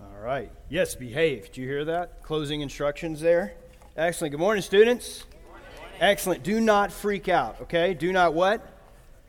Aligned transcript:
All 0.00 0.20
right. 0.22 0.52
Yes, 0.68 0.94
behave. 0.94 1.46
Did 1.46 1.56
you 1.56 1.66
hear 1.66 1.84
that? 1.86 2.22
Closing 2.22 2.60
instructions 2.60 3.20
there. 3.20 3.54
Excellent. 3.96 4.30
Good 4.30 4.38
morning, 4.38 4.62
students. 4.62 5.24
Excellent. 5.98 6.44
Do 6.44 6.60
not 6.60 6.92
freak 6.92 7.28
out, 7.28 7.62
okay? 7.62 7.94
Do 7.94 8.12
not 8.12 8.32
what? 8.32 8.64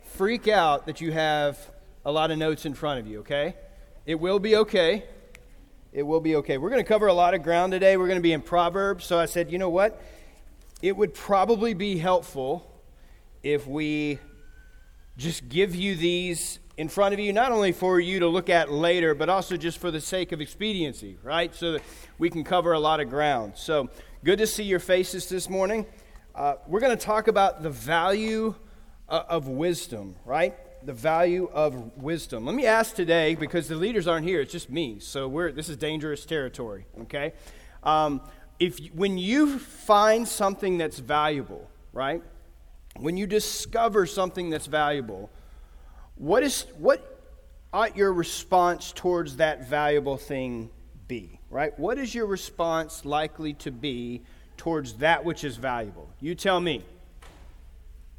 Freak 0.04 0.47
out 0.47 0.86
that 0.86 1.02
you 1.02 1.12
have 1.12 1.58
a 2.05 2.12
lot 2.12 2.29
of 2.29 2.38
notes 2.38 2.68
in 2.68 2.76
front 2.76 3.00
of 3.00 3.08
you, 3.08 3.21
okay? 3.21 3.55
It 4.05 4.20
will 4.20 4.38
be 4.38 4.58
okay. 4.58 5.05
It 5.92 6.04
will 6.04 6.19
be 6.19 6.36
okay. 6.36 6.60
We're 6.60 6.70
going 6.70 6.83
to 6.83 6.88
cover 6.88 7.08
a 7.08 7.13
lot 7.13 7.33
of 7.33 7.42
ground 7.42 7.72
today. 7.72 7.97
We're 7.97 8.06
going 8.06 8.20
to 8.20 8.22
be 8.22 8.33
in 8.33 8.42
Proverbs. 8.44 9.06
So 9.06 9.17
I 9.17 9.26
said, 9.26 9.51
you 9.51 9.58
know 9.58 9.70
what? 9.70 9.99
It 10.83 10.96
would 10.96 11.15
probably 11.15 11.74
be 11.74 11.97
helpful 11.97 12.72
if 13.42 13.65
we 13.65 14.20
just 15.17 15.49
give 15.49 15.74
you 15.74 15.96
these 15.96 16.59
in 16.80 16.88
front 16.88 17.14
of 17.14 17.20
you, 17.20 17.34
not 17.34 17.52
only 17.52 17.73
for 17.73 18.00
you 18.00 18.22
to 18.22 18.27
look 18.30 18.50
at 18.50 18.72
later, 18.72 19.14
but 19.14 19.28
also 19.28 19.58
just 19.58 19.80
for 19.80 19.91
the 19.91 20.00
sake 20.00 20.32
of 20.32 20.40
expediency, 20.40 21.18
right? 21.23 21.54
So 21.54 21.73
that 21.73 21.82
we 22.18 22.30
can 22.30 22.46
cover 22.46 22.72
a 22.72 22.80
lot 22.80 23.02
of 23.02 23.10
ground. 23.10 23.56
So 23.58 23.90
good 24.24 24.40
to 24.40 24.48
see 24.48 24.64
your 24.64 24.80
faces 24.80 25.28
this 25.28 25.50
morning. 25.50 25.86
Uh, 26.34 26.56
we're 26.68 26.80
going 26.80 26.98
to 26.98 27.06
talk 27.06 27.28
about 27.28 27.64
the 27.64 27.70
value 27.70 28.56
uh, 29.10 29.23
of 29.28 29.50
wisdom, 29.50 30.16
right? 30.23 30.56
The 30.86 30.94
value 30.94 31.50
of 31.52 31.98
wisdom. 31.98 32.46
Let 32.46 32.56
me 32.56 32.66
ask 32.66 32.96
today, 32.96 33.36
because 33.36 33.68
the 33.68 33.76
leaders 33.76 34.08
aren't 34.08 34.26
here, 34.26 34.40
it's 34.40 34.54
just 34.54 34.70
me. 34.70 35.00
So 35.02 35.28
we're, 35.28 35.52
this 35.52 35.68
is 35.68 35.76
dangerous 35.76 36.26
territory, 36.26 36.86
okay? 37.02 37.34
Um, 37.84 38.22
if, 38.58 38.80
when 38.94 39.18
you 39.18 39.59
find 39.59 40.26
something 40.26 40.78
that's 40.78 41.00
valuable, 41.00 41.70
right? 41.92 42.23
When 42.96 43.18
you 43.18 43.28
discover 43.28 44.06
something 44.06 44.50
that's 44.50 44.68
valuable, 44.68 45.30
what 46.20 46.44
is 46.44 46.66
what 46.78 47.23
ought 47.72 47.96
your 47.96 48.12
response 48.14 48.91
towards 48.91 49.38
that 49.38 49.68
valuable 49.68 50.18
thing 50.18 50.70
be? 51.08 51.40
Right? 51.50 51.78
What 51.80 51.98
is 51.98 52.14
your 52.14 52.28
response 52.28 53.05
likely 53.05 53.54
to 53.55 53.72
be 53.72 54.22
towards 54.58 54.95
that 54.95 55.23
which 55.25 55.44
is 55.44 55.56
valuable? 55.56 56.09
You 56.20 56.36
tell 56.36 56.59
me. 56.59 56.84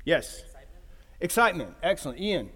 Yes. 0.05 0.41
Excitement. 0.41 0.69
Excitement. 1.21 1.75
Excellent. 1.83 2.21
Ian. 2.21 2.51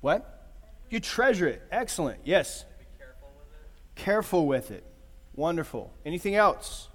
What? 0.00 0.50
You 0.88 0.98
treasure 0.98 1.46
it. 1.46 1.62
Excellent. 1.70 2.20
Yes. 2.24 2.64
Careful 2.98 3.28
with 3.36 3.52
it. 3.52 4.02
Careful 4.02 4.46
with 4.46 4.70
it. 4.70 4.84
Wonderful. 5.34 5.92
Anything 6.06 6.36
else? 6.36 6.88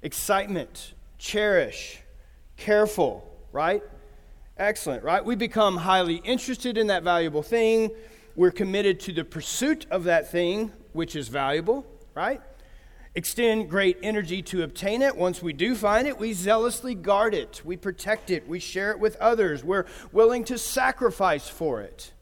Excitement. 0.00 0.94
Cherish. 1.18 2.00
Careful 2.56 3.31
right? 3.52 3.82
Excellent, 4.56 5.04
right? 5.04 5.24
We 5.24 5.36
become 5.36 5.76
highly 5.76 6.16
interested 6.16 6.76
in 6.76 6.88
that 6.88 7.02
valuable 7.02 7.42
thing. 7.42 7.90
We're 8.34 8.50
committed 8.50 9.00
to 9.00 9.12
the 9.12 9.24
pursuit 9.24 9.86
of 9.90 10.04
that 10.04 10.30
thing, 10.30 10.72
which 10.92 11.16
is 11.16 11.28
valuable, 11.28 11.86
right? 12.14 12.40
Extend 13.14 13.68
great 13.68 13.98
energy 14.02 14.40
to 14.42 14.62
obtain 14.62 15.02
it. 15.02 15.16
Once 15.16 15.42
we 15.42 15.52
do 15.52 15.74
find 15.74 16.08
it, 16.08 16.18
we 16.18 16.32
zealously 16.32 16.94
guard 16.94 17.34
it. 17.34 17.60
We 17.64 17.76
protect 17.76 18.30
it. 18.30 18.48
We 18.48 18.58
share 18.58 18.90
it 18.90 18.98
with 18.98 19.16
others. 19.16 19.62
We're 19.62 19.84
willing 20.12 20.44
to 20.44 20.56
sacrifice 20.56 21.46
for 21.46 21.82
it, 21.82 22.12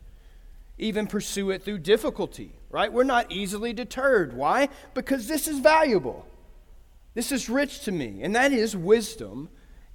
even 0.78 1.06
pursue 1.06 1.50
it 1.50 1.62
through 1.62 1.78
difficulty, 1.78 2.52
right? 2.70 2.92
We're 2.92 3.04
not 3.04 3.30
easily 3.30 3.72
deterred. 3.72 4.32
Why? 4.32 4.68
Because 4.94 5.28
this 5.28 5.46
is 5.46 5.60
valuable. 5.60 6.26
This 7.14 7.30
is 7.30 7.48
rich 7.48 7.80
to 7.80 7.92
me, 7.92 8.20
and 8.22 8.34
that 8.34 8.52
is 8.52 8.76
wisdom 8.76 9.48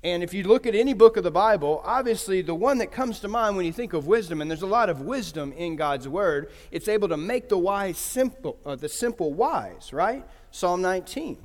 and 0.06 0.22
if 0.22 0.36
you 0.36 0.44
look 0.44 0.67
at 0.67 0.75
any 0.75 0.94
book 0.94 1.17
of 1.17 1.23
the 1.23 1.31
Bible, 1.31 1.81
obviously 1.84 2.44
the 2.44 2.53
one 2.53 2.78
that 2.78 2.92
comes 2.92 3.22
to 3.22 3.28
mind 3.28 3.58
when 3.58 3.66
you 3.66 3.73
think 3.73 3.94
of 3.94 4.06
wisdom, 4.06 4.39
and 4.39 4.52
there's 4.52 4.62
a 4.62 4.67
lot 4.67 4.88
of 4.88 5.02
wisdom 5.02 5.52
in 5.53 5.75
God's 5.75 6.08
word, 6.08 6.52
it's 6.70 6.88
able 6.88 7.08
to 7.08 7.17
make 7.17 7.50
the 7.50 7.58
wise 7.58 7.97
simple, 7.97 8.59
uh, 8.67 8.75
the 8.75 8.88
simple 8.88 9.34
wise, 9.34 9.92
right? 9.92 10.23
Psalm 10.52 10.84
19. 10.84 11.39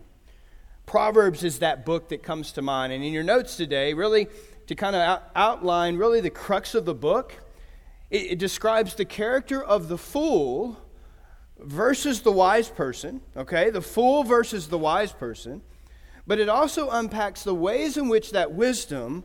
Proverbs 0.85 1.43
is 1.43 1.61
that 1.61 1.87
book 1.87 2.11
that 2.11 2.23
comes 2.23 2.53
to 2.53 2.61
mind. 2.61 2.93
And 2.93 3.03
in 3.03 3.15
your 3.15 3.23
notes 3.23 3.57
today, 3.57 3.95
really 3.95 4.29
to 4.67 4.75
kind 4.75 4.95
of 4.95 5.01
out- 5.01 5.31
outline 5.35 5.97
really 5.97 6.21
the 6.21 6.29
crux 6.29 6.75
of 6.75 6.85
the 6.85 6.93
book, 6.93 7.33
it, 8.11 8.33
it 8.33 8.39
describes 8.39 8.95
the 8.95 9.07
character 9.07 9.65
of 9.65 9.89
the 9.89 9.97
fool 9.97 10.77
versus 11.59 12.21
the 12.21 12.33
wise 12.33 12.69
person, 12.69 13.23
okay? 13.35 13.71
The 13.71 13.81
fool 13.81 14.23
versus 14.23 14.69
the 14.69 14.77
wise 14.77 15.13
person 15.13 15.63
but 16.31 16.39
it 16.39 16.49
also 16.49 16.91
unpacks 16.91 17.43
the 17.43 17.53
ways 17.53 17.97
in 17.97 18.09
which 18.09 18.31
that 18.31 18.53
wisdom 18.53 19.25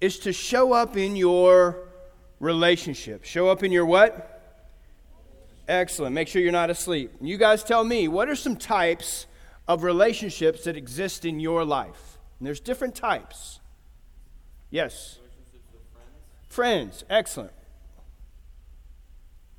is 0.00 0.18
to 0.18 0.32
show 0.32 0.72
up 0.72 0.96
in 0.96 1.14
your 1.14 1.86
relationship. 2.40 3.22
Show 3.22 3.48
up 3.48 3.62
in 3.62 3.70
your 3.70 3.86
what? 3.86 4.66
Excellent. 5.68 6.12
Make 6.12 6.26
sure 6.26 6.42
you're 6.42 6.50
not 6.50 6.68
asleep. 6.68 7.12
You 7.20 7.36
guys 7.36 7.62
tell 7.62 7.84
me, 7.84 8.08
what 8.08 8.28
are 8.28 8.34
some 8.34 8.56
types 8.56 9.26
of 9.68 9.84
relationships 9.84 10.64
that 10.64 10.76
exist 10.76 11.24
in 11.24 11.38
your 11.38 11.64
life? 11.64 12.18
And 12.40 12.48
there's 12.48 12.58
different 12.58 12.96
types. 12.96 13.60
Yes. 14.70 15.20
Friends. 16.48 17.02
friends. 17.02 17.04
Excellent. 17.08 17.52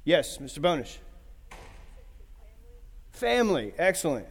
Yes, 0.04 0.40
Mr. 0.40 0.60
Bonish. 0.60 0.98
Family. 3.12 3.74
Excellent. 3.78 4.28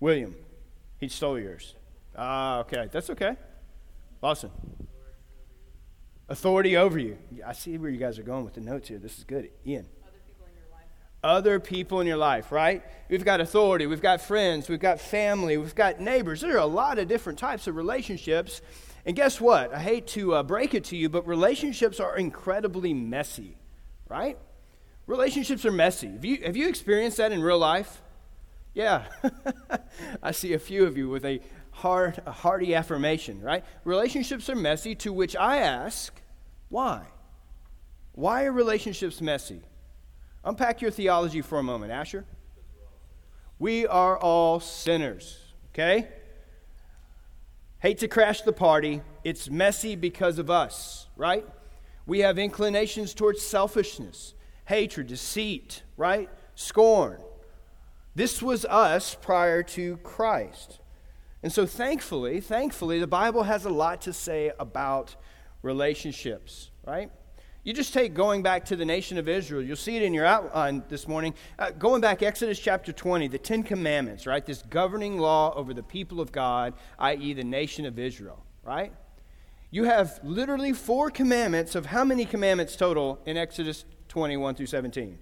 William. 0.00 0.34
He 1.02 1.08
stole 1.08 1.36
yours. 1.36 1.74
Ah, 2.16 2.60
okay. 2.60 2.88
That's 2.92 3.10
okay. 3.10 3.36
Awesome. 4.22 4.52
Authority 6.28 6.76
over 6.76 6.96
you. 6.96 7.18
I 7.44 7.54
see 7.54 7.76
where 7.76 7.90
you 7.90 7.98
guys 7.98 8.20
are 8.20 8.22
going 8.22 8.44
with 8.44 8.54
the 8.54 8.60
notes 8.60 8.86
here. 8.86 8.98
This 8.98 9.18
is 9.18 9.24
good. 9.24 9.50
Ian. 9.66 9.86
Other 10.04 10.20
people 10.24 10.46
in 10.46 10.54
your 10.54 10.70
life. 10.70 10.86
Other 11.24 11.58
people 11.58 12.00
in 12.02 12.06
your 12.06 12.16
life, 12.18 12.52
right? 12.52 12.84
We've 13.08 13.24
got 13.24 13.40
authority, 13.40 13.86
we've 13.86 14.00
got 14.00 14.20
friends, 14.20 14.68
we've 14.68 14.78
got 14.78 15.00
family, 15.00 15.56
we've 15.56 15.74
got 15.74 15.98
neighbors. 15.98 16.40
There 16.40 16.54
are 16.54 16.58
a 16.58 16.66
lot 16.66 17.00
of 17.00 17.08
different 17.08 17.40
types 17.40 17.66
of 17.66 17.74
relationships. 17.74 18.62
And 19.04 19.16
guess 19.16 19.40
what? 19.40 19.74
I 19.74 19.80
hate 19.80 20.06
to 20.08 20.34
uh, 20.34 20.44
break 20.44 20.72
it 20.72 20.84
to 20.84 20.96
you, 20.96 21.08
but 21.08 21.26
relationships 21.26 21.98
are 21.98 22.16
incredibly 22.16 22.94
messy, 22.94 23.56
right? 24.08 24.38
Relationships 25.08 25.66
are 25.66 25.72
messy. 25.72 26.12
Have 26.12 26.24
you, 26.24 26.42
have 26.44 26.56
you 26.56 26.68
experienced 26.68 27.16
that 27.16 27.32
in 27.32 27.42
real 27.42 27.58
life? 27.58 28.01
Yeah. 28.74 29.04
I 30.22 30.32
see 30.32 30.54
a 30.54 30.58
few 30.58 30.86
of 30.86 30.96
you 30.96 31.08
with 31.08 31.24
a 31.24 31.40
hard, 31.72 32.22
a 32.26 32.32
hearty 32.32 32.74
affirmation, 32.74 33.40
right? 33.40 33.64
Relationships 33.84 34.48
are 34.48 34.56
messy, 34.56 34.94
to 34.96 35.12
which 35.12 35.36
I 35.36 35.58
ask, 35.58 36.20
why? 36.68 37.06
Why 38.12 38.44
are 38.44 38.52
relationships 38.52 39.20
messy? 39.20 39.62
Unpack 40.44 40.80
your 40.80 40.90
theology 40.90 41.40
for 41.40 41.58
a 41.58 41.62
moment, 41.62 41.92
Asher. 41.92 42.24
We 43.58 43.86
are 43.86 44.18
all 44.18 44.60
sinners, 44.60 45.38
okay? 45.72 46.08
Hate 47.78 47.98
to 47.98 48.08
crash 48.08 48.42
the 48.42 48.52
party. 48.52 49.02
It's 49.24 49.48
messy 49.48 49.96
because 49.96 50.38
of 50.38 50.50
us, 50.50 51.06
right? 51.16 51.46
We 52.06 52.20
have 52.20 52.38
inclinations 52.38 53.14
towards 53.14 53.42
selfishness, 53.42 54.34
hatred, 54.64 55.06
deceit, 55.06 55.82
right? 55.96 56.28
Scorn. 56.54 57.18
This 58.14 58.42
was 58.42 58.64
us 58.66 59.14
prior 59.14 59.62
to 59.62 59.96
Christ. 59.98 60.80
And 61.42 61.52
so, 61.52 61.66
thankfully, 61.66 62.40
thankfully, 62.40 63.00
the 63.00 63.06
Bible 63.06 63.44
has 63.44 63.64
a 63.64 63.70
lot 63.70 64.02
to 64.02 64.12
say 64.12 64.52
about 64.58 65.16
relationships, 65.62 66.70
right? 66.86 67.10
You 67.64 67.72
just 67.72 67.94
take 67.94 68.14
going 68.14 68.42
back 68.42 68.64
to 68.66 68.76
the 68.76 68.84
nation 68.84 69.18
of 69.18 69.28
Israel. 69.28 69.62
You'll 69.62 69.76
see 69.76 69.96
it 69.96 70.02
in 70.02 70.12
your 70.12 70.26
outline 70.26 70.82
this 70.88 71.06
morning. 71.06 71.32
Uh, 71.58 71.70
going 71.70 72.00
back, 72.00 72.22
Exodus 72.22 72.58
chapter 72.58 72.92
20, 72.92 73.28
the 73.28 73.38
Ten 73.38 73.62
Commandments, 73.62 74.26
right? 74.26 74.44
This 74.44 74.62
governing 74.62 75.18
law 75.18 75.54
over 75.54 75.72
the 75.72 75.82
people 75.82 76.20
of 76.20 76.32
God, 76.32 76.74
i.e., 76.98 77.32
the 77.34 77.44
nation 77.44 77.86
of 77.86 77.98
Israel, 77.98 78.44
right? 78.64 78.92
You 79.70 79.84
have 79.84 80.20
literally 80.22 80.72
four 80.72 81.10
commandments 81.10 81.74
of 81.74 81.86
how 81.86 82.04
many 82.04 82.24
commandments 82.24 82.76
total 82.76 83.20
in 83.26 83.36
Exodus 83.36 83.84
21 84.08 84.56
through 84.56 84.66
17? 84.66 85.18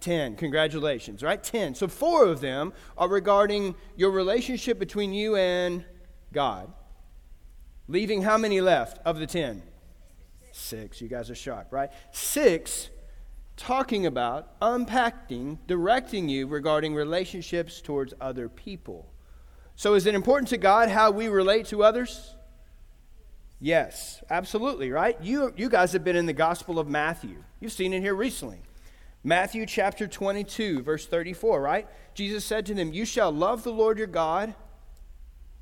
10. 0.00 0.36
Congratulations, 0.36 1.22
right? 1.22 1.42
10. 1.42 1.74
So 1.74 1.88
four 1.88 2.26
of 2.26 2.40
them 2.40 2.72
are 2.96 3.08
regarding 3.08 3.74
your 3.96 4.10
relationship 4.10 4.78
between 4.78 5.12
you 5.12 5.36
and 5.36 5.84
God. 6.32 6.72
Leaving 7.88 8.22
how 8.22 8.38
many 8.38 8.60
left 8.60 8.98
of 9.04 9.18
the 9.18 9.26
10? 9.26 9.62
Six. 10.52 11.00
You 11.00 11.08
guys 11.08 11.30
are 11.30 11.34
shocked, 11.34 11.72
right? 11.72 11.90
Six 12.12 12.90
talking 13.56 14.06
about, 14.06 14.54
unpacking, 14.62 15.58
directing 15.66 16.28
you 16.30 16.46
regarding 16.46 16.94
relationships 16.94 17.82
towards 17.82 18.14
other 18.20 18.48
people. 18.48 19.12
So 19.76 19.94
is 19.94 20.06
it 20.06 20.14
important 20.14 20.48
to 20.48 20.56
God 20.56 20.88
how 20.88 21.10
we 21.10 21.28
relate 21.28 21.66
to 21.66 21.82
others? 21.82 22.36
Yes, 23.60 24.22
absolutely, 24.30 24.90
right? 24.90 25.16
You, 25.20 25.52
you 25.56 25.68
guys 25.68 25.92
have 25.92 26.02
been 26.02 26.16
in 26.16 26.24
the 26.24 26.32
Gospel 26.32 26.78
of 26.78 26.88
Matthew. 26.88 27.44
You've 27.60 27.72
seen 27.72 27.92
it 27.92 28.00
here 28.00 28.14
recently. 28.14 28.62
Matthew 29.22 29.66
chapter 29.66 30.06
22, 30.06 30.82
verse 30.82 31.06
34, 31.06 31.60
right? 31.60 31.86
Jesus 32.14 32.44
said 32.44 32.64
to 32.66 32.74
them, 32.74 32.92
You 32.92 33.04
shall 33.04 33.30
love 33.30 33.64
the 33.64 33.72
Lord 33.72 33.98
your 33.98 34.06
God 34.06 34.54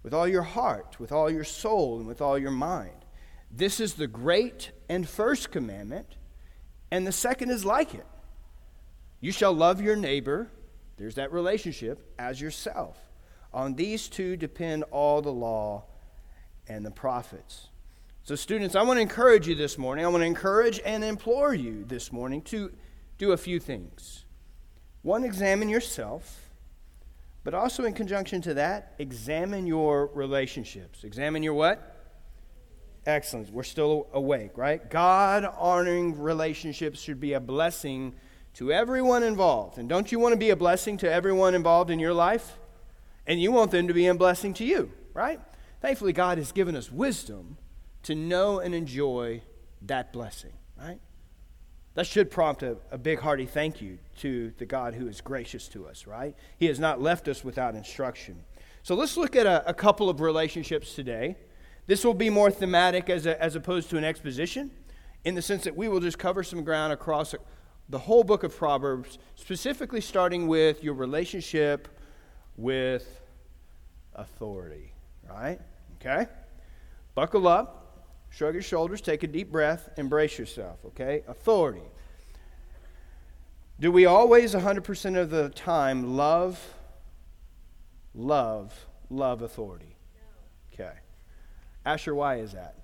with 0.03 0.15
all 0.15 0.29
your 0.29 0.43
heart, 0.43 1.01
with 1.01 1.11
all 1.11 1.29
your 1.29 1.45
soul, 1.45 1.99
and 1.99 2.07
with 2.07 2.21
all 2.21 2.39
your 2.39 2.53
mind. 2.53 3.05
This 3.51 3.81
is 3.81 3.95
the 3.95 4.07
great 4.07 4.71
and 4.89 5.09
first 5.09 5.51
commandment. 5.51 6.17
And 6.91 7.07
the 7.07 7.13
second 7.13 7.51
is 7.51 7.65
like 7.65 7.95
it. 7.95 8.07
You 9.21 9.33
shall 9.33 9.53
love 9.53 9.81
your 9.81 9.97
neighbor, 9.97 10.51
there's 10.97 11.17
that 11.17 11.33
relationship, 11.33 12.15
as 12.19 12.41
yourself. 12.41 12.97
On 13.53 13.75
these 13.75 14.09
two 14.09 14.37
depend 14.37 14.85
all 14.91 15.21
the 15.21 15.33
law 15.33 15.85
and 16.69 16.87
the 16.87 16.91
prophets. 16.91 17.69
So, 18.23 18.37
students, 18.37 18.77
I 18.77 18.83
want 18.83 18.99
to 18.99 19.03
encourage 19.03 19.49
you 19.49 19.55
this 19.55 19.79
morning. 19.79 20.05
I 20.05 20.09
want 20.09 20.23
to 20.23 20.27
encourage 20.27 20.81
and 20.85 21.03
implore 21.03 21.55
you 21.55 21.85
this 21.85 22.13
morning 22.13 22.43
to 22.43 22.71
do 23.19 23.33
a 23.33 23.37
few 23.37 23.61
things. 23.61 24.25
One, 25.03 25.25
examine 25.25 25.69
yourself, 25.69 26.51
but 27.45 27.55
also 27.55 27.85
in 27.85 27.93
conjunction 27.93 28.41
to 28.43 28.55
that, 28.55 28.95
examine 28.99 29.67
your 29.67 30.07
relationships. 30.15 31.05
Examine 31.05 31.43
your 31.43 31.55
what? 31.55 31.97
Excellence. 33.07 33.51
We're 33.51 33.63
still 33.63 34.09
awake, 34.13 34.57
right? 34.57 34.89
God 34.91 35.45
honoring 35.57 36.21
relationships 36.21 37.01
should 37.01 37.21
be 37.21 37.33
a 37.33 37.41
blessing 37.41 38.15
to 38.55 38.73
everyone 38.73 39.23
involved. 39.23 39.79
And 39.79 39.89
don't 39.89 40.11
you 40.11 40.19
want 40.19 40.33
to 40.33 40.39
be 40.39 40.51
a 40.51 40.57
blessing 40.57 40.97
to 40.99 41.11
everyone 41.11 41.55
involved 41.55 41.91
in 41.91 41.99
your 41.99 42.13
life? 42.13 42.59
And 43.27 43.41
you 43.41 43.53
want 43.53 43.71
them 43.71 43.89
to 43.89 43.95
be 43.95 44.07
a 44.07 44.15
blessing 44.15 44.55
to 44.55 44.65
you, 44.65 44.93
right? 45.15 45.41
Thankfully, 45.81 46.13
God 46.13 46.39
has 46.39 46.51
given 46.51 46.75
us 46.75 46.91
wisdom 46.91 47.57
to 48.03 48.15
know 48.15 48.59
and 48.59 48.75
enjoy 48.75 49.43
that 49.83 50.13
blessing, 50.13 50.53
right? 50.77 50.99
That 51.99 52.07
should 52.07 52.31
prompt 52.31 52.63
a, 52.63 52.77
a 52.93 52.97
big 52.97 53.19
hearty 53.19 53.45
thank 53.45 53.83
you 53.83 53.99
to 54.19 54.53
the 54.59 54.65
God 54.65 54.95
who 54.95 55.09
is 55.09 55.21
gracious 55.21 55.67
to 55.71 55.89
us, 55.89 56.07
right? 56.07 56.37
He 56.57 56.67
has 56.67 56.79
not 56.79 57.03
left 57.03 57.27
us 57.27 57.43
without 57.43 57.75
instruction. 57.75 58.45
So 58.85 58.95
let's 58.95 59.17
look 59.17 59.35
at 59.35 59.47
a, 59.47 59.69
a 59.69 59.75
couple 59.75 60.09
of 60.09 60.21
relationships 60.21 60.95
today. 60.95 61.35
This 61.89 62.05
will 62.05 62.15
be 62.15 62.31
more 62.31 62.53
thematic 62.53 63.11
as, 63.11 63.27
a, 63.27 63.43
as 63.43 63.57
opposed 63.57 63.91
to 63.91 63.97
an 63.97 64.05
exposition, 64.05 64.71
in 65.25 65.35
the 65.35 65.43
sense 65.43 65.65
that 65.65 65.77
we 65.77 65.89
will 65.89 65.99
just 65.99 66.21
cover 66.21 66.45
some 66.45 66.63
ground 66.63 66.93
across 66.93 67.35
the 67.89 67.99
whole 67.99 68.23
book 68.23 68.45
of 68.45 68.57
Proverbs, 68.57 69.19
specifically 69.35 70.01
starting 70.01 70.47
with 70.47 70.85
your 70.85 70.95
relationship 70.95 71.89
with 72.57 73.23
authority, 74.15 74.93
right? 75.29 75.59
Okay? 76.01 76.29
Buckle 77.17 77.49
up, 77.49 77.78
shrug 78.31 78.55
your 78.55 78.63
shoulders, 78.63 79.01
take 79.01 79.23
a 79.23 79.27
deep 79.27 79.51
breath, 79.51 79.91
embrace 79.97 80.39
yourself, 80.39 80.79
okay? 80.87 81.23
Authority. 81.29 81.83
Do 83.81 83.93
we 83.93 84.07
always, 84.07 84.55
100% 84.55 85.17
of 85.17 85.31
the 85.31 85.51
time, 85.51 86.17
love, 86.17 86.75
love, 88.15 88.87
love 89.09 89.43
authority? 89.43 89.97
Okay. 90.73 90.93
Asher, 91.85 92.15
why 92.15 92.37
is 92.37 92.53
that? 92.53 92.75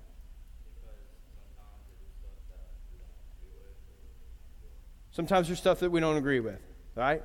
Sometimes 5.11 5.47
there's 5.47 5.59
stuff 5.59 5.79
that 5.79 5.91
we 5.91 6.01
don't 6.01 6.17
agree 6.17 6.41
with, 6.41 6.59
right? 6.95 7.23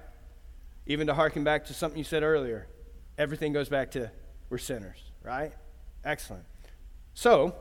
Even 0.87 1.09
to 1.09 1.15
harken 1.15 1.43
back 1.43 1.67
to 1.67 1.75
something 1.75 1.99
you 1.99 2.05
said 2.05 2.23
earlier, 2.23 2.69
everything 3.19 3.53
goes 3.53 3.69
back 3.69 3.91
to 3.93 4.11
we're 4.49 4.59
sinners, 4.59 4.99
right? 5.23 5.53
Excellent. 6.05 6.45
So, 7.15 7.55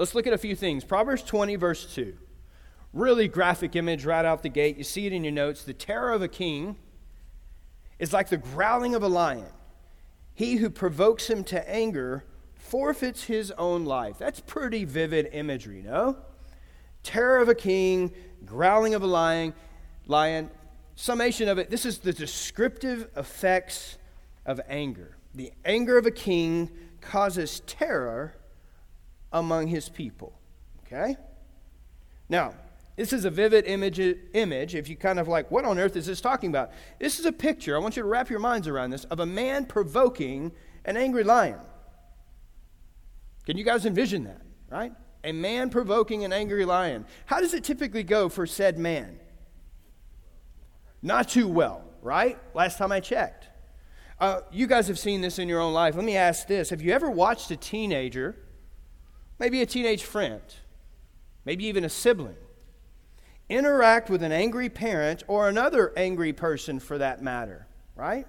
let's 0.00 0.14
look 0.14 0.26
at 0.26 0.32
a 0.32 0.38
few 0.38 0.56
things. 0.56 0.82
Proverbs 0.82 1.22
20, 1.22 1.56
verse 1.56 1.94
2. 1.94 2.16
Really 2.94 3.28
graphic 3.28 3.76
image 3.76 4.06
right 4.06 4.24
out 4.24 4.42
the 4.42 4.48
gate. 4.48 4.78
You 4.78 4.84
see 4.84 5.06
it 5.06 5.12
in 5.12 5.22
your 5.22 5.32
notes. 5.32 5.62
The 5.62 5.74
terror 5.74 6.10
of 6.10 6.22
a 6.22 6.28
king 6.28 6.76
is 7.98 8.10
like 8.10 8.30
the 8.30 8.38
growling 8.38 8.94
of 8.94 9.02
a 9.02 9.08
lion. 9.08 9.52
He 10.32 10.56
who 10.56 10.70
provokes 10.70 11.28
him 11.28 11.44
to 11.44 11.70
anger 11.70 12.24
forfeits 12.54 13.24
his 13.24 13.50
own 13.52 13.84
life. 13.84 14.16
That's 14.18 14.40
pretty 14.40 14.86
vivid 14.86 15.28
imagery, 15.32 15.82
no? 15.82 16.16
Terror 17.02 17.38
of 17.38 17.50
a 17.50 17.54
king, 17.54 18.10
growling 18.46 18.94
of 18.94 19.02
a 19.02 19.06
lion, 19.06 19.52
lion. 20.06 20.50
Summation 20.94 21.46
of 21.46 21.58
it, 21.58 21.68
this 21.68 21.84
is 21.84 21.98
the 21.98 22.14
descriptive 22.14 23.10
effects 23.16 23.98
of 24.46 24.62
anger. 24.66 25.18
The 25.34 25.52
anger 25.66 25.98
of 25.98 26.06
a 26.06 26.10
king 26.10 26.70
causes 27.02 27.60
terror 27.66 28.39
among 29.32 29.68
his 29.68 29.88
people. 29.88 30.38
Okay? 30.86 31.16
Now, 32.28 32.54
this 32.96 33.12
is 33.12 33.24
a 33.24 33.30
vivid 33.30 33.66
image, 33.66 33.98
image, 34.34 34.74
if 34.74 34.88
you 34.88 34.96
kind 34.96 35.18
of 35.18 35.28
like, 35.28 35.50
what 35.50 35.64
on 35.64 35.78
earth 35.78 35.96
is 35.96 36.06
this 36.06 36.20
talking 36.20 36.50
about? 36.50 36.70
This 36.98 37.18
is 37.18 37.26
a 37.26 37.32
picture, 37.32 37.74
I 37.74 37.78
want 37.78 37.96
you 37.96 38.02
to 38.02 38.08
wrap 38.08 38.28
your 38.28 38.40
minds 38.40 38.68
around 38.68 38.90
this, 38.90 39.04
of 39.04 39.20
a 39.20 39.26
man 39.26 39.64
provoking 39.64 40.52
an 40.84 40.96
angry 40.96 41.24
lion. 41.24 41.58
Can 43.46 43.56
you 43.56 43.64
guys 43.64 43.86
envision 43.86 44.24
that, 44.24 44.42
right? 44.70 44.92
A 45.24 45.32
man 45.32 45.70
provoking 45.70 46.24
an 46.24 46.32
angry 46.32 46.64
lion. 46.64 47.06
How 47.26 47.40
does 47.40 47.54
it 47.54 47.64
typically 47.64 48.02
go 48.02 48.28
for 48.28 48.46
said 48.46 48.78
man? 48.78 49.18
Not 51.02 51.28
too 51.28 51.48
well, 51.48 51.84
right? 52.02 52.38
Last 52.54 52.78
time 52.78 52.92
I 52.92 53.00
checked. 53.00 53.48
Uh, 54.18 54.42
you 54.52 54.66
guys 54.66 54.86
have 54.88 54.98
seen 54.98 55.22
this 55.22 55.38
in 55.38 55.48
your 55.48 55.60
own 55.60 55.72
life. 55.72 55.96
Let 55.96 56.04
me 56.04 56.16
ask 56.16 56.46
this 56.46 56.70
Have 56.70 56.82
you 56.82 56.92
ever 56.92 57.10
watched 57.10 57.50
a 57.50 57.56
teenager, 57.56 58.36
maybe 59.40 59.62
a 59.62 59.66
teenage 59.66 60.04
friend, 60.04 60.42
maybe 61.44 61.64
even 61.64 61.82
a 61.82 61.88
sibling, 61.88 62.36
interact 63.48 64.08
with 64.08 64.22
an 64.22 64.30
angry 64.30 64.68
parent 64.68 65.24
or 65.26 65.48
another 65.48 65.92
angry 65.96 66.32
person 66.32 66.78
for 66.78 66.98
that 66.98 67.20
matter, 67.20 67.66
right? 67.96 68.26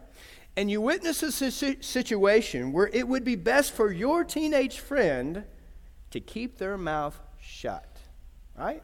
And 0.57 0.71
you 0.71 0.81
witness 0.81 1.21
a 1.21 1.31
situation 1.31 2.71
where 2.71 2.87
it 2.87 3.07
would 3.07 3.23
be 3.23 3.35
best 3.35 3.73
for 3.73 3.91
your 3.91 4.23
teenage 4.23 4.79
friend 4.79 5.43
to 6.09 6.19
keep 6.19 6.57
their 6.57 6.77
mouth 6.77 7.19
shut, 7.39 7.97
right? 8.57 8.83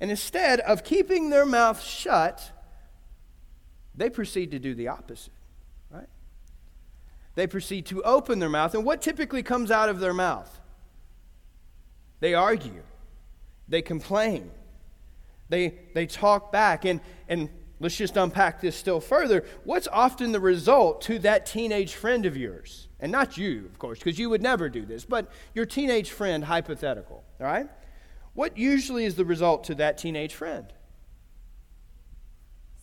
And 0.00 0.10
instead 0.10 0.60
of 0.60 0.84
keeping 0.84 1.30
their 1.30 1.44
mouth 1.44 1.82
shut, 1.82 2.52
they 3.94 4.08
proceed 4.08 4.50
to 4.52 4.58
do 4.58 4.74
the 4.74 4.88
opposite, 4.88 5.34
right? 5.90 6.08
They 7.34 7.46
proceed 7.46 7.86
to 7.86 8.02
open 8.02 8.38
their 8.38 8.48
mouth. 8.48 8.74
And 8.74 8.84
what 8.84 9.02
typically 9.02 9.42
comes 9.42 9.70
out 9.70 9.88
of 9.88 10.00
their 10.00 10.14
mouth? 10.14 10.58
They 12.22 12.34
argue, 12.34 12.84
they 13.66 13.82
complain, 13.82 14.52
they, 15.48 15.74
they 15.92 16.06
talk 16.06 16.52
back. 16.52 16.84
And, 16.84 17.00
and 17.28 17.50
let's 17.80 17.96
just 17.96 18.16
unpack 18.16 18.60
this 18.60 18.76
still 18.76 19.00
further. 19.00 19.44
What's 19.64 19.88
often 19.88 20.30
the 20.30 20.38
result 20.38 21.00
to 21.02 21.18
that 21.18 21.46
teenage 21.46 21.94
friend 21.94 22.24
of 22.24 22.36
yours? 22.36 22.86
And 23.00 23.10
not 23.10 23.36
you, 23.36 23.66
of 23.66 23.76
course, 23.80 23.98
because 23.98 24.20
you 24.20 24.30
would 24.30 24.40
never 24.40 24.68
do 24.68 24.86
this, 24.86 25.04
but 25.04 25.32
your 25.52 25.66
teenage 25.66 26.12
friend, 26.12 26.44
hypothetical, 26.44 27.24
all 27.40 27.46
right? 27.46 27.68
What 28.34 28.56
usually 28.56 29.04
is 29.04 29.16
the 29.16 29.24
result 29.24 29.64
to 29.64 29.74
that 29.74 29.98
teenage 29.98 30.32
friend? 30.32 30.72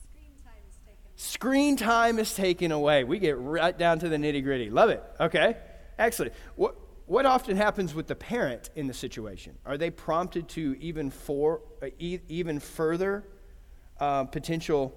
Screen 0.03 0.33
time 0.44 0.64
is 0.68 0.75
taken. 0.85 0.97
Screen 1.16 1.78
time 1.78 2.19
is 2.19 2.35
taken 2.35 2.73
away. 2.73 3.06
We 3.06 3.19
get 3.19 3.37
right 3.40 3.78
down 3.78 3.99
to 3.99 4.09
the 4.09 4.18
nitty 4.18 4.44
gritty. 4.44 4.69
Love 4.69 4.90
it. 4.90 5.02
Okay, 5.18 5.56
excellent. 5.97 6.33
What, 6.57 6.75
what 7.09 7.25
often 7.25 7.57
happens 7.57 7.95
with 7.95 8.06
the 8.06 8.13
parent 8.13 8.69
in 8.75 8.85
the 8.85 8.94
situation? 8.94 9.57
Are 9.66 9.80
they 9.80 9.89
prompted 9.89 10.47
to 10.49 10.75
even 10.80 11.09
for 11.09 11.61
uh, 11.81 11.87
even 11.97 12.59
further 12.59 13.23
uh, 13.99 14.25
potential 14.25 14.95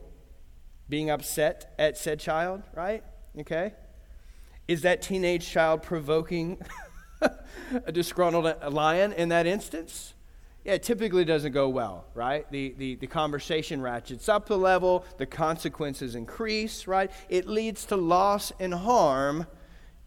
being 0.91 1.09
upset 1.09 1.75
at 1.79 1.97
said 1.97 2.21
child? 2.21 2.65
Right? 2.75 3.03
Okay. 3.41 3.73
Is 4.69 4.83
that 4.83 5.01
teenage 5.01 5.49
child 5.49 5.83
provoking 5.83 6.61
a 7.87 7.91
disgruntled 7.91 8.57
lion 8.71 9.15
in 9.15 9.31
that 9.31 9.47
instance? 9.47 10.13
Yeah, 10.65 10.75
it 10.75 10.83
typically 10.83 11.25
doesn't 11.25 11.53
go 11.53 11.71
well, 11.71 12.05
right? 12.13 12.45
The, 12.53 12.75
the, 12.77 12.97
the 12.97 13.07
conversation 13.07 13.81
ratchets 13.81 14.29
up 14.29 14.49
the 14.49 14.59
level, 14.59 15.07
the 15.17 15.27
consequences 15.27 16.15
increase, 16.15 16.87
right? 16.87 17.11
It 17.31 17.47
leads 17.49 17.87
to 17.87 17.97
loss 17.97 18.53
and 18.61 18.75
harm 18.75 19.47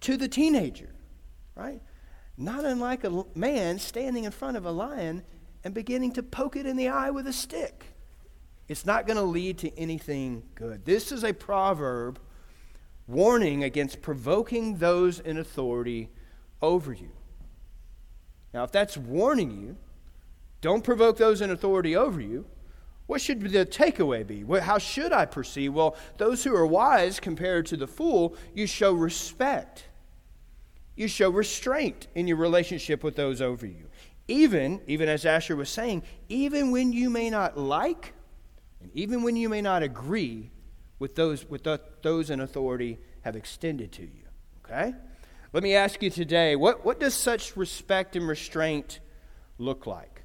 to 0.02 0.18
the 0.18 0.28
teenager, 0.28 0.94
right? 1.56 1.82
Not 2.38 2.66
unlike 2.66 3.04
a 3.04 3.26
man 3.34 3.80
standing 3.80 4.26
in 4.26 4.32
front 4.32 4.58
of 4.58 4.66
a 4.66 4.72
lion 4.72 5.24
and 5.64 5.74
beginning 5.74 6.12
to 6.14 6.24
poke 6.24 6.56
it 6.56 6.66
in 6.66 6.76
the 6.76 6.90
eye 6.90 7.10
with 7.10 7.28
a 7.28 7.34
stick. 7.34 7.86
It's 8.68 8.86
not 8.86 9.08
going 9.08 9.18
to 9.18 9.24
lead 9.24 9.58
to 9.60 9.78
anything 9.80 10.44
good. 10.56 10.86
This 10.86 11.12
is 11.12 11.24
a 11.24 11.34
proverb 11.34 12.20
warning 13.08 13.64
against 13.64 14.02
provoking 14.02 14.78
those 14.78 15.20
in 15.20 15.38
authority 15.38 16.10
over 16.62 16.92
you. 16.92 17.12
Now, 18.54 18.64
if 18.64 18.72
that's 18.72 18.98
warning 18.98 19.52
you, 19.52 19.78
don't 20.62 20.84
provoke 20.84 21.18
those 21.18 21.42
in 21.42 21.52
authority 21.52 21.96
over 21.96 22.20
you. 22.20 22.46
What 23.06 23.22
should 23.22 23.42
the 23.42 23.66
takeaway 23.66 24.26
be? 24.26 24.44
How 24.60 24.80
should 24.80 25.14
I 25.14 25.26
proceed? 25.26 25.70
Well, 25.70 25.96
those 26.18 26.44
who 26.44 26.56
are 26.56 26.66
wise 26.66 27.20
compared 27.20 27.68
to 27.68 27.78
the 27.78 27.86
fool, 27.86 28.36
you 28.56 28.66
show 28.66 28.94
respect. 28.94 29.86
You 30.96 31.08
show 31.08 31.30
restraint 31.30 32.08
in 32.16 32.28
your 32.28 32.38
relationship 32.38 33.04
with 33.04 33.16
those 33.16 33.42
over 33.42 33.66
you. 33.66 33.88
Even, 34.28 34.82
even 34.88 35.08
as 35.10 35.26
Asher 35.26 35.56
was 35.56 35.70
saying, 35.70 36.04
even 36.30 36.72
when 36.72 36.94
you 36.94 37.10
may 37.10 37.30
not 37.30 37.58
like, 37.58 38.14
and 38.82 38.90
even 38.94 39.24
when 39.24 39.36
you 39.36 39.50
may 39.50 39.62
not 39.62 39.84
agree 39.84 40.52
with 41.00 41.16
those, 41.16 41.48
with 41.50 41.64
the, 41.64 41.80
those 42.02 42.30
in 42.30 42.40
authority 42.40 42.98
have 43.22 43.36
extended 43.36 43.92
to 43.94 44.04
you. 44.04 44.24
Okay? 44.64 44.94
Let 45.54 45.64
me 45.64 45.76
ask 45.76 46.02
you 46.02 46.10
today 46.10 46.56
what, 46.56 46.86
what 46.86 47.00
does 47.00 47.14
such 47.14 47.56
respect 47.56 48.16
and 48.16 48.28
restraint 48.28 49.00
look 49.58 49.86
like? 49.86 50.24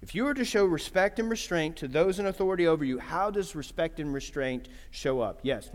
If 0.00 0.14
you 0.14 0.24
were 0.24 0.34
to 0.34 0.44
show 0.44 0.64
respect 0.64 1.20
and 1.20 1.30
restraint 1.30 1.76
to 1.76 1.88
those 1.88 2.18
in 2.18 2.26
authority 2.26 2.66
over 2.66 2.84
you, 2.84 2.98
how 2.98 3.30
does 3.30 3.54
respect 3.54 4.00
and 4.00 4.12
restraint 4.12 4.68
show 4.90 5.20
up? 5.20 5.40
Yes. 5.42 5.70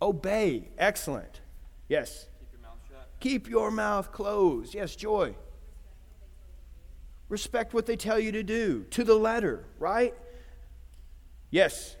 Obey. 0.00 0.70
Excellent. 0.78 1.40
Yes. 1.88 2.26
Keep 3.20 3.48
your 3.48 3.70
mouth 3.70 4.12
closed. 4.12 4.74
Yes, 4.74 4.96
Joy. 4.96 5.34
Respect 7.28 7.74
what 7.74 7.86
they 7.86 7.96
tell 7.96 8.18
you 8.18 8.32
to 8.32 8.42
do 8.42 8.84
to 8.90 9.04
the 9.04 9.14
letter, 9.14 9.64
right? 9.78 10.14
Yes. 11.50 11.96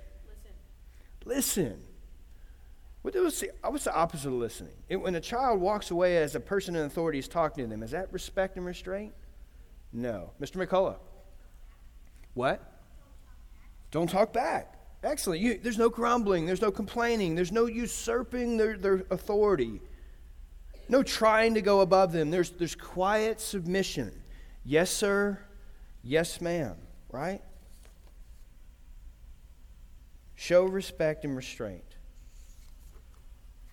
Listen. 1.24 1.70
Listen. 1.70 1.82
What 3.02 3.14
was 3.14 3.40
the, 3.40 3.50
what's 3.62 3.84
the 3.84 3.94
opposite 3.94 4.28
of 4.28 4.34
listening? 4.34 4.74
It, 4.88 4.96
when 4.96 5.14
a 5.14 5.20
child 5.20 5.60
walks 5.60 5.90
away 5.90 6.18
as 6.18 6.34
a 6.34 6.40
person 6.40 6.76
in 6.76 6.84
authority 6.84 7.18
is 7.18 7.28
talking 7.28 7.64
to 7.64 7.70
them, 7.70 7.82
is 7.82 7.92
that 7.92 8.12
respect 8.12 8.56
and 8.56 8.66
restraint? 8.66 9.14
No. 9.92 10.32
Mr. 10.40 10.64
McCullough. 10.64 10.98
What? 12.34 12.62
Don't 13.90 14.08
talk 14.08 14.32
back. 14.32 14.74
Excellent. 15.02 15.40
You, 15.40 15.58
there's 15.62 15.78
no 15.78 15.88
grumbling. 15.88 16.44
There's 16.44 16.60
no 16.60 16.70
complaining. 16.70 17.34
There's 17.34 17.52
no 17.52 17.66
usurping 17.66 18.58
their, 18.58 18.76
their 18.76 19.04
authority. 19.10 19.80
No 20.90 21.04
trying 21.04 21.54
to 21.54 21.62
go 21.62 21.82
above 21.82 22.10
them. 22.10 22.32
There's, 22.32 22.50
there's 22.50 22.74
quiet 22.74 23.40
submission. 23.40 24.10
Yes, 24.64 24.90
sir. 24.90 25.38
Yes, 26.02 26.40
ma'am. 26.40 26.74
Right? 27.12 27.40
Show 30.34 30.64
respect 30.64 31.24
and 31.24 31.36
restraint. 31.36 31.84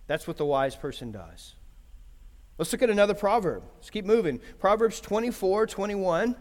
That's 0.06 0.28
what 0.28 0.38
the 0.38 0.46
wise 0.46 0.76
person 0.76 1.12
does. 1.12 1.56
Let's 2.60 2.72
look 2.72 2.84
at 2.84 2.92
another 2.92 3.16
proverb. 3.16 3.64
Let's 3.78 3.90
keep 3.90 4.06
moving. 4.06 4.40
Proverbs 4.60 5.02
24 5.02 5.66
21 5.66 6.36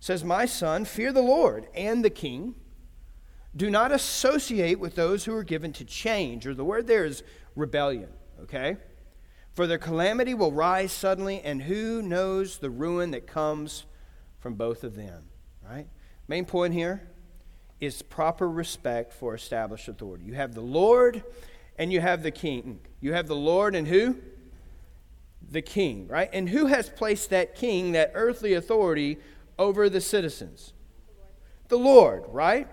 says, 0.00 0.24
My 0.24 0.46
son, 0.46 0.86
fear 0.86 1.12
the 1.12 1.20
Lord 1.20 1.68
and 1.74 2.02
the 2.02 2.08
king. 2.08 2.54
Do 3.54 3.68
not 3.68 3.92
associate 3.92 4.80
with 4.80 4.94
those 4.94 5.26
who 5.26 5.34
are 5.34 5.44
given 5.44 5.74
to 5.74 5.84
change, 5.84 6.46
or 6.46 6.54
the 6.54 6.64
word 6.64 6.86
there 6.86 7.04
is 7.04 7.22
rebellion, 7.54 8.08
okay? 8.40 8.78
For 9.54 9.66
their 9.68 9.78
calamity 9.78 10.34
will 10.34 10.52
rise 10.52 10.92
suddenly, 10.92 11.40
and 11.40 11.62
who 11.62 12.02
knows 12.02 12.58
the 12.58 12.70
ruin 12.70 13.12
that 13.12 13.26
comes 13.26 13.84
from 14.40 14.54
both 14.54 14.82
of 14.82 14.96
them, 14.96 15.24
right? 15.64 15.86
Main 16.26 16.44
point 16.44 16.74
here 16.74 17.08
is 17.80 18.02
proper 18.02 18.48
respect 18.48 19.12
for 19.12 19.34
established 19.34 19.88
authority. 19.88 20.24
You 20.24 20.34
have 20.34 20.54
the 20.54 20.60
Lord 20.60 21.22
and 21.78 21.92
you 21.92 22.00
have 22.00 22.22
the 22.22 22.30
king. 22.30 22.80
You 23.00 23.12
have 23.12 23.26
the 23.26 23.36
Lord 23.36 23.74
and 23.74 23.86
who? 23.86 24.16
The 25.50 25.62
king, 25.62 26.08
right? 26.08 26.30
And 26.32 26.48
who 26.48 26.66
has 26.66 26.88
placed 26.88 27.30
that 27.30 27.54
king, 27.54 27.92
that 27.92 28.12
earthly 28.14 28.54
authority, 28.54 29.18
over 29.58 29.88
the 29.88 30.00
citizens? 30.00 30.72
The 31.68 31.78
Lord, 31.78 32.24
right? 32.28 32.68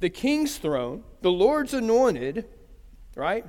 The 0.00 0.10
king's 0.10 0.58
throne, 0.58 1.04
the 1.22 1.32
Lord's 1.32 1.74
anointed, 1.74 2.46
right? 3.14 3.46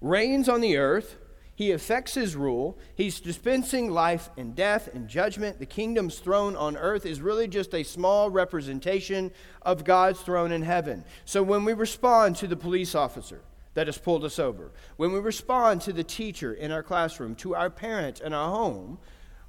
Reigns 0.00 0.48
on 0.48 0.60
the 0.60 0.76
earth. 0.76 1.16
He 1.60 1.72
effects 1.72 2.14
his 2.14 2.36
rule. 2.36 2.78
He's 2.94 3.20
dispensing 3.20 3.90
life 3.90 4.30
and 4.38 4.56
death 4.56 4.88
and 4.94 5.06
judgment. 5.06 5.58
The 5.58 5.66
kingdom's 5.66 6.18
throne 6.18 6.56
on 6.56 6.74
earth 6.74 7.04
is 7.04 7.20
really 7.20 7.48
just 7.48 7.74
a 7.74 7.82
small 7.82 8.30
representation 8.30 9.30
of 9.60 9.84
God's 9.84 10.22
throne 10.22 10.52
in 10.52 10.62
heaven. 10.62 11.04
So 11.26 11.42
when 11.42 11.66
we 11.66 11.74
respond 11.74 12.36
to 12.36 12.46
the 12.46 12.56
police 12.56 12.94
officer, 12.94 13.42
that 13.74 13.88
has 13.88 13.98
pulled 13.98 14.24
us 14.24 14.38
over. 14.38 14.72
When 14.96 15.12
we 15.12 15.18
respond 15.18 15.82
to 15.82 15.92
the 15.92 16.02
teacher 16.02 16.54
in 16.54 16.72
our 16.72 16.82
classroom, 16.82 17.34
to 17.34 17.54
our 17.54 17.68
parent 17.68 18.22
in 18.22 18.32
our 18.32 18.48
home, 18.48 18.96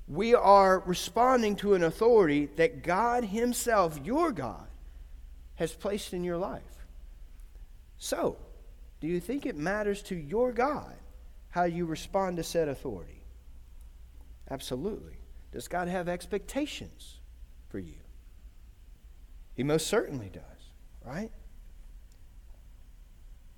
we 0.06 0.36
are 0.36 0.82
responding 0.82 1.56
to 1.56 1.76
an 1.76 1.84
authority 1.86 2.48
that 2.58 2.84
God 2.84 3.24
Himself, 3.24 3.98
your 4.04 4.34
God, 4.34 4.68
has 5.56 5.72
placed 5.72 6.12
in 6.12 6.26
your 6.26 6.38
life. 6.38 6.86
So, 7.98 8.36
do 9.00 9.08
you 9.08 9.22
think 9.22 9.46
it 9.46 9.56
matters 9.56 10.02
to 10.02 10.16
your 10.16 10.52
God 10.52 10.98
how 11.52 11.64
you 11.64 11.86
respond 11.86 12.38
to 12.38 12.44
said 12.44 12.68
authority? 12.68 13.24
Absolutely. 14.50 15.18
Does 15.52 15.68
God 15.68 15.88
have 15.88 16.10
expectations 16.10 17.20
for 17.70 17.80
you? 17.80 18.00
He 19.54 19.64
most 19.64 19.88
certainly 19.88 20.30
does, 20.30 20.72
right? 21.06 21.32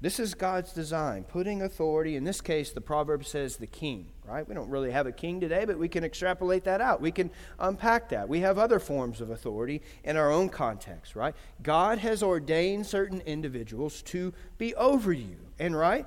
This 0.01 0.19
is 0.19 0.33
God's 0.33 0.73
design, 0.73 1.23
putting 1.23 1.61
authority, 1.61 2.17
in 2.17 2.25
this 2.25 2.41
case, 2.41 2.71
the 2.71 2.81
proverb 2.81 3.23
says 3.23 3.55
the 3.55 3.67
king, 3.67 4.09
right? 4.25 4.45
We 4.45 4.53
don't 4.53 4.69
really 4.69 4.91
have 4.91 5.07
a 5.07 5.13
king 5.13 5.39
today, 5.39 5.63
but 5.63 5.79
we 5.79 5.87
can 5.87 6.03
extrapolate 6.03 6.65
that 6.65 6.81
out. 6.81 6.99
We 6.99 7.11
can 7.11 7.31
unpack 7.57 8.09
that. 8.09 8.27
We 8.27 8.41
have 8.41 8.57
other 8.57 8.79
forms 8.79 9.21
of 9.21 9.29
authority 9.29 9.81
in 10.03 10.17
our 10.17 10.29
own 10.29 10.49
context, 10.49 11.15
right? 11.15 11.33
God 11.61 11.99
has 11.99 12.21
ordained 12.21 12.85
certain 12.85 13.21
individuals 13.21 14.01
to 14.03 14.33
be 14.57 14.75
over 14.75 15.13
you. 15.13 15.37
And, 15.59 15.75
right, 15.75 16.05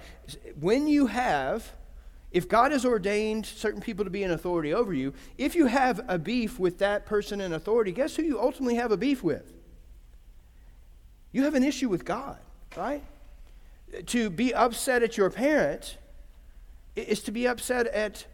when 0.59 0.87
you 0.87 1.07
have, 1.07 1.73
if 2.33 2.49
God 2.49 2.73
has 2.73 2.85
ordained 2.85 3.47
certain 3.47 3.81
people 3.81 4.05
to 4.05 4.11
be 4.11 4.23
in 4.23 4.31
authority 4.31 4.75
over 4.75 4.93
you, 4.93 5.15
if 5.39 5.55
you 5.55 5.67
have 5.67 6.01
a 6.09 6.19
beef 6.19 6.59
with 6.59 6.79
that 6.79 7.07
person 7.07 7.41
in 7.41 7.53
authority, 7.53 7.93
guess 7.93 8.17
who 8.17 8.23
you 8.23 8.41
ultimately 8.41 8.75
have 8.77 8.93
a 8.93 8.97
beef 8.97 9.23
with? 9.23 9.53
You 11.33 11.45
have 11.45 11.55
an 11.55 11.65
issue 11.65 11.89
with 11.89 12.05
God, 12.05 12.39
right? 12.77 13.03
to 14.07 14.31
be 14.31 14.53
upset 14.55 15.03
at 15.03 15.17
your 15.17 15.31
parent 15.31 15.99
is 16.95 17.23
to 17.23 17.31
be 17.31 17.47
upset 17.47 17.87
at 17.89 18.27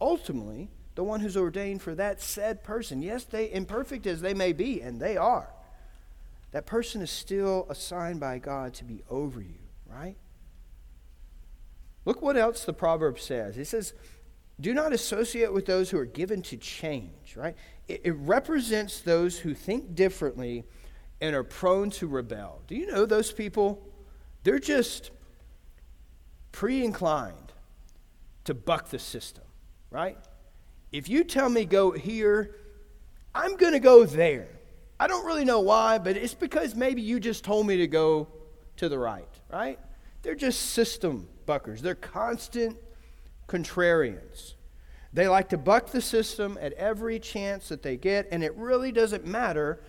ultimately 0.00 0.70
the 0.94 1.04
one 1.04 1.20
who's 1.20 1.36
ordained 1.36 1.82
for 1.82 1.94
that 1.94 2.20
said 2.20 2.62
person. 2.62 3.02
Yes, 3.02 3.24
they 3.24 3.52
imperfect 3.52 4.06
as 4.06 4.20
they 4.20 4.34
may 4.34 4.52
be, 4.52 4.80
and 4.80 5.00
they 5.00 5.16
are. 5.16 5.48
That 6.52 6.66
person 6.66 7.02
is 7.02 7.10
still 7.10 7.66
assigned 7.68 8.20
by 8.20 8.38
God 8.38 8.74
to 8.74 8.84
be 8.84 9.02
over 9.10 9.40
you, 9.40 9.58
right? 9.86 10.16
Look 12.04 12.20
what 12.20 12.36
else 12.36 12.64
the 12.64 12.72
proverb 12.72 13.18
says. 13.18 13.56
It 13.56 13.66
says, 13.66 13.94
do 14.60 14.72
not 14.72 14.92
associate 14.92 15.52
with 15.52 15.66
those 15.66 15.90
who 15.90 15.98
are 15.98 16.04
given 16.04 16.42
to 16.42 16.56
change, 16.56 17.36
right? 17.36 17.56
It, 17.88 18.02
it 18.04 18.12
represents 18.12 19.00
those 19.00 19.38
who 19.38 19.54
think 19.54 19.94
differently 19.94 20.64
and 21.20 21.34
are 21.34 21.44
prone 21.44 21.90
to 21.90 22.06
rebel. 22.06 22.62
Do 22.66 22.74
you 22.74 22.86
know 22.86 23.06
those 23.06 23.32
people? 23.32 23.82
They're 24.42 24.58
just 24.58 25.10
pre 26.52 26.84
inclined 26.84 27.52
to 28.44 28.54
buck 28.54 28.90
the 28.90 28.98
system, 28.98 29.44
right? 29.90 30.18
If 30.92 31.08
you 31.08 31.24
tell 31.24 31.48
me 31.48 31.64
go 31.64 31.90
here, 31.90 32.54
I'm 33.34 33.56
going 33.56 33.72
to 33.72 33.80
go 33.80 34.04
there. 34.04 34.48
I 35.00 35.08
don't 35.08 35.26
really 35.26 35.44
know 35.44 35.60
why, 35.60 35.98
but 35.98 36.16
it's 36.16 36.34
because 36.34 36.74
maybe 36.74 37.02
you 37.02 37.18
just 37.18 37.42
told 37.42 37.66
me 37.66 37.78
to 37.78 37.88
go 37.88 38.28
to 38.76 38.88
the 38.88 38.98
right, 38.98 39.28
right? 39.50 39.80
They're 40.24 40.34
just 40.34 40.70
system 40.70 41.28
buckers. 41.46 41.82
They're 41.82 41.94
constant 41.94 42.78
contrarians. 43.46 44.54
They 45.12 45.28
like 45.28 45.50
to 45.50 45.58
buck 45.58 45.90
the 45.90 46.00
system 46.00 46.58
at 46.60 46.72
every 46.72 47.20
chance 47.20 47.68
that 47.68 47.82
they 47.82 47.96
get, 47.96 48.26
and 48.32 48.42
it 48.42 48.56
really 48.56 48.90
doesn't 48.90 49.24
matter 49.24 49.80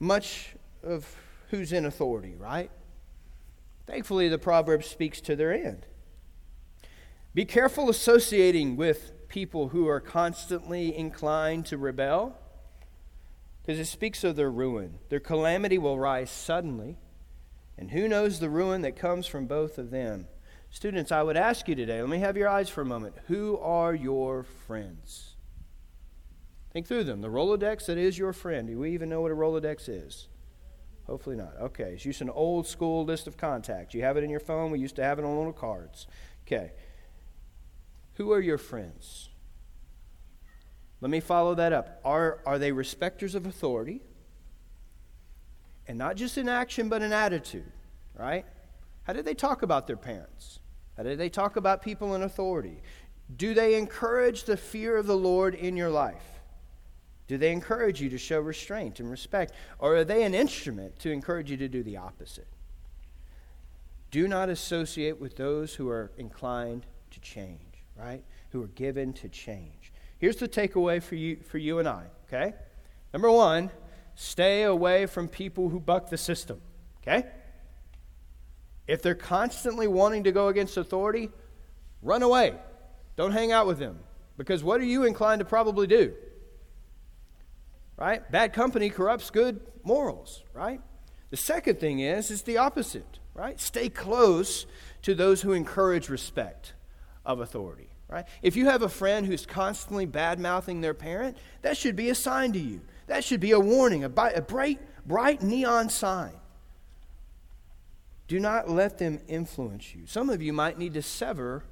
much 0.00 0.56
of 0.82 1.14
who's 1.50 1.72
in 1.72 1.84
authority, 1.84 2.34
right? 2.34 2.70
Thankfully, 3.86 4.28
the 4.28 4.38
proverb 4.38 4.82
speaks 4.82 5.20
to 5.20 5.36
their 5.36 5.52
end. 5.52 5.86
Be 7.34 7.44
careful 7.44 7.88
associating 7.88 8.74
with 8.74 9.28
people 9.28 9.68
who 9.68 9.86
are 9.86 10.00
constantly 10.00 10.96
inclined 10.96 11.66
to 11.66 11.76
rebel, 11.76 12.38
because 13.62 13.78
it 13.78 13.84
speaks 13.84 14.24
of 14.24 14.34
their 14.34 14.50
ruin. 14.50 14.98
Their 15.10 15.20
calamity 15.20 15.76
will 15.76 15.98
rise 15.98 16.30
suddenly, 16.30 16.96
and 17.78 17.92
who 17.92 18.08
knows 18.08 18.40
the 18.40 18.50
ruin 18.50 18.82
that 18.82 18.96
comes 18.96 19.26
from 19.26 19.46
both 19.46 19.78
of 19.78 19.90
them? 19.90 20.26
Students, 20.70 21.12
I 21.12 21.22
would 21.22 21.36
ask 21.36 21.68
you 21.68 21.74
today, 21.74 22.00
let 22.00 22.10
me 22.10 22.18
have 22.18 22.36
your 22.36 22.48
eyes 22.48 22.68
for 22.68 22.82
a 22.82 22.86
moment. 22.86 23.14
Who 23.28 23.56
are 23.58 23.94
your 23.94 24.42
friends? 24.66 25.36
Think 26.72 26.86
through 26.86 27.04
them. 27.04 27.22
The 27.22 27.28
Rolodex 27.28 27.86
that 27.86 27.96
is 27.96 28.18
your 28.18 28.32
friend. 28.32 28.68
Do 28.68 28.78
we 28.78 28.92
even 28.92 29.08
know 29.08 29.22
what 29.22 29.32
a 29.32 29.34
Rolodex 29.34 29.88
is? 29.88 30.28
Hopefully 31.06 31.36
not. 31.36 31.54
Okay, 31.58 31.94
it's 31.94 32.02
just 32.02 32.20
an 32.20 32.28
old 32.28 32.66
school 32.66 33.04
list 33.04 33.26
of 33.26 33.38
contacts. 33.38 33.94
You 33.94 34.02
have 34.02 34.18
it 34.18 34.24
in 34.24 34.30
your 34.30 34.40
phone. 34.40 34.70
We 34.70 34.78
used 34.78 34.96
to 34.96 35.02
have 35.02 35.18
it 35.18 35.24
on 35.24 35.38
little 35.38 35.54
cards. 35.54 36.06
Okay. 36.46 36.72
Who 38.14 38.32
are 38.32 38.40
your 38.40 38.58
friends? 38.58 39.30
Let 41.00 41.10
me 41.10 41.20
follow 41.20 41.54
that 41.54 41.72
up. 41.72 42.00
Are, 42.04 42.40
are 42.44 42.58
they 42.58 42.72
respecters 42.72 43.34
of 43.34 43.46
authority? 43.46 44.02
And 45.88 45.98
not 45.98 46.16
just 46.16 46.38
in 46.38 46.48
action, 46.48 46.88
but 46.88 47.02
in 47.02 47.12
attitude, 47.12 47.72
right? 48.14 48.44
How 49.04 49.14
did 49.14 49.24
they 49.24 49.34
talk 49.34 49.62
about 49.62 49.86
their 49.86 49.96
parents? 49.96 50.60
How 50.96 51.02
did 51.02 51.18
they 51.18 51.30
talk 51.30 51.56
about 51.56 51.82
people 51.82 52.14
in 52.14 52.22
authority? 52.22 52.82
Do 53.34 53.54
they 53.54 53.74
encourage 53.74 54.44
the 54.44 54.56
fear 54.56 54.96
of 54.96 55.06
the 55.06 55.16
Lord 55.16 55.54
in 55.54 55.76
your 55.76 55.90
life? 55.90 56.22
Do 57.26 57.38
they 57.38 57.52
encourage 57.52 58.00
you 58.00 58.10
to 58.10 58.18
show 58.18 58.40
restraint 58.40 59.00
and 59.00 59.10
respect? 59.10 59.52
Or 59.78 59.96
are 59.96 60.04
they 60.04 60.24
an 60.24 60.34
instrument 60.34 60.98
to 61.00 61.10
encourage 61.10 61.50
you 61.50 61.56
to 61.58 61.68
do 61.68 61.82
the 61.82 61.96
opposite? 61.96 62.48
Do 64.10 64.28
not 64.28 64.48
associate 64.48 65.20
with 65.20 65.36
those 65.36 65.74
who 65.74 65.88
are 65.88 66.10
inclined 66.16 66.86
to 67.10 67.20
change, 67.20 67.84
right? 67.96 68.22
Who 68.50 68.62
are 68.62 68.68
given 68.68 69.12
to 69.14 69.28
change. 69.28 69.92
Here's 70.18 70.36
the 70.36 70.48
takeaway 70.48 71.02
for 71.02 71.14
you, 71.14 71.36
for 71.36 71.58
you 71.58 71.78
and 71.78 71.88
I, 71.88 72.04
okay? 72.26 72.54
Number 73.12 73.30
one, 73.30 73.70
stay 74.20 74.64
away 74.64 75.06
from 75.06 75.28
people 75.28 75.68
who 75.68 75.78
buck 75.78 76.10
the 76.10 76.16
system. 76.16 76.60
Okay? 77.00 77.24
If 78.88 79.00
they're 79.00 79.14
constantly 79.14 79.86
wanting 79.86 80.24
to 80.24 80.32
go 80.32 80.48
against 80.48 80.76
authority, 80.76 81.30
run 82.02 82.24
away. 82.24 82.54
Don't 83.14 83.30
hang 83.30 83.52
out 83.52 83.68
with 83.68 83.78
them. 83.78 84.00
Because 84.36 84.64
what 84.64 84.80
are 84.80 84.84
you 84.84 85.04
inclined 85.04 85.38
to 85.38 85.44
probably 85.44 85.86
do? 85.86 86.14
Right? 87.96 88.28
Bad 88.28 88.52
company 88.52 88.90
corrupts 88.90 89.30
good 89.30 89.60
morals, 89.84 90.42
right? 90.52 90.80
The 91.30 91.36
second 91.36 91.78
thing 91.78 92.00
is 92.00 92.32
is 92.32 92.42
the 92.42 92.56
opposite, 92.56 93.20
right? 93.34 93.60
Stay 93.60 93.88
close 93.88 94.66
to 95.02 95.14
those 95.14 95.42
who 95.42 95.52
encourage 95.52 96.08
respect 96.08 96.72
of 97.24 97.38
authority, 97.38 97.90
right? 98.08 98.24
If 98.42 98.56
you 98.56 98.66
have 98.66 98.82
a 98.82 98.88
friend 98.88 99.26
who's 99.26 99.46
constantly 99.46 100.06
bad-mouthing 100.06 100.80
their 100.80 100.94
parent, 100.94 101.36
that 101.62 101.76
should 101.76 101.94
be 101.94 102.10
a 102.10 102.16
sign 102.16 102.52
to 102.54 102.58
you. 102.58 102.80
That 103.08 103.24
should 103.24 103.40
be 103.40 103.50
a 103.50 103.60
warning, 103.60 104.04
a, 104.04 104.08
bright 104.08 104.78
bright 105.06 105.42
neon 105.42 105.88
sign. 105.88 106.34
Do 108.28 108.38
not 108.38 108.68
let 108.68 108.98
them 108.98 109.20
influence 109.26 109.94
you. 109.94 110.06
Some 110.06 110.28
of 110.28 110.42
you 110.42 110.52
might 110.52 110.78
need 110.78 110.94
to 110.94 111.02
sever 111.02 111.64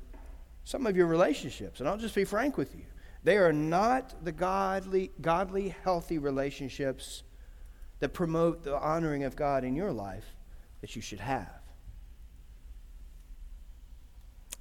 some 0.64 0.86
of 0.86 0.96
your 0.96 1.06
relationships, 1.06 1.78
and 1.78 1.88
I'll 1.88 1.98
just 1.98 2.14
be 2.14 2.24
frank 2.24 2.56
with 2.56 2.74
you. 2.74 2.84
They 3.22 3.36
are 3.36 3.52
not 3.52 4.24
the 4.24 4.32
godly, 4.32 5.10
godly, 5.20 5.74
healthy 5.84 6.18
relationships 6.18 7.22
that 8.00 8.10
promote 8.10 8.64
the 8.64 8.76
honoring 8.76 9.24
of 9.24 9.36
God 9.36 9.64
in 9.64 9.76
your 9.76 9.92
life 9.92 10.24
that 10.80 10.96
you 10.96 11.02
should 11.02 11.20
have. 11.20 11.60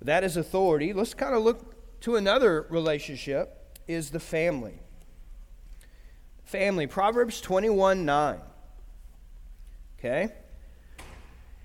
That 0.02 0.24
is 0.24 0.36
authority. 0.36 0.94
Let's 0.94 1.14
kind 1.14 1.34
of 1.34 1.44
look 1.44 2.02
to 2.02 2.18
another 2.18 2.68
relationship 2.70 3.80
is 3.88 4.10
the 4.10 4.20
family. 4.20 4.82
Family, 6.46 6.88
Proverbs 6.88 7.42
21 7.42 8.06
9. 8.06 8.40
Okay? 10.00 10.30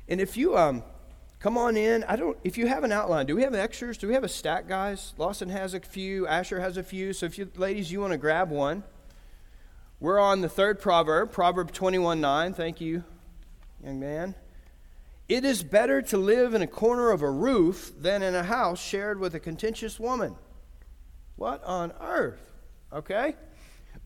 And 0.08 0.20
if 0.20 0.36
you 0.36 0.56
um, 0.56 0.82
come 1.38 1.56
on 1.56 1.76
in, 1.76 2.02
I 2.04 2.16
don't. 2.16 2.36
If 2.42 2.58
you 2.58 2.66
have 2.66 2.82
an 2.82 2.90
outline, 2.90 3.26
do 3.26 3.36
we 3.36 3.42
have 3.42 3.54
extras? 3.54 3.98
Do 3.98 4.08
we 4.08 4.14
have 4.14 4.24
a 4.24 4.28
stack, 4.28 4.66
guys? 4.66 5.12
Lawson 5.18 5.50
has 5.50 5.74
a 5.74 5.80
few. 5.80 6.26
Asher 6.26 6.60
has 6.60 6.76
a 6.76 6.82
few. 6.82 7.12
So 7.12 7.26
if 7.26 7.38
you 7.38 7.50
ladies, 7.56 7.92
you 7.92 8.00
want 8.00 8.12
to 8.12 8.18
grab 8.18 8.50
one. 8.50 8.82
We're 10.00 10.18
on 10.18 10.40
the 10.40 10.48
third 10.48 10.80
proverb, 10.80 11.30
Proverb 11.30 11.72
21 11.72 12.20
9. 12.20 12.54
Thank 12.54 12.80
you, 12.80 13.04
young 13.84 14.00
man. 14.00 14.34
It 15.28 15.44
is 15.44 15.62
better 15.62 16.02
to 16.02 16.16
live 16.16 16.54
in 16.54 16.62
a 16.62 16.66
corner 16.66 17.12
of 17.12 17.22
a 17.22 17.30
roof 17.30 17.92
than 17.96 18.22
in 18.22 18.34
a 18.34 18.42
house 18.42 18.82
shared 18.82 19.20
with 19.20 19.34
a 19.34 19.40
contentious 19.40 20.00
woman. 20.00 20.34
What 21.36 21.62
on 21.62 21.92
earth? 22.00 22.40
Okay? 22.92 23.36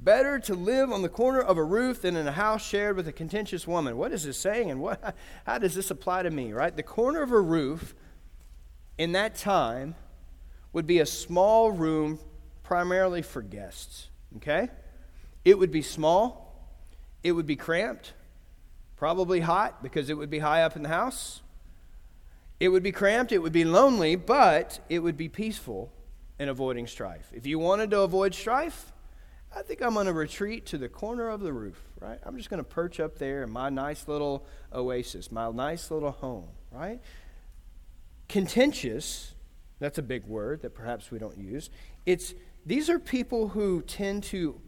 Better 0.01 0.39
to 0.41 0.55
live 0.55 0.93
on 0.93 1.03
the 1.03 1.09
corner 1.09 1.41
of 1.41 1.57
a 1.57 1.65
roof 1.65 2.03
than 2.03 2.17
in 2.17 2.27
a 2.27 2.33
house 2.33 2.65
shared 2.65 2.97
with 2.97 3.09
a 3.09 3.13
contentious 3.13 3.67
woman. 3.67 3.97
What 3.97 4.13
is 4.13 4.25
this 4.25 4.37
saying 4.37 4.71
and 4.71 4.81
what, 4.81 5.15
how 5.47 5.59
does 5.59 5.75
this 5.75 5.91
apply 5.91 6.25
to 6.25 6.31
me, 6.31 6.53
right? 6.53 6.75
The 6.75 6.83
corner 6.83 7.23
of 7.23 7.33
a 7.33 7.41
roof 7.41 7.95
in 8.99 9.13
that 9.13 9.35
time 9.35 9.95
would 10.73 10.87
be 10.87 10.99
a 10.99 11.07
small 11.07 11.71
room 11.71 12.19
primarily 12.63 13.23
for 13.23 13.41
guests, 13.43 14.09
okay? 14.37 14.69
It 15.45 15.59
would 15.59 15.71
be 15.71 15.83
small, 15.83 16.69
it 17.23 17.33
would 17.33 17.47
be 17.47 17.57
cramped, 17.57 18.13
probably 18.97 19.41
hot 19.41 19.83
because 19.83 20.11
it 20.11 20.17
would 20.17 20.31
be 20.31 20.39
high 20.39 20.63
up 20.63 20.77
in 20.77 20.83
the 20.83 20.89
house. 20.89 21.43
It 22.61 22.69
would 22.69 22.83
be 22.83 22.93
cramped, 22.93 23.33
it 23.33 23.39
would 23.39 23.53
be 23.53 23.65
lonely, 23.65 24.17
but 24.17 24.81
it 24.89 25.01
would 25.01 25.17
be 25.17 25.29
peaceful 25.29 25.93
and 26.39 26.49
avoiding 26.49 26.87
strife. 26.87 27.31
If 27.33 27.47
you 27.47 27.59
wanted 27.59 27.91
to 27.91 28.01
avoid 28.01 28.35
strife, 28.35 28.93
I 29.57 29.63
think 29.63 29.83
I'm 29.83 29.95
going 29.95 30.07
to 30.07 30.13
retreat 30.13 30.67
to 30.67 30.79
the 30.79 30.89
corner 30.89 31.29
of 31.29 31.41
the 31.41 31.53
roof, 31.53 31.81
right? 32.01 32.19
I'm 32.25 32.37
just 32.37 32.51
going 32.51 32.63
to 32.63 32.69
perch 32.69 32.99
up 32.99 33.19
there 33.19 33.43
in 33.43 33.51
my 33.51 33.71
nice 33.71 34.09
little 34.09 34.47
oasis, 34.73 35.31
my 35.31 35.51
nice 35.51 35.91
little 35.91 36.11
home, 36.11 36.49
right? 36.73 37.01
Contentious, 38.29 39.35
that's 39.79 39.99
a 39.99 40.03
big 40.03 40.25
word 40.25 40.63
that 40.63 40.75
perhaps 40.75 41.11
we 41.11 41.19
don't 41.19 41.39
use. 41.39 41.71
It's 42.05 42.35
these 42.67 42.91
are 42.91 42.99
people 42.99 43.49
who 43.49 43.83
tend 43.83 44.25
to 44.25 44.61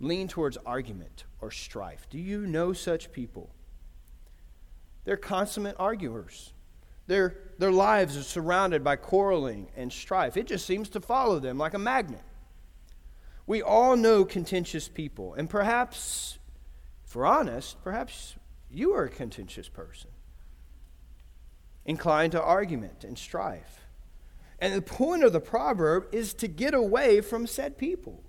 lean 0.00 0.28
towards 0.28 0.56
argument 0.66 1.24
or 1.40 1.50
strife. 1.50 2.06
Do 2.10 2.18
you 2.18 2.46
know 2.46 2.72
such 2.72 3.12
people? 3.12 3.50
They're 5.04 5.16
consummate 5.16 5.76
arguers. 5.78 6.52
Their, 7.06 7.36
their 7.58 7.70
lives 7.70 8.16
are 8.16 8.22
surrounded 8.22 8.82
by 8.82 8.96
quarreling 8.96 9.68
and 9.76 9.92
strife. 9.92 10.36
It 10.36 10.46
just 10.46 10.66
seems 10.66 10.88
to 10.90 11.00
follow 11.00 11.38
them 11.38 11.58
like 11.58 11.74
a 11.74 11.78
magnet. 11.78 12.22
We 13.46 13.60
all 13.62 13.96
know 13.96 14.24
contentious 14.24 14.88
people, 14.88 15.34
and 15.34 15.50
perhaps, 15.50 16.38
if 17.04 17.14
we're 17.14 17.26
honest, 17.26 17.82
perhaps 17.84 18.36
you 18.70 18.92
are 18.94 19.04
a 19.04 19.10
contentious 19.10 19.68
person, 19.68 20.10
inclined 21.84 22.32
to 22.32 22.42
argument 22.42 23.04
and 23.04 23.18
strife. 23.18 23.86
And 24.58 24.72
the 24.72 24.82
point 24.82 25.24
of 25.24 25.32
the 25.32 25.40
proverb 25.40 26.06
is 26.12 26.32
to 26.34 26.48
get 26.48 26.72
away 26.72 27.20
from 27.20 27.46
said 27.46 27.76
people. 27.76 28.22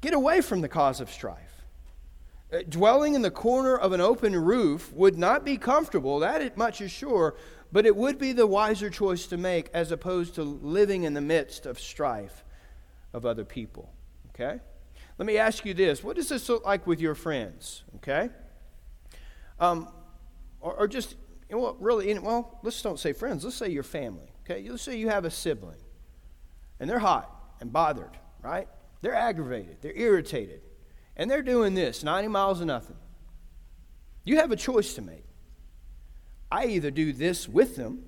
Get 0.00 0.12
away 0.12 0.40
from 0.40 0.60
the 0.60 0.68
cause 0.68 1.00
of 1.00 1.08
strife. 1.08 1.64
Uh, 2.52 2.58
dwelling 2.68 3.14
in 3.14 3.22
the 3.22 3.30
corner 3.30 3.76
of 3.76 3.92
an 3.92 4.00
open 4.00 4.34
roof 4.34 4.92
would 4.92 5.16
not 5.16 5.44
be 5.44 5.56
comfortable, 5.56 6.18
that 6.18 6.56
much 6.56 6.80
is 6.80 6.90
sure, 6.90 7.36
but 7.70 7.86
it 7.86 7.94
would 7.94 8.18
be 8.18 8.32
the 8.32 8.46
wiser 8.46 8.90
choice 8.90 9.26
to 9.26 9.36
make 9.36 9.70
as 9.72 9.92
opposed 9.92 10.34
to 10.34 10.42
living 10.42 11.04
in 11.04 11.14
the 11.14 11.20
midst 11.20 11.64
of 11.64 11.78
strife 11.78 12.44
of 13.14 13.24
other 13.24 13.44
people. 13.44 13.90
Okay? 14.30 14.60
Let 15.16 15.26
me 15.26 15.38
ask 15.38 15.64
you 15.64 15.72
this 15.72 16.04
what 16.04 16.16
does 16.16 16.28
this 16.28 16.48
look 16.48 16.66
like 16.66 16.86
with 16.86 17.00
your 17.00 17.14
friends? 17.14 17.84
Okay? 17.96 18.28
Um, 19.58 19.88
or, 20.60 20.74
or 20.74 20.88
just, 20.88 21.14
well, 21.50 21.76
really, 21.78 22.18
well, 22.18 22.58
let's 22.62 22.82
don't 22.82 22.98
say 22.98 23.12
friends, 23.12 23.44
let's 23.44 23.56
say 23.56 23.70
your 23.70 23.84
family. 23.84 24.32
Okay? 24.44 24.68
Let's 24.68 24.82
say 24.82 24.98
you 24.98 25.08
have 25.08 25.24
a 25.24 25.30
sibling 25.30 25.78
and 26.80 26.90
they're 26.90 26.98
hot 26.98 27.30
and 27.60 27.72
bothered, 27.72 28.18
right? 28.42 28.68
They're 29.00 29.14
aggravated, 29.14 29.78
they're 29.80 29.96
irritated, 29.96 30.60
and 31.16 31.30
they're 31.30 31.42
doing 31.42 31.74
this 31.74 32.02
90 32.02 32.28
miles 32.28 32.60
of 32.60 32.66
nothing. 32.66 32.96
You 34.24 34.36
have 34.38 34.50
a 34.50 34.56
choice 34.56 34.94
to 34.94 35.02
make. 35.02 35.24
I 36.50 36.66
either 36.66 36.90
do 36.90 37.12
this 37.12 37.48
with 37.48 37.76
them, 37.76 38.04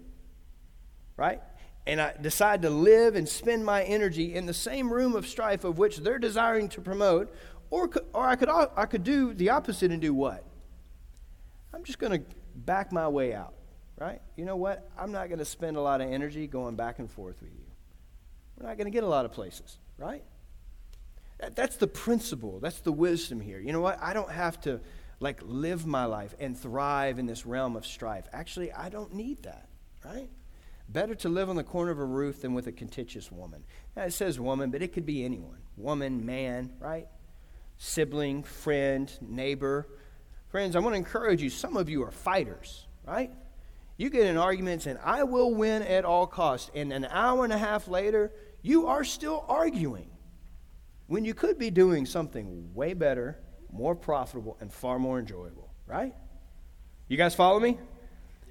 right? 1.16 1.40
And 1.86 2.00
I 2.00 2.14
decide 2.20 2.62
to 2.62 2.70
live 2.70 3.14
and 3.14 3.28
spend 3.28 3.64
my 3.64 3.84
energy 3.84 4.34
in 4.34 4.46
the 4.46 4.54
same 4.54 4.92
room 4.92 5.14
of 5.14 5.26
strife 5.26 5.64
of 5.64 5.78
which 5.78 5.98
they're 5.98 6.18
desiring 6.18 6.68
to 6.70 6.80
promote, 6.80 7.32
or, 7.70 7.90
or 8.12 8.26
I, 8.26 8.36
could, 8.36 8.48
I 8.48 8.86
could 8.86 9.04
do 9.04 9.34
the 9.34 9.50
opposite 9.50 9.90
and 9.90 10.00
do 10.00 10.12
what? 10.12 10.44
I'm 11.72 11.84
just 11.84 11.98
going 11.98 12.20
to 12.20 12.26
back 12.54 12.92
my 12.92 13.06
way 13.06 13.34
out, 13.34 13.54
right? 13.98 14.20
You 14.36 14.44
know 14.44 14.56
what? 14.56 14.90
I'm 14.98 15.12
not 15.12 15.28
going 15.28 15.38
to 15.38 15.44
spend 15.44 15.76
a 15.76 15.80
lot 15.80 16.00
of 16.00 16.10
energy 16.10 16.46
going 16.46 16.74
back 16.74 16.98
and 16.98 17.10
forth 17.10 17.40
with 17.40 17.52
you. 17.52 17.64
We're 18.56 18.68
not 18.68 18.78
going 18.78 18.86
to 18.86 18.90
get 18.90 19.04
a 19.04 19.08
lot 19.08 19.24
of 19.24 19.32
places, 19.32 19.78
right? 19.98 20.24
That, 21.38 21.54
that's 21.54 21.76
the 21.76 21.86
principle. 21.86 22.58
That's 22.60 22.80
the 22.80 22.92
wisdom 22.92 23.40
here. 23.40 23.60
You 23.60 23.72
know 23.72 23.80
what? 23.80 24.02
I 24.02 24.12
don't 24.12 24.30
have 24.30 24.60
to 24.62 24.80
like 25.20 25.40
live 25.42 25.86
my 25.86 26.04
life 26.04 26.34
and 26.40 26.58
thrive 26.58 27.18
in 27.18 27.26
this 27.26 27.46
realm 27.46 27.76
of 27.76 27.86
strife. 27.86 28.26
Actually, 28.32 28.72
I 28.72 28.88
don't 28.88 29.14
need 29.14 29.42
that, 29.44 29.68
right? 30.04 30.28
Better 30.88 31.14
to 31.16 31.28
live 31.28 31.50
on 31.50 31.56
the 31.56 31.64
corner 31.64 31.90
of 31.90 31.98
a 31.98 32.04
roof 32.04 32.42
than 32.42 32.54
with 32.54 32.68
a 32.68 32.72
contentious 32.72 33.32
woman. 33.32 33.64
Now, 33.96 34.04
it 34.04 34.12
says 34.12 34.38
woman, 34.38 34.70
but 34.70 34.82
it 34.82 34.92
could 34.92 35.06
be 35.06 35.24
anyone 35.24 35.58
woman, 35.76 36.24
man, 36.24 36.72
right? 36.78 37.06
Sibling, 37.76 38.42
friend, 38.42 39.12
neighbor. 39.20 39.86
Friends, 40.48 40.74
I 40.74 40.78
want 40.78 40.94
to 40.94 40.98
encourage 40.98 41.42
you. 41.42 41.50
Some 41.50 41.76
of 41.76 41.90
you 41.90 42.02
are 42.04 42.10
fighters, 42.10 42.86
right? 43.06 43.30
You 43.98 44.08
get 44.08 44.26
in 44.26 44.36
arguments 44.36 44.86
and 44.86 44.98
I 45.04 45.24
will 45.24 45.54
win 45.54 45.82
at 45.82 46.04
all 46.04 46.26
costs. 46.26 46.70
And 46.74 46.92
an 46.92 47.04
hour 47.10 47.44
and 47.44 47.52
a 47.52 47.58
half 47.58 47.88
later, 47.88 48.32
you 48.62 48.86
are 48.86 49.04
still 49.04 49.44
arguing 49.48 50.10
when 51.08 51.24
you 51.24 51.34
could 51.34 51.58
be 51.58 51.70
doing 51.70 52.06
something 52.06 52.72
way 52.74 52.94
better, 52.94 53.38
more 53.70 53.94
profitable, 53.94 54.56
and 54.60 54.72
far 54.72 54.98
more 54.98 55.18
enjoyable, 55.18 55.70
right? 55.86 56.14
You 57.08 57.16
guys 57.16 57.34
follow 57.34 57.60
me? 57.60 57.78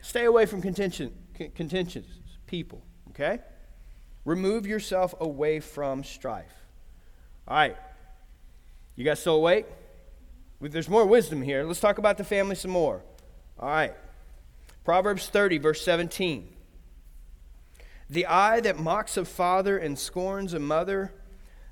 Stay 0.01 0.25
away 0.25 0.45
from 0.45 0.61
contention, 0.61 1.11
contentions 1.55 2.19
people, 2.55 2.81
okay? 3.09 3.39
Remove 4.23 4.65
yourself 4.65 5.13
away 5.19 5.59
from 5.59 6.05
strife. 6.05 6.55
All 7.49 7.57
right. 7.57 7.75
You 8.95 9.03
guys 9.03 9.19
still 9.19 9.35
awake? 9.35 9.65
There's 10.61 10.87
more 10.87 11.05
wisdom 11.05 11.41
here. 11.41 11.65
Let's 11.65 11.81
talk 11.81 11.97
about 11.97 12.17
the 12.17 12.23
family 12.23 12.55
some 12.55 12.71
more. 12.71 13.03
All 13.59 13.67
right. 13.67 13.93
Proverbs 14.85 15.27
30, 15.27 15.57
verse 15.57 15.81
17. 15.81 16.47
The 18.09 18.25
eye 18.25 18.61
that 18.61 18.79
mocks 18.79 19.17
a 19.17 19.25
father 19.25 19.77
and 19.77 19.99
scorns 19.99 20.53
a 20.53 20.59
mother, 20.59 21.13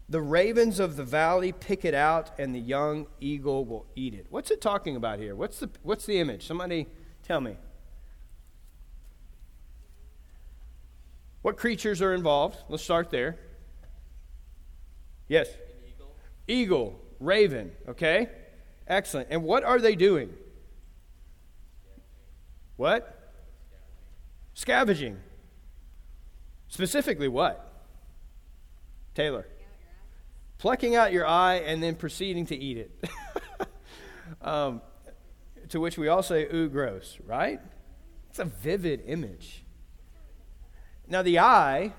the 0.10 0.20
ravens 0.20 0.82
of 0.82 0.98
the 0.98 1.06
valley 1.06 1.54
pick 1.54 1.86
it 1.86 1.94
out, 1.94 2.38
and 2.38 2.54
the 2.54 2.60
young 2.60 3.08
eagle 3.22 3.64
will 3.64 3.86
eat 3.96 4.14
it. 4.14 4.26
What's 4.30 4.52
it 4.52 4.60
talking 4.60 4.98
about 4.98 5.20
here? 5.20 5.34
What's 5.34 5.60
the, 5.60 5.70
what's 5.82 6.06
the 6.06 6.20
image? 6.20 6.46
Somebody 6.46 6.88
tell 7.26 7.40
me. 7.40 7.56
What 11.44 11.58
creatures 11.58 12.02
are 12.02 12.14
involved? 12.14 12.58
Let's 12.70 12.84
start 12.84 13.12
there. 13.12 13.38
Yes. 15.28 15.50
Eagle. 15.86 16.16
Eagle, 16.48 17.00
raven, 17.20 17.72
okay? 17.90 18.30
Excellent. 18.88 19.28
And 19.30 19.44
what 19.44 19.64
are 19.64 19.78
they 19.78 19.96
doing? 19.96 20.34
What? 22.78 23.34
Scavenging. 24.54 25.18
Specifically, 26.70 27.28
what? 27.28 27.72
Taylor. 29.14 29.46
Plucking 30.60 30.96
out 30.96 31.12
your 31.12 31.28
eye 31.28 31.56
and 31.56 31.84
then 31.84 31.96
proceeding 31.96 32.46
to 32.48 32.56
eat 32.56 32.78
it. 32.78 33.10
um, 34.42 34.82
to 35.68 35.82
which 35.82 35.98
we 35.98 36.08
all 36.08 36.24
say, 36.24 36.46
ooh, 36.54 36.70
gross, 36.70 37.18
right? 37.26 37.60
It's 38.30 38.40
a 38.40 38.46
vivid 38.46 39.04
image. 39.06 39.63
Now, 41.08 41.22
the 41.22 41.40
eye, 41.40 41.94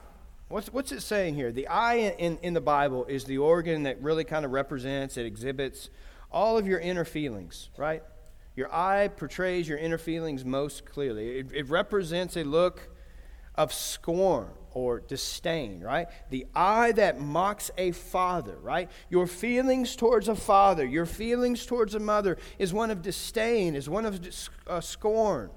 what's, 0.48 0.72
what's 0.72 0.92
it 0.92 1.00
saying 1.00 1.34
here? 1.34 1.52
The 1.52 1.68
eye 1.68 2.14
in, 2.18 2.38
in 2.42 2.54
the 2.54 2.60
Bible 2.60 3.04
is 3.06 3.24
the 3.24 3.38
organ 3.38 3.82
that 3.84 4.02
really 4.02 4.24
kind 4.24 4.44
of 4.44 4.52
represents, 4.52 5.16
it 5.16 5.26
exhibits 5.26 5.90
all 6.30 6.58
of 6.58 6.66
your 6.66 6.80
inner 6.80 7.04
feelings, 7.04 7.70
right? 7.76 8.02
Your 8.56 8.72
eye 8.74 9.08
portrays 9.08 9.68
your 9.68 9.78
inner 9.78 9.98
feelings 9.98 10.44
most 10.44 10.84
clearly. 10.84 11.38
It, 11.38 11.46
it 11.52 11.68
represents 11.68 12.36
a 12.36 12.44
look 12.44 12.88
of 13.54 13.72
scorn 13.72 14.48
or 14.72 15.00
disdain, 15.00 15.80
right? 15.80 16.08
The 16.30 16.46
eye 16.54 16.92
that 16.92 17.20
mocks 17.20 17.70
a 17.78 17.92
father, 17.92 18.56
right? 18.60 18.90
Your 19.08 19.26
feelings 19.26 19.94
towards 19.94 20.28
a 20.28 20.34
father, 20.34 20.84
your 20.84 21.06
feelings 21.06 21.64
towards 21.64 21.94
a 21.94 22.00
mother 22.00 22.36
is 22.58 22.72
one 22.72 22.90
of 22.90 23.02
disdain, 23.02 23.76
is 23.76 23.88
one 23.88 24.04
of 24.04 24.20
uh, 24.66 24.80
scorn, 24.80 25.50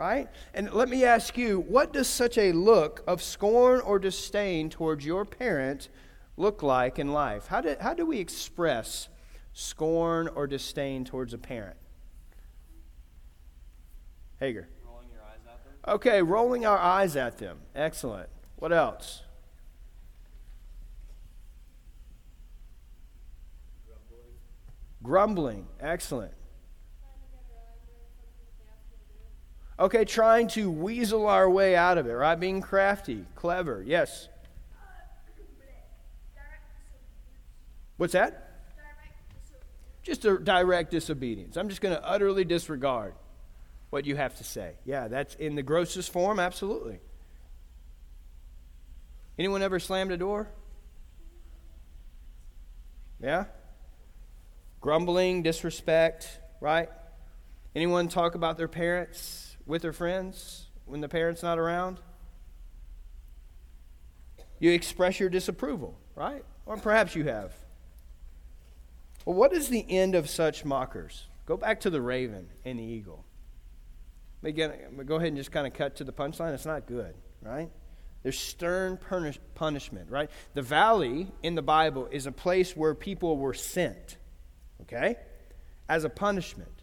right? 0.00 0.28
And 0.54 0.72
let 0.72 0.88
me 0.88 1.04
ask 1.04 1.36
you, 1.36 1.60
what 1.60 1.92
does 1.92 2.08
such 2.08 2.38
a 2.38 2.52
look 2.52 3.04
of 3.06 3.22
scorn 3.22 3.80
or 3.80 3.98
disdain 3.98 4.70
towards 4.70 5.04
your 5.04 5.26
parent 5.26 5.90
look 6.38 6.62
like 6.62 6.98
in 6.98 7.12
life? 7.12 7.48
How 7.48 7.60
do, 7.60 7.76
how 7.78 7.92
do 7.92 8.06
we 8.06 8.18
express 8.18 9.10
scorn 9.52 10.28
or 10.28 10.46
disdain 10.46 11.04
towards 11.04 11.34
a 11.34 11.38
parent? 11.38 11.76
Hager. 14.38 14.70
Rolling 14.86 15.08
your 15.12 15.20
eyes 15.20 15.40
at 15.46 15.64
them. 15.64 15.94
Okay, 15.94 16.22
rolling 16.22 16.64
our 16.64 16.78
eyes 16.78 17.14
at 17.14 17.36
them. 17.36 17.58
Excellent. 17.74 18.30
What 18.56 18.72
else? 18.72 19.20
Grumbling. 23.86 24.26
Grumbling. 25.02 25.66
Excellent. 25.78 26.32
Okay, 29.80 30.04
trying 30.04 30.46
to 30.48 30.70
weasel 30.70 31.26
our 31.26 31.48
way 31.48 31.74
out 31.74 31.96
of 31.96 32.06
it, 32.06 32.12
right? 32.12 32.38
Being 32.38 32.60
crafty, 32.60 33.24
clever. 33.34 33.82
Yes. 33.82 34.28
What's 37.96 38.12
that? 38.12 38.48
Just 40.02 40.26
a 40.26 40.38
direct 40.38 40.90
disobedience. 40.90 41.56
I'm 41.56 41.70
just 41.70 41.80
going 41.80 41.94
to 41.94 42.06
utterly 42.06 42.44
disregard 42.44 43.14
what 43.88 44.04
you 44.04 44.16
have 44.16 44.36
to 44.36 44.44
say. 44.44 44.72
Yeah, 44.84 45.08
that's 45.08 45.34
in 45.36 45.54
the 45.54 45.62
grossest 45.62 46.12
form, 46.12 46.38
absolutely. 46.38 47.00
Anyone 49.38 49.62
ever 49.62 49.80
slammed 49.80 50.12
a 50.12 50.18
door? 50.18 50.48
Yeah? 53.22 53.46
Grumbling, 54.82 55.42
disrespect, 55.42 56.38
right? 56.60 56.90
Anyone 57.74 58.08
talk 58.08 58.34
about 58.34 58.58
their 58.58 58.68
parents 58.68 59.49
with 59.70 59.82
their 59.82 59.92
friends 59.92 60.66
when 60.84 61.00
the 61.00 61.08
parent's 61.08 61.42
not 61.42 61.58
around? 61.58 62.00
You 64.58 64.72
express 64.72 65.18
your 65.18 65.30
disapproval, 65.30 65.96
right? 66.14 66.44
Or 66.66 66.76
perhaps 66.76 67.14
you 67.14 67.24
have. 67.24 67.54
Well, 69.24 69.36
what 69.36 69.52
is 69.52 69.68
the 69.68 69.86
end 69.88 70.14
of 70.14 70.28
such 70.28 70.64
mockers? 70.64 71.28
Go 71.46 71.56
back 71.56 71.80
to 71.80 71.90
the 71.90 72.02
raven 72.02 72.48
and 72.64 72.78
the 72.78 72.82
eagle. 72.82 73.24
Again, 74.42 74.72
go 75.06 75.16
ahead 75.16 75.28
and 75.28 75.36
just 75.36 75.52
kind 75.52 75.66
of 75.66 75.72
cut 75.72 75.96
to 75.96 76.04
the 76.04 76.12
punchline. 76.12 76.52
It's 76.52 76.66
not 76.66 76.86
good, 76.86 77.14
right? 77.40 77.70
There's 78.22 78.38
stern 78.38 78.98
punish, 78.98 79.38
punishment, 79.54 80.10
right? 80.10 80.30
The 80.54 80.62
valley 80.62 81.28
in 81.42 81.54
the 81.54 81.62
Bible 81.62 82.08
is 82.10 82.26
a 82.26 82.32
place 82.32 82.76
where 82.76 82.94
people 82.94 83.36
were 83.36 83.54
sent, 83.54 84.18
okay? 84.82 85.16
As 85.88 86.04
a 86.04 86.10
punishment. 86.10 86.79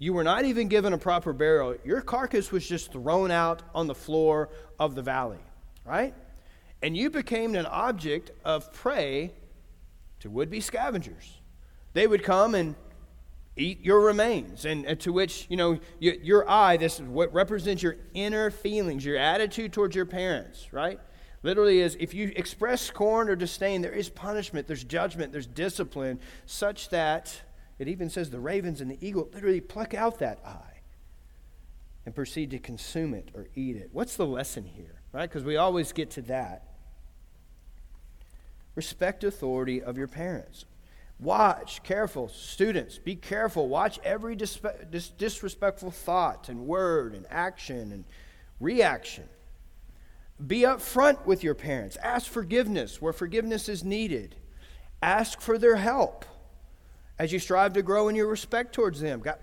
You 0.00 0.14
were 0.14 0.24
not 0.24 0.46
even 0.46 0.68
given 0.68 0.94
a 0.94 0.98
proper 0.98 1.34
burial. 1.34 1.76
Your 1.84 2.00
carcass 2.00 2.50
was 2.50 2.66
just 2.66 2.90
thrown 2.90 3.30
out 3.30 3.62
on 3.74 3.86
the 3.86 3.94
floor 3.94 4.48
of 4.78 4.94
the 4.94 5.02
valley, 5.02 5.38
right? 5.84 6.14
And 6.82 6.96
you 6.96 7.10
became 7.10 7.54
an 7.54 7.66
object 7.66 8.30
of 8.42 8.72
prey 8.72 9.34
to 10.20 10.30
would 10.30 10.48
be 10.48 10.60
scavengers. 10.60 11.38
They 11.92 12.06
would 12.06 12.24
come 12.24 12.54
and 12.54 12.76
eat 13.56 13.84
your 13.84 14.00
remains 14.00 14.64
and, 14.64 14.98
to 15.00 15.12
which 15.12 15.46
you 15.50 15.56
know 15.56 15.78
your 15.98 16.48
eye 16.48 16.78
this 16.78 16.98
is 16.98 17.06
what 17.06 17.30
represents 17.34 17.82
your 17.82 17.96
inner 18.14 18.50
feelings 18.50 19.04
your 19.04 19.18
attitude 19.18 19.72
towards 19.72 19.94
your 19.94 20.06
parents 20.06 20.68
right 20.72 21.00
literally 21.42 21.80
is 21.80 21.96
if 21.98 22.14
you 22.14 22.32
express 22.36 22.80
scorn 22.80 23.28
or 23.28 23.34
disdain 23.34 23.82
there 23.82 23.92
is 23.92 24.08
punishment 24.08 24.68
there's 24.68 24.84
judgment 24.84 25.32
there's 25.32 25.48
discipline 25.48 26.20
such 26.46 26.88
that 26.90 27.42
it 27.80 27.88
even 27.88 28.08
says 28.08 28.30
the 28.30 28.40
ravens 28.40 28.80
and 28.80 28.90
the 28.90 28.98
eagle 29.00 29.28
literally 29.32 29.60
pluck 29.60 29.94
out 29.94 30.18
that 30.20 30.38
eye 30.44 30.80
and 32.06 32.14
proceed 32.14 32.50
to 32.50 32.58
consume 32.58 33.14
it 33.14 33.30
or 33.34 33.48
eat 33.54 33.76
it 33.76 33.90
what's 33.92 34.16
the 34.16 34.26
lesson 34.26 34.64
here 34.64 35.00
right 35.12 35.28
because 35.28 35.44
we 35.44 35.56
always 35.56 35.92
get 35.92 36.10
to 36.10 36.22
that 36.22 36.64
respect 38.74 39.24
authority 39.24 39.82
of 39.82 39.98
your 39.98 40.08
parents 40.08 40.64
Watch, 41.20 41.82
careful, 41.82 42.28
students, 42.28 42.98
be 42.98 43.14
careful. 43.14 43.68
Watch 43.68 44.00
every 44.02 44.34
dispe- 44.34 44.90
dis- 44.90 45.10
disrespectful 45.10 45.90
thought 45.90 46.48
and 46.48 46.66
word 46.66 47.14
and 47.14 47.26
action 47.30 47.92
and 47.92 48.04
reaction. 48.58 49.28
Be 50.44 50.60
upfront 50.60 51.26
with 51.26 51.44
your 51.44 51.54
parents. 51.54 51.98
Ask 52.02 52.30
forgiveness 52.30 53.02
where 53.02 53.12
forgiveness 53.12 53.68
is 53.68 53.84
needed. 53.84 54.36
Ask 55.02 55.42
for 55.42 55.58
their 55.58 55.76
help 55.76 56.24
as 57.20 57.30
you 57.30 57.38
strive 57.38 57.74
to 57.74 57.82
grow 57.82 58.08
in 58.08 58.16
your 58.16 58.28
respect 58.28 58.74
towards 58.74 58.98
them. 58.98 59.20
God, 59.20 59.36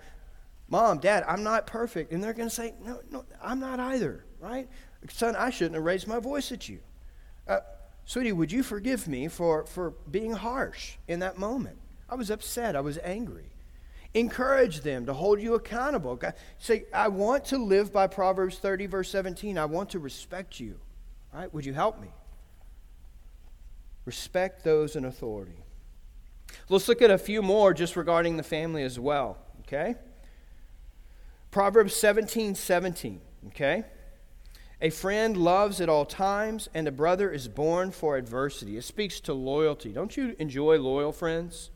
Mom, 0.68 0.98
Dad, 0.98 1.24
I'm 1.28 1.44
not 1.44 1.68
perfect. 1.68 2.12
And 2.12 2.24
they're 2.24 2.34
going 2.34 2.50
to 2.50 2.54
say, 2.54 2.74
No, 2.84 3.02
no, 3.12 3.24
I'm 3.40 3.60
not 3.60 3.80
either, 3.80 4.26
right? 4.42 4.68
Son, 5.12 5.36
I 5.36 5.52
shouldn't 5.52 5.76
have 5.76 5.84
raised 5.84 6.08
my 6.08 6.20
voice 6.20 6.52
at 6.52 6.68
you. 6.68 6.80
Uh, 7.48 7.60
Sweetie, 8.06 8.32
would 8.32 8.52
you 8.52 8.64
forgive 8.64 9.08
me 9.08 9.28
for, 9.28 9.68
for 9.68 9.92
being 10.10 10.32
harsh 10.32 10.96
in 11.08 11.20
that 11.20 11.38
moment? 11.38 11.78
I 12.10 12.16
was 12.16 12.32
upset. 12.32 12.76
I 12.76 12.82
was 12.82 12.98
angry. 13.04 13.52
Encourage 14.16 14.82
them 14.82 15.06
to 15.06 15.14
hold 15.14 15.40
you 15.40 15.54
accountable. 15.54 16.16
God, 16.16 16.34
say, 16.58 16.86
I 16.92 17.10
want 17.10 17.46
to 17.46 17.60
live 17.60 17.94
by 17.94 18.08
Proverbs 18.08 18.58
30, 18.58 18.88
verse 18.88 19.10
17. 19.12 19.56
I 19.56 19.66
want 19.66 19.92
to 19.92 20.00
respect 20.00 20.60
you. 20.60 20.80
Right? 21.32 21.54
Would 21.54 21.66
you 21.66 21.74
help 21.74 22.02
me? 22.02 22.08
Respect 24.04 24.64
those 24.64 24.96
in 24.96 25.06
authority. 25.06 25.64
Let's 26.70 26.88
look 26.88 27.02
at 27.02 27.12
a 27.12 27.18
few 27.18 27.42
more 27.42 27.74
just 27.74 27.96
regarding 27.96 28.38
the 28.38 28.44
family 28.44 28.84
as 28.84 29.00
well. 29.00 29.38
Okay? 29.62 29.96
Proverbs 31.52 31.96
17, 31.96 32.56
17. 32.56 33.22
Okay? 33.48 33.84
A 34.80 34.92
friend 34.92 35.36
loves 35.36 35.82
at 35.82 35.90
all 35.90 36.06
times, 36.06 36.70
and 36.74 36.88
a 36.88 36.92
brother 36.92 37.32
is 37.32 37.48
born 37.48 37.90
for 37.92 38.16
adversity. 38.16 38.78
It 38.78 38.84
speaks 38.84 39.20
to 39.22 39.34
loyalty. 39.34 39.92
Don't 39.92 40.16
you 40.16 40.36
enjoy 40.38 40.78
loyal 40.78 41.12
friends? 41.12 41.72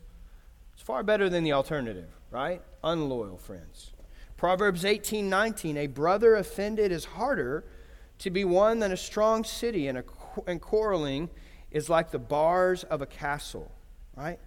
It's 0.74 0.84
far 0.84 1.02
better 1.02 1.28
than 1.28 1.44
the 1.44 1.54
alternative, 1.54 2.10
right? 2.30 2.62
Unloyal 2.84 3.38
friends. 3.38 3.92
Proverbs 4.38 4.86
18 4.86 5.30
19, 5.30 5.78
a 5.78 5.88
brother 5.88 6.36
offended 6.36 6.92
is 6.92 7.06
harder 7.06 7.64
to 8.20 8.30
be 8.30 8.44
won 8.44 8.80
than 8.80 8.92
a 8.92 8.98
strong 8.98 9.44
city, 9.44 9.88
and, 9.88 9.98
a, 10.00 10.04
and 10.46 10.62
quarreling 10.62 11.30
is 11.72 11.90
like 11.90 12.12
the 12.12 12.20
bars 12.20 12.84
of 12.84 13.02
a 13.02 13.08
castle, 13.08 13.72
right? 14.16 14.40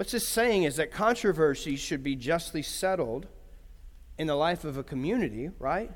What's 0.00 0.12
this 0.12 0.26
saying 0.26 0.62
is 0.62 0.76
that 0.76 0.90
controversies 0.90 1.78
should 1.78 2.02
be 2.02 2.16
justly 2.16 2.62
settled 2.62 3.26
in 4.16 4.26
the 4.26 4.34
life 4.34 4.64
of 4.64 4.78
a 4.78 4.82
community, 4.82 5.50
right? 5.58 5.92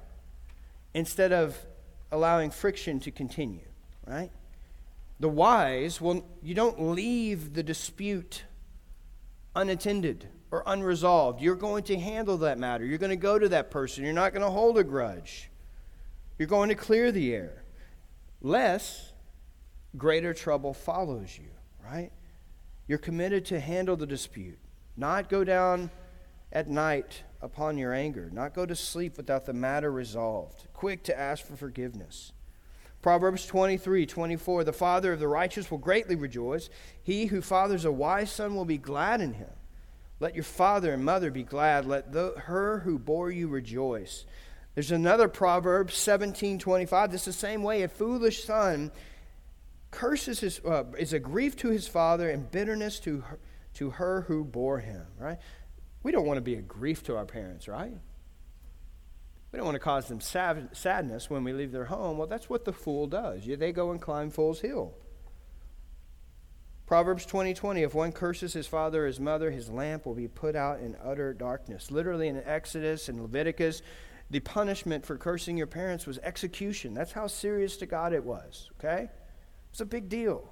instead 0.95 1.33
of 1.33 1.59
allowing 2.13 2.51
friction 2.51 3.01
to 3.01 3.11
continue, 3.11 3.67
right? 4.07 4.31
The 5.21 5.29
wise, 5.29 6.01
well, 6.01 6.25
you 6.43 6.55
don't 6.55 6.81
leave 6.81 7.55
the 7.55 7.63
dispute 7.63 8.45
unattended 9.57 10.29
or 10.51 10.63
unresolved. 10.67 11.41
You're 11.41 11.57
going 11.57 11.85
to 11.85 11.99
handle 11.99 12.39
that 12.39 12.59
matter. 12.59 12.85
You're 12.85 12.99
going 12.99 13.11
to 13.11 13.17
go 13.17 13.39
to 13.39 13.49
that 13.51 13.71
person. 13.71 14.05
You're 14.05 14.13
not 14.13 14.33
going 14.33 14.45
to 14.45 14.51
hold 14.51 14.79
a 14.79 14.85
grudge. 14.85 15.51
You're 16.39 16.49
going 16.49 16.69
to 16.69 16.75
clear 16.75 17.11
the 17.11 17.35
air. 17.35 17.65
Less, 18.41 19.13
greater 19.97 20.35
trouble 20.35 20.75
follows 20.75 21.39
you, 21.39 21.49
right? 21.85 22.13
You're 22.87 22.99
committed 22.99 23.45
to 23.47 23.61
handle 23.61 23.97
the 23.97 24.07
dispute, 24.07 24.59
not 24.97 25.29
go 25.29 25.45
down 25.45 25.91
at 26.53 26.69
night 26.69 27.23
upon 27.41 27.79
your 27.79 27.93
anger, 27.93 28.31
not 28.33 28.55
go 28.55 28.67
to 28.67 28.77
sleep 28.77 29.17
without 29.17 29.47
the 29.47 29.53
matter 29.53 29.91
resolved, 29.91 30.67
quick 30.73 31.03
to 31.05 31.19
ask 31.19 31.45
for 31.45 31.57
forgiveness. 31.57 32.33
Proverbs 33.03 33.45
23 33.45 34.07
24. 34.07 34.65
The 34.65 34.73
father 34.73 35.13
of 35.13 35.21
the 35.21 35.29
righteous 35.29 35.71
will 35.71 35.77
greatly 35.77 36.17
rejoice. 36.17 36.71
He 37.03 37.27
who 37.27 37.43
fathers 37.43 37.85
a 37.85 37.93
wise 37.93 38.31
son 38.31 38.55
will 38.55 38.65
be 38.65 38.79
glad 38.79 39.21
in 39.21 39.35
him. 39.35 39.51
Let 40.21 40.35
your 40.35 40.45
father 40.45 40.95
and 40.95 41.05
mother 41.05 41.31
be 41.31 41.43
glad. 41.43 41.85
Let 41.85 42.13
the, 42.13 42.33
her 42.47 42.79
who 42.79 42.99
bore 42.99 43.31
you 43.31 43.49
rejoice. 43.49 44.25
There's 44.75 44.91
another 44.91 45.29
proverb, 45.29 45.89
1725. 45.89 47.11
This 47.11 47.21
is 47.23 47.27
the 47.27 47.33
same 47.33 47.63
way. 47.63 47.83
A 47.83 47.89
foolish 47.89 48.45
son 48.45 48.91
curses 49.95 50.41
his, 50.41 50.61
uh, 50.65 50.85
is 50.99 51.13
a 51.13 51.21
grief 51.21 51.57
to 51.57 51.71
his 51.71 51.87
father 51.87 52.29
and 52.29 52.51
bitterness 52.51 52.99
to 53.01 53.21
her, 53.21 53.39
to 53.75 53.91
her 53.91 54.23
who 54.23 54.45
bore 54.45 54.81
him, 54.81 55.07
right? 55.19 55.39
We 56.03 56.13
don't 56.13 56.27
want 56.27 56.37
to 56.39 56.43
be 56.43 56.57
a 56.57 56.63
grief 56.63 57.05
to 57.05 57.17
our 57.17 57.25
parents, 57.25 57.69
right? 57.69 57.97
We 59.53 59.57
don't 59.57 59.65
want 59.65 59.77
to 59.77 59.81
cause 59.81 60.09
them 60.09 60.21
sadness 60.21 61.31
when 61.31 61.45
we 61.45 61.53
leave 61.53 61.71
their 61.71 61.85
home. 61.85 62.19
Well, 62.19 62.27
that's 62.27 62.51
what 62.51 62.65
the 62.65 62.73
fool 62.73 63.07
does. 63.07 63.47
Yeah, 63.47 63.57
They 63.57 63.73
go 63.73 63.93
and 63.93 64.01
climb 64.01 64.31
Fool's 64.31 64.61
Hill. 64.61 64.95
Proverbs 66.87 67.25
20:20 67.25 67.55
20, 67.55 67.83
if 67.83 67.95
one 67.95 68.13
curses 68.13 68.53
his 68.53 68.67
father 68.67 69.05
or 69.05 69.07
his 69.07 69.19
mother 69.19 69.51
his 69.51 69.71
lamp 69.71 70.05
will 70.05 70.15
be 70.15 70.29
put 70.29 70.55
out 70.55 70.81
in 70.81 70.97
utter 71.03 71.33
darkness. 71.33 71.91
Literally 71.91 72.29
in 72.29 72.43
Exodus 72.45 73.09
and 73.09 73.23
Leviticus 73.23 73.81
the 74.31 74.41
punishment 74.41 75.05
for 75.05 75.17
cursing 75.17 75.57
your 75.57 75.67
parents 75.67 76.07
was 76.07 76.19
execution. 76.19 76.95
That's 76.95 77.13
how 77.13 77.27
serious 77.27 77.77
to 77.79 77.87
God 77.87 78.13
it 78.13 78.25
was, 78.25 78.71
okay? 78.79 79.09
It's 79.75 79.81
a 79.81 79.85
big 79.85 80.09
deal. 80.09 80.49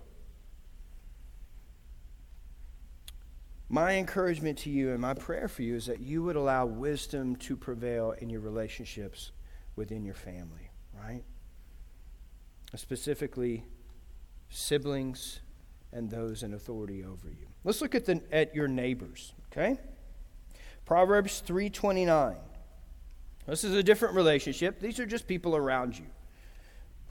My 3.68 3.92
encouragement 3.92 4.58
to 4.58 4.70
you 4.70 4.90
and 4.90 5.00
my 5.00 5.14
prayer 5.14 5.46
for 5.46 5.62
you 5.62 5.76
is 5.76 5.86
that 5.86 6.00
you 6.00 6.24
would 6.24 6.34
allow 6.34 6.66
wisdom 6.66 7.36
to 7.36 7.56
prevail 7.56 8.16
in 8.18 8.28
your 8.30 8.40
relationships 8.40 9.30
within 9.76 10.04
your 10.04 10.16
family, 10.16 10.72
right? 10.92 11.22
Specifically, 12.74 13.62
siblings 14.50 15.38
and 15.92 16.10
those 16.10 16.42
in 16.42 16.52
authority 16.52 17.04
over 17.04 17.28
you. 17.28 17.46
Let's 17.62 17.80
look 17.80 17.94
at, 17.94 18.06
the, 18.06 18.20
at 18.32 18.56
your 18.56 18.66
neighbors, 18.66 19.34
okay? 19.52 19.78
Proverbs 20.84 21.38
329. 21.46 22.34
This 23.46 23.62
is 23.62 23.76
a 23.76 23.84
different 23.84 24.16
relationship. 24.16 24.80
These 24.80 24.98
are 24.98 25.06
just 25.06 25.28
people 25.28 25.54
around 25.54 25.96
you. 25.96 26.06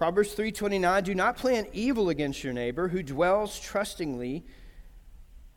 Proverbs 0.02 0.34
3:29 0.34 1.04
Do 1.04 1.14
not 1.14 1.38
plan 1.38 1.68
evil 1.74 2.10
against 2.10 2.44
your 2.44 2.54
neighbor 2.54 2.88
who 2.88 3.04
dwells 3.04 3.60
trustingly 3.60 4.44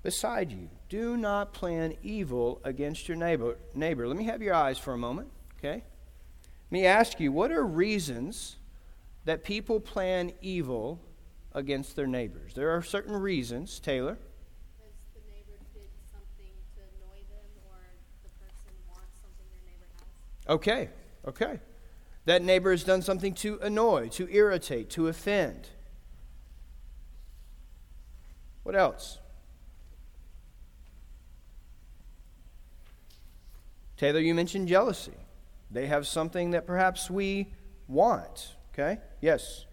beside 0.02 0.52
you. 0.52 0.68
Do 0.90 1.16
not 1.16 1.54
plan 1.54 1.94
evil 2.02 2.60
against 2.62 3.08
your 3.08 3.16
neighbor. 3.16 3.56
Neighbor, 3.74 4.06
let 4.06 4.18
me 4.18 4.24
have 4.24 4.42
your 4.42 4.52
eyes 4.52 4.76
for 4.76 4.92
a 4.92 4.98
moment, 4.98 5.30
okay? 5.56 5.76
Let 5.76 6.72
me 6.72 6.84
ask 6.84 7.20
you, 7.20 7.32
what 7.32 7.52
are 7.52 7.64
reasons 7.64 8.56
that 9.24 9.44
people 9.44 9.80
plan 9.80 10.30
evil 10.42 11.00
against 11.54 11.96
their 11.96 12.06
neighbors? 12.06 12.52
There 12.52 12.68
are 12.68 12.82
certain 12.82 13.16
reasons, 13.16 13.80
Taylor. 13.80 14.18
Because 14.76 15.06
the 15.14 15.20
neighbor 15.32 15.58
did 15.72 15.88
something 16.12 16.52
to 16.74 16.82
annoy 16.82 17.24
them 17.30 17.48
or 17.70 17.80
the 18.22 18.28
person 18.44 18.74
wants 18.90 19.20
something 19.22 19.46
their 19.50 19.72
neighbor 19.72 19.86
has. 19.96 20.54
Okay, 20.54 20.90
okay. 21.26 21.60
That 22.26 22.42
neighbor 22.42 22.70
has 22.70 22.84
done 22.84 23.02
something 23.02 23.34
to 23.34 23.58
annoy, 23.60 24.08
to 24.10 24.28
irritate, 24.30 24.90
to 24.90 25.08
offend. 25.08 25.68
What 28.62 28.74
else? 28.74 29.18
Taylor, 33.96 34.20
you 34.20 34.34
mentioned 34.34 34.68
jealousy. 34.68 35.12
They 35.70 35.86
have 35.86 36.06
something 36.06 36.52
that 36.52 36.66
perhaps 36.66 37.10
we 37.10 37.52
want. 37.88 38.54
Okay? 38.72 38.98
Yes. 39.20 39.66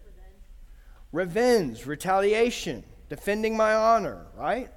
Revenge, 1.10 1.78
Revenge 1.78 1.86
retaliation, 1.86 2.84
defending 3.08 3.56
my 3.56 3.74
honor, 3.74 4.26
right? 4.36 4.70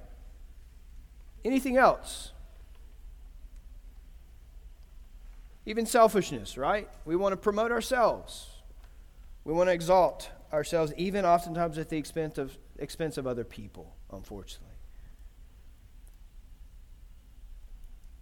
Anything 1.44 1.76
else? 1.76 2.32
Even 5.66 5.84
selfishness, 5.84 6.56
right? 6.56 6.88
We 7.04 7.16
want 7.16 7.32
to 7.32 7.36
promote 7.36 7.72
ourselves. 7.72 8.48
We 9.44 9.52
want 9.52 9.68
to 9.68 9.72
exalt 9.72 10.30
ourselves, 10.52 10.92
even 10.96 11.24
oftentimes 11.24 11.76
at 11.76 11.88
the 11.88 11.96
expense 11.96 12.38
of, 12.38 12.56
expense 12.78 13.18
of 13.18 13.26
other 13.26 13.44
people, 13.44 13.94
unfortunately. 14.12 14.76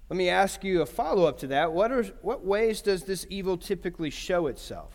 Let 0.08 0.16
me 0.16 0.28
ask 0.28 0.64
you 0.64 0.82
a 0.82 0.86
follow 0.86 1.26
up 1.26 1.38
to 1.40 1.46
that. 1.48 1.72
What, 1.72 1.92
are, 1.92 2.04
what 2.22 2.44
ways 2.44 2.82
does 2.82 3.04
this 3.04 3.26
evil 3.30 3.56
typically 3.56 4.10
show 4.10 4.46
itself? 4.46 4.92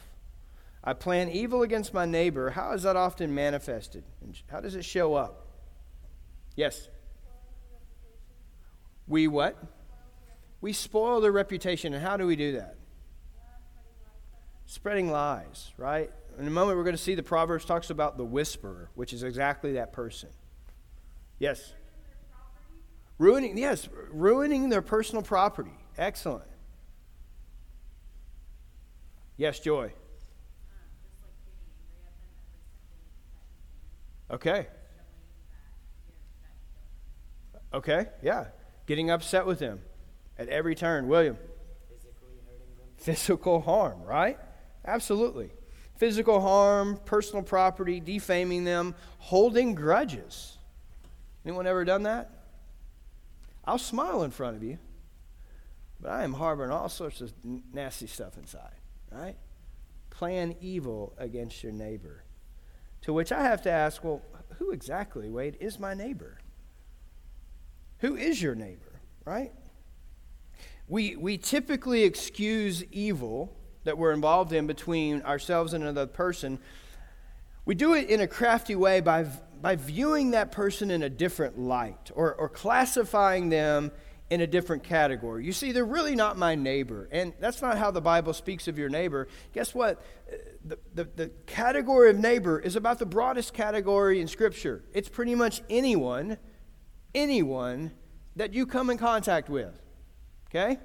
I 0.84 0.94
plan 0.94 1.30
evil 1.30 1.62
against 1.62 1.94
my 1.94 2.06
neighbor. 2.06 2.52
How 2.52 2.72
is 2.72 2.84
that 2.84 2.96
often 2.96 3.34
manifested? 3.34 4.04
How 4.48 4.60
does 4.60 4.76
it 4.76 4.86
show 4.86 5.14
up? 5.16 5.48
Yes? 6.56 6.90
We 9.08 9.28
what? 9.28 9.58
We 10.62 10.74
spoil 10.74 11.22
their 11.22 11.32
reputation. 11.32 11.94
And 11.94 12.04
how 12.04 12.18
do 12.18 12.26
we 12.26 12.36
do 12.36 12.54
that? 12.54 12.76
Spreading 14.66 15.12
lies, 15.12 15.72
right? 15.78 16.12
In 16.38 16.48
a 16.48 16.52
moment, 16.52 16.78
we're 16.78 16.84
going 16.84 16.96
to 16.96 17.02
see 17.02 17.16
the 17.16 17.24
Proverbs 17.24 17.66
talks 17.66 17.90
about 17.90 18.18
the 18.18 18.26
whisperer, 18.26 18.90
which 18.96 19.14
is 19.14 19.24
exactly 19.24 19.74
that 19.74 19.94
person. 19.94 20.30
Yes? 21.40 21.74
Ruining, 23.18 23.58
yes, 23.58 23.90
ruining 24.12 24.70
their 24.70 24.82
personal 24.82 25.22
property. 25.22 25.74
Excellent. 25.98 26.46
Yes, 29.38 29.60
Joy. 29.60 29.92
Okay. 34.32 34.68
Okay, 37.74 38.08
yeah. 38.22 38.46
Getting 38.86 39.10
upset 39.10 39.46
with 39.46 39.60
them 39.60 39.80
at 40.40 40.48
every 40.48 40.74
turn. 40.74 41.08
William. 41.08 41.38
Physical 42.98 43.62
harm, 43.62 44.02
right? 44.04 44.40
Absolutely. 44.86 45.52
Physical 45.98 46.40
harm, 46.40 47.00
personal 47.06 47.44
property, 47.44 48.00
defaming 48.00 48.64
them, 48.64 48.96
holding 49.20 49.76
grudges. 49.76 50.58
Anyone 51.46 51.68
ever 51.68 51.84
done 51.86 52.04
that? 52.04 52.32
I'll 53.66 53.78
smile 53.78 54.24
in 54.24 54.32
front 54.32 54.56
of 54.56 54.64
you, 54.64 54.80
but 56.00 56.10
I 56.12 56.24
am 56.24 56.34
harboring 56.34 56.72
all 56.72 56.90
sorts 56.90 57.22
of 57.22 57.34
nasty 57.74 58.08
stuff 58.08 58.38
inside, 58.38 58.80
right? 59.12 59.36
Plan 60.10 60.56
evil 60.62 61.14
against 61.18 61.62
your 61.62 61.74
neighbor. 61.74 62.24
To 63.02 63.14
which 63.14 63.32
I 63.32 63.44
have 63.44 63.62
to 63.64 63.72
ask, 63.72 64.04
well, 64.04 64.22
who 64.58 64.72
exactly, 64.72 65.30
Wade, 65.30 65.58
is 65.60 65.80
my 65.80 65.94
neighbor? 65.94 66.40
Who 68.00 68.16
is 68.16 68.42
your 68.42 68.56
neighbor, 68.56 69.00
right? 69.26 69.52
We, 70.90 71.16
we 71.16 71.38
typically 71.38 72.04
excuse 72.04 72.84
evil 72.92 73.56
that 73.86 73.98
we're 73.98 74.12
involved 74.12 74.52
in 74.52 74.68
between 74.68 75.22
ourselves 75.22 75.74
and 75.74 75.84
another 75.84 76.08
person. 76.08 76.60
We 77.64 77.76
do 77.76 77.94
it 77.94 78.10
in 78.10 78.20
a 78.20 78.28
crafty 78.28 78.76
way 78.76 79.00
by 79.00 79.28
by 79.62 79.76
viewing 79.76 80.32
that 80.32 80.52
person 80.52 80.92
in 80.92 81.04
a 81.04 81.10
different 81.10 81.60
light 81.60 82.12
or, 82.16 82.34
or 82.36 82.50
classifying 82.50 83.50
them 83.50 83.92
in 84.30 84.42
a 84.42 84.48
different 84.48 84.84
category. 84.84 85.44
You 85.46 85.52
see, 85.52 85.72
they're 85.72 85.86
really 85.86 86.16
not 86.16 86.38
my 86.38 86.56
neighbor. 86.56 87.10
And 87.12 87.34
that's 87.40 87.62
not 87.62 87.78
how 87.78 87.90
the 87.92 88.02
Bible 88.02 88.34
speaks 88.34 88.68
of 88.68 88.78
your 88.78 88.90
neighbor. 88.90 89.28
Guess 89.54 89.74
what? 89.74 90.02
The, 90.64 90.78
the, 90.94 91.10
the, 91.16 91.32
category 91.48 92.12
of 92.12 92.20
neighbor 92.20 92.60
is 92.60 92.76
about 92.76 93.00
the 93.00 93.08
broadest 93.08 93.54
category 93.54 94.22
in 94.22 94.28
Scripture. 94.28 94.84
It's 94.94 95.10
pretty 95.10 95.34
much 95.34 95.62
anyone, 95.70 96.38
anyone 97.16 97.92
that 98.36 98.54
you 98.54 98.68
come 98.68 98.92
in 98.92 99.00
contact 99.00 99.50
with. 99.50 99.82
Okay? 100.50 100.80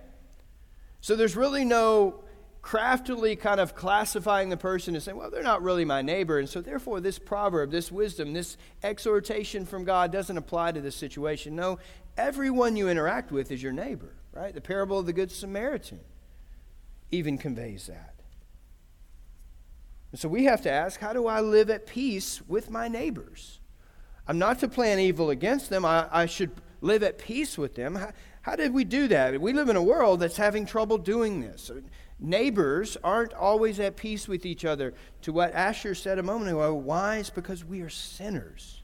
So 1.01 1.17
there's 1.17 1.37
really 1.37 1.65
no 1.65 2.25
craftily 2.65 3.37
kind 3.37 3.61
of 3.61 3.75
classifying 3.75 4.49
the 4.49 4.57
person 4.57 4.95
and 4.95 5.03
saying, 5.03 5.19
well, 5.19 5.31
they're 5.31 5.43
not 5.43 5.63
really 5.63 5.85
my 5.85 6.01
neighbor. 6.01 6.39
And 6.39 6.49
so, 6.49 6.63
therefore, 6.63 6.99
this 6.99 7.19
proverb, 7.19 7.71
this 7.71 7.93
wisdom, 7.93 8.33
this 8.33 8.57
exhortation 8.83 9.67
from 9.67 9.85
God 9.85 10.11
doesn't 10.11 10.39
apply 10.39 10.73
to 10.73 10.81
this 10.81 10.97
situation. 10.97 11.55
No, 11.55 11.79
everyone 12.17 12.75
you 12.75 12.89
interact 12.89 13.31
with 13.31 13.53
is 13.53 13.63
your 13.63 13.73
neighbor, 13.73 14.15
right? 14.33 14.55
The 14.55 14.63
parable 14.63 14.99
of 14.99 15.05
the 15.05 15.13
Good 15.13 15.31
Samaritan 15.31 16.01
even 17.11 17.37
conveys 17.37 17.87
that. 17.87 18.15
And 20.11 20.19
so, 20.19 20.31
we 20.31 20.45
have 20.45 20.63
to 20.63 20.71
ask, 20.71 21.01
how 21.01 21.13
do 21.13 21.27
I 21.27 21.43
live 21.43 21.69
at 21.69 21.87
peace 21.87 22.41
with 22.49 22.71
my 22.71 22.89
neighbors? 22.89 23.61
I'm 24.27 24.39
not 24.39 24.61
to 24.61 24.69
plan 24.69 24.99
evil 24.99 25.29
against 25.29 25.69
them, 25.69 25.85
I, 25.85 26.09
I 26.11 26.25
should 26.25 26.51
live 26.81 27.03
at 27.03 27.19
peace 27.19 27.59
with 27.59 27.75
them. 27.75 27.97
How, 27.97 28.13
how 28.45 28.57
did 28.57 28.75
we 28.75 28.85
do 28.85 29.09
that? 29.09 29.41
We 29.41 29.55
live 29.55 29.71
in 29.71 29.77
a 29.77 29.83
world 29.83 30.21
that's 30.21 30.37
having 30.37 30.67
trouble 30.67 30.99
doing 30.99 31.41
this. 31.41 31.71
Neighbors 32.21 32.99
aren't 33.03 33.33
always 33.33 33.81
at 33.81 33.97
peace 33.97 34.29
with 34.29 34.45
each 34.45 34.67
other. 34.67 34.93
To 35.23 35.33
what 35.33 35.55
Asher 35.55 35.95
said 35.95 36.19
a 36.19 36.23
moment 36.23 36.51
ago, 36.51 36.75
why? 36.75 37.17
It's 37.17 37.31
because 37.31 37.65
we 37.65 37.81
are 37.81 37.89
sinners. 37.89 38.83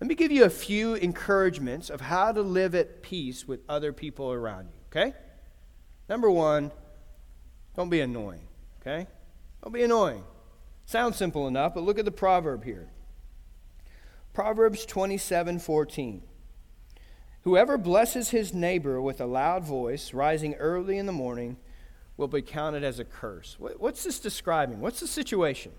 Let 0.00 0.08
me 0.08 0.16
give 0.16 0.32
you 0.32 0.42
a 0.42 0.50
few 0.50 0.94
encouragements 0.94 1.90
of 1.90 2.00
how 2.00 2.32
to 2.32 2.42
live 2.42 2.74
at 2.74 3.04
peace 3.04 3.46
with 3.46 3.60
other 3.68 3.92
people 3.92 4.32
around 4.32 4.70
you, 4.70 4.80
okay? 4.90 5.16
Number 6.08 6.28
one, 6.28 6.72
don't 7.76 7.88
be 7.88 8.00
annoying, 8.00 8.48
okay? 8.80 9.06
Don't 9.62 9.72
be 9.72 9.84
annoying. 9.84 10.24
Sounds 10.86 11.16
simple 11.16 11.46
enough, 11.46 11.72
but 11.72 11.84
look 11.84 12.00
at 12.00 12.04
the 12.04 12.10
proverb 12.10 12.64
here. 12.64 12.88
Proverbs 14.32 14.84
27 14.84 15.60
14. 15.60 16.22
Whoever 17.42 17.76
blesses 17.76 18.30
his 18.30 18.54
neighbor 18.54 19.00
with 19.00 19.20
a 19.20 19.26
loud 19.26 19.64
voice, 19.64 20.14
rising 20.14 20.54
early 20.54 20.98
in 20.98 21.06
the 21.06 21.12
morning, 21.12 21.56
will 22.16 22.28
be 22.28 22.42
counted 22.42 22.84
as 22.84 22.98
a 22.98 23.04
curse. 23.04 23.56
What's 23.58 24.04
this 24.04 24.20
describing? 24.20 24.80
What's 24.80 25.00
the 25.00 25.08
situation? 25.08 25.72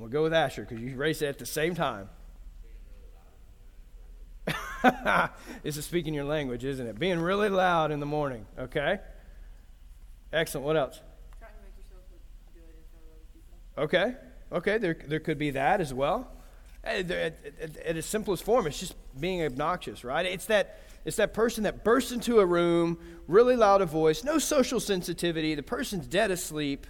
I'm 0.00 0.04
going 0.04 0.10
to 0.12 0.16
go 0.16 0.22
with 0.22 0.32
Asher 0.32 0.62
because 0.62 0.80
you 0.82 0.96
raised 0.96 1.20
it 1.20 1.26
at 1.26 1.38
the 1.38 1.44
same 1.44 1.74
time. 1.74 2.08
this 5.62 5.76
is 5.76 5.84
speaking 5.84 6.14
your 6.14 6.24
language, 6.24 6.64
isn't 6.64 6.86
it? 6.86 6.98
Being 6.98 7.20
really 7.20 7.50
loud 7.50 7.90
in 7.90 8.00
the 8.00 8.06
morning, 8.06 8.46
okay? 8.58 8.98
Excellent. 10.32 10.66
What 10.66 10.78
else? 10.78 11.02
Trying 11.38 11.52
to 11.52 11.58
make 11.62 11.76
yourself 11.76 12.00
look 12.10 12.22
good 12.54 12.62
in 12.62 12.80
front 12.90 13.04
of 13.04 13.12
other 13.12 13.26
people. 13.34 13.58
Okay. 13.80 14.14
Okay, 14.52 14.78
there, 14.78 14.96
there 15.06 15.20
could 15.20 15.38
be 15.38 15.50
that 15.50 15.80
as 15.80 15.94
well. 15.94 16.30
Eh, 16.84 16.98
at, 17.00 17.36
at, 17.60 17.96
its 17.96 18.06
simplest 18.06 18.44
form, 18.44 18.66
it's 18.66 18.78
just 18.78 18.94
being 19.18 19.42
obnoxious, 19.42 20.04
right? 20.04 20.26
It's 20.26 20.46
that, 20.46 20.80
it's 21.04 21.16
that 21.16 21.32
person 21.32 21.64
that 21.64 21.82
bursts 21.82 22.12
into 22.12 22.40
a 22.40 22.46
room, 22.46 22.98
really 23.26 23.56
loud 23.56 23.80
a 23.80 23.86
voice, 23.86 24.22
no 24.22 24.38
social 24.38 24.80
sensitivity, 24.80 25.54
the 25.54 25.62
person's 25.62 26.06
dead 26.06 26.30
asleep, 26.30 26.86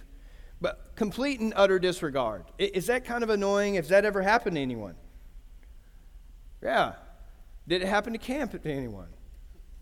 but 0.59 0.95
complete 0.95 1.39
and 1.39 1.53
utter 1.55 1.79
disregard. 1.79 2.43
Is 2.57 2.87
that 2.87 3.05
kind 3.05 3.23
of 3.23 3.29
annoying? 3.29 3.75
Has 3.75 3.89
that 3.89 4.05
ever 4.05 4.21
happened 4.21 4.55
to 4.55 4.61
anyone? 4.61 4.95
Yeah. 6.61 6.93
Did 7.67 7.81
it 7.81 7.87
happen 7.87 8.13
to 8.13 8.19
camp 8.19 8.51
to 8.61 8.71
anyone? 8.71 9.07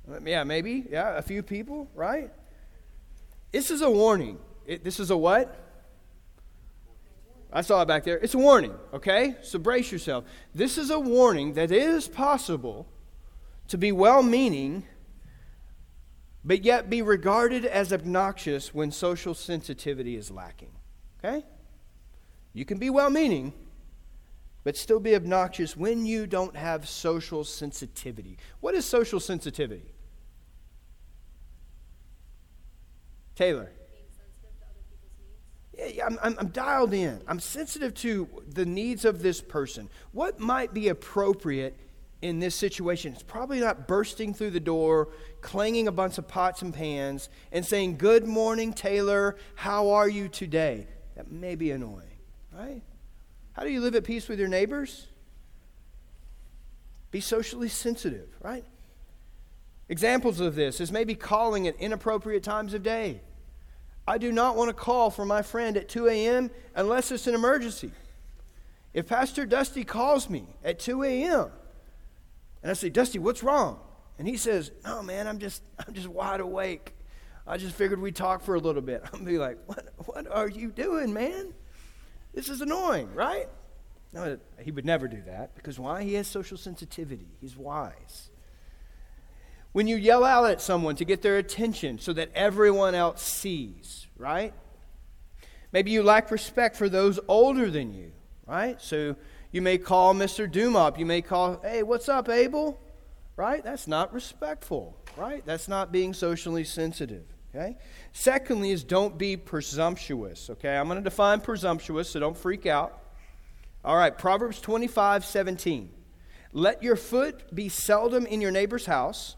Uh, 0.09 0.19
yeah, 0.25 0.43
maybe. 0.43 0.85
Yeah, 0.89 1.17
a 1.17 1.21
few 1.21 1.43
people, 1.43 1.89
right? 1.95 2.31
This 3.51 3.71
is 3.71 3.81
a 3.81 3.89
warning. 3.89 4.37
It, 4.65 4.83
this 4.83 4.99
is 4.99 5.11
a 5.11 5.17
what? 5.17 5.68
I 7.51 7.61
saw 7.61 7.81
it 7.81 7.87
back 7.87 8.03
there. 8.03 8.17
It's 8.19 8.35
a 8.35 8.39
warning, 8.39 8.75
okay? 8.93 9.35
So 9.41 9.57
brace 9.57 9.91
yourself. 9.91 10.25
This 10.53 10.77
is 10.77 10.91
a 10.91 10.99
warning 10.99 11.53
that 11.53 11.71
it 11.71 11.81
is 11.81 12.07
possible 12.07 12.87
to 13.69 13.77
be 13.77 13.91
well 13.91 14.21
meaning, 14.21 14.85
but 16.43 16.63
yet 16.63 16.89
be 16.89 17.01
regarded 17.01 17.65
as 17.65 17.91
obnoxious 17.91 18.73
when 18.73 18.91
social 18.91 19.33
sensitivity 19.33 20.15
is 20.15 20.29
lacking, 20.29 20.71
okay? 21.17 21.43
You 22.53 22.65
can 22.65 22.77
be 22.77 22.91
well 22.91 23.09
meaning, 23.09 23.53
but 24.63 24.77
still 24.77 24.99
be 24.99 25.15
obnoxious 25.15 25.75
when 25.75 26.05
you 26.05 26.27
don't 26.27 26.55
have 26.55 26.87
social 26.87 27.43
sensitivity. 27.43 28.37
What 28.59 28.75
is 28.75 28.85
social 28.85 29.19
sensitivity? 29.19 29.93
Taylor 33.35 33.71
I'm, 36.03 36.19
I'm, 36.21 36.35
I'm 36.39 36.47
dialed 36.49 36.93
in. 36.93 37.21
I'm 37.27 37.39
sensitive 37.39 37.93
to 37.95 38.27
the 38.47 38.65
needs 38.65 39.05
of 39.05 39.21
this 39.21 39.41
person. 39.41 39.89
What 40.11 40.39
might 40.39 40.73
be 40.73 40.89
appropriate 40.89 41.77
in 42.21 42.39
this 42.39 42.55
situation? 42.55 43.13
It's 43.13 43.23
probably 43.23 43.59
not 43.59 43.87
bursting 43.87 44.33
through 44.33 44.51
the 44.51 44.59
door, 44.59 45.09
clanging 45.41 45.87
a 45.87 45.91
bunch 45.91 46.17
of 46.17 46.27
pots 46.27 46.61
and 46.61 46.73
pans, 46.73 47.29
and 47.51 47.65
saying, 47.65 47.97
Good 47.97 48.25
morning, 48.25 48.73
Taylor. 48.73 49.37
How 49.55 49.91
are 49.91 50.09
you 50.09 50.27
today? 50.27 50.87
That 51.15 51.31
may 51.31 51.55
be 51.55 51.71
annoying, 51.71 52.17
right? 52.53 52.81
How 53.53 53.63
do 53.63 53.69
you 53.69 53.81
live 53.81 53.95
at 53.95 54.03
peace 54.03 54.27
with 54.27 54.39
your 54.39 54.47
neighbors? 54.47 55.07
Be 57.11 57.21
socially 57.21 57.69
sensitive, 57.69 58.29
right? 58.41 58.63
Examples 59.89 60.39
of 60.39 60.55
this 60.55 60.79
is 60.79 60.91
maybe 60.91 61.15
calling 61.15 61.67
at 61.67 61.75
inappropriate 61.77 62.43
times 62.43 62.73
of 62.73 62.83
day 62.83 63.21
I 64.09 64.17
do 64.17 64.31
not 64.31 64.55
want 64.55 64.69
to 64.69 64.73
call 64.73 65.11
for 65.11 65.23
my 65.23 65.43
friend 65.43 65.77
at 65.77 65.87
2 65.87 66.07
a.m. 66.07 66.49
unless 66.73 67.11
it's 67.11 67.27
an 67.27 67.35
emergency. 67.35 67.91
If 68.91 69.05
Pastor 69.05 69.45
Dusty 69.45 69.83
calls 69.83 70.31
me 70.31 70.47
at 70.63 70.79
2 70.79 71.03
a.m. 71.03 71.51
and 72.63 72.71
I 72.71 72.73
say, 72.73 72.89
Dusty, 72.89 73.19
what's 73.19 73.43
wrong? 73.43 73.79
And 74.17 74.27
he 74.27 74.35
says, 74.35 74.71
Oh 74.83 75.03
man, 75.03 75.27
I'm 75.27 75.37
just 75.37 75.61
I'm 75.77 75.93
just 75.93 76.07
wide 76.07 76.39
awake. 76.39 76.95
I 77.45 77.57
just 77.57 77.75
figured 77.75 78.01
we'd 78.01 78.15
talk 78.15 78.41
for 78.41 78.55
a 78.55 78.59
little 78.59 78.81
bit. 78.81 79.03
I'm 79.13 79.25
be 79.25 79.37
like, 79.37 79.59
What 79.67 79.87
what 80.07 80.27
are 80.31 80.49
you 80.49 80.71
doing, 80.71 81.13
man? 81.13 81.53
This 82.33 82.49
is 82.49 82.61
annoying, 82.61 83.13
right? 83.13 83.47
No, 84.11 84.39
he 84.59 84.71
would 84.71 84.85
never 84.85 85.07
do 85.07 85.21
that 85.27 85.53
because 85.53 85.77
why? 85.77 86.01
He 86.01 86.15
has 86.15 86.25
social 86.25 86.57
sensitivity. 86.57 87.27
He's 87.39 87.55
wise. 87.55 88.31
When 89.71 89.87
you 89.87 89.97
yell 89.97 90.23
out 90.23 90.49
at 90.49 90.61
someone 90.61 90.95
to 90.95 91.05
get 91.05 91.21
their 91.21 91.37
attention 91.37 91.99
so 91.99 92.13
that 92.13 92.29
everyone 92.33 92.95
else 92.95 93.21
sees, 93.21 94.07
right? 94.17 94.53
Maybe 95.71 95.91
you 95.91 96.01
lack 96.01 96.31
respect 96.31 96.75
for 96.75 96.89
those 96.89 97.19
older 97.27 97.69
than 97.69 97.93
you, 97.93 98.11
right? 98.47 98.81
So 98.81 99.15
you 99.51 99.61
may 99.61 99.77
call 99.77 100.15
Mr. 100.15 100.51
Dumop. 100.51 100.97
You 100.97 101.05
may 101.05 101.21
call, 101.21 101.59
hey, 101.61 101.83
what's 101.83 102.09
up, 102.09 102.29
Abel? 102.29 102.79
Right? 103.35 103.63
That's 103.63 103.87
not 103.87 104.11
respectful, 104.11 104.97
right? 105.15 105.45
That's 105.45 105.67
not 105.67 105.91
being 105.91 106.13
socially 106.13 106.63
sensitive, 106.63 107.23
okay? 107.55 107.77
Secondly, 108.11 108.71
is 108.71 108.83
don't 108.83 109.17
be 109.17 109.37
presumptuous, 109.37 110.49
okay? 110.49 110.75
I'm 110.75 110.87
going 110.87 110.97
to 110.97 111.03
define 111.03 111.39
presumptuous, 111.41 112.09
so 112.09 112.19
don't 112.19 112.35
freak 112.37 112.65
out. 112.65 113.01
All 113.85 113.95
right, 113.95 114.17
Proverbs 114.17 114.59
25, 114.59 115.23
17. 115.23 115.89
Let 116.51 116.83
your 116.83 116.95
foot 116.95 117.55
be 117.55 117.69
seldom 117.69 118.25
in 118.25 118.41
your 118.41 118.51
neighbor's 118.51 118.87
house 118.87 119.35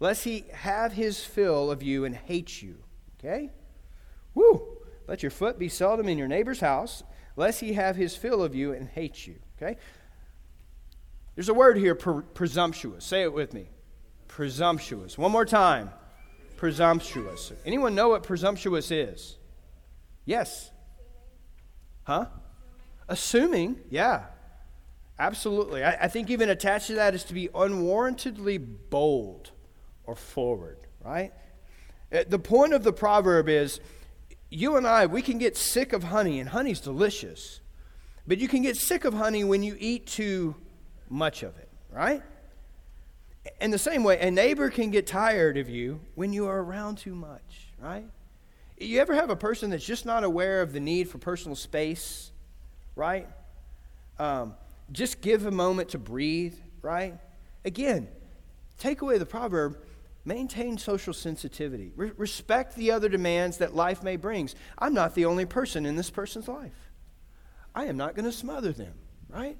lest 0.00 0.24
he 0.24 0.44
have 0.52 0.92
his 0.92 1.24
fill 1.24 1.70
of 1.70 1.82
you 1.82 2.04
and 2.04 2.14
hate 2.14 2.62
you. 2.62 2.76
Okay? 3.18 3.50
Woo! 4.34 4.78
Let 5.06 5.22
your 5.22 5.30
foot 5.30 5.58
be 5.58 5.68
seldom 5.68 6.08
in 6.08 6.18
your 6.18 6.28
neighbor's 6.28 6.60
house, 6.60 7.02
lest 7.36 7.60
he 7.60 7.72
have 7.72 7.96
his 7.96 8.14
fill 8.14 8.42
of 8.42 8.54
you 8.54 8.72
and 8.72 8.88
hate 8.88 9.26
you. 9.26 9.36
Okay? 9.56 9.76
There's 11.34 11.48
a 11.48 11.54
word 11.54 11.78
here, 11.78 11.94
pre- 11.94 12.22
presumptuous. 12.34 13.04
Say 13.04 13.22
it 13.22 13.32
with 13.32 13.54
me. 13.54 13.70
Presumptuous. 14.26 15.16
One 15.16 15.32
more 15.32 15.44
time. 15.44 15.90
Presumptuous. 16.56 17.52
Anyone 17.64 17.94
know 17.94 18.08
what 18.08 18.22
presumptuous 18.22 18.90
is? 18.90 19.36
Yes. 20.24 20.70
Huh? 22.04 22.26
Assuming, 23.08 23.80
yeah. 23.88 24.24
Absolutely. 25.18 25.82
I, 25.82 26.04
I 26.04 26.08
think 26.08 26.30
even 26.30 26.48
attached 26.48 26.88
to 26.88 26.94
that 26.94 27.14
is 27.14 27.24
to 27.24 27.34
be 27.34 27.48
unwarrantedly 27.48 28.64
bold 28.90 29.52
or 30.08 30.16
forward, 30.16 30.78
right? 31.04 31.32
Uh, 32.10 32.24
the 32.26 32.38
point 32.38 32.72
of 32.72 32.82
the 32.82 32.92
proverb 32.92 33.46
is 33.46 33.78
you 34.48 34.76
and 34.76 34.86
I, 34.86 35.04
we 35.04 35.20
can 35.20 35.36
get 35.36 35.54
sick 35.54 35.92
of 35.92 36.04
honey, 36.04 36.40
and 36.40 36.48
honey's 36.48 36.80
delicious. 36.80 37.60
But 38.26 38.38
you 38.38 38.48
can 38.48 38.62
get 38.62 38.76
sick 38.76 39.04
of 39.04 39.12
honey 39.12 39.44
when 39.44 39.62
you 39.62 39.76
eat 39.78 40.06
too 40.06 40.54
much 41.10 41.42
of 41.42 41.58
it, 41.58 41.68
right? 41.92 42.22
In 43.60 43.70
the 43.70 43.78
same 43.78 44.02
way, 44.02 44.18
a 44.18 44.30
neighbor 44.30 44.70
can 44.70 44.90
get 44.90 45.06
tired 45.06 45.58
of 45.58 45.68
you 45.68 46.00
when 46.14 46.32
you 46.32 46.46
are 46.46 46.62
around 46.62 46.96
too 46.96 47.14
much, 47.14 47.68
right? 47.78 48.06
You 48.78 49.00
ever 49.00 49.14
have 49.14 49.28
a 49.28 49.36
person 49.36 49.70
that's 49.70 49.84
just 49.84 50.06
not 50.06 50.24
aware 50.24 50.62
of 50.62 50.72
the 50.72 50.80
need 50.80 51.10
for 51.10 51.18
personal 51.18 51.54
space, 51.54 52.30
right? 52.96 53.28
Um, 54.18 54.54
just 54.90 55.20
give 55.20 55.44
a 55.44 55.50
moment 55.50 55.90
to 55.90 55.98
breathe, 55.98 56.54
right? 56.80 57.14
Again, 57.66 58.08
take 58.78 59.02
away 59.02 59.18
the 59.18 59.26
proverb 59.26 59.76
Maintain 60.28 60.76
social 60.76 61.14
sensitivity. 61.14 61.90
Re- 61.96 62.12
respect 62.18 62.76
the 62.76 62.90
other 62.90 63.08
demands 63.08 63.56
that 63.56 63.74
life 63.74 64.02
may 64.02 64.16
bring. 64.16 64.50
I'm 64.78 64.92
not 64.92 65.14
the 65.14 65.24
only 65.24 65.46
person 65.46 65.86
in 65.86 65.96
this 65.96 66.10
person's 66.10 66.46
life. 66.46 66.90
I 67.74 67.86
am 67.86 67.96
not 67.96 68.14
going 68.14 68.26
to 68.26 68.32
smother 68.32 68.72
them, 68.72 68.92
right? 69.30 69.56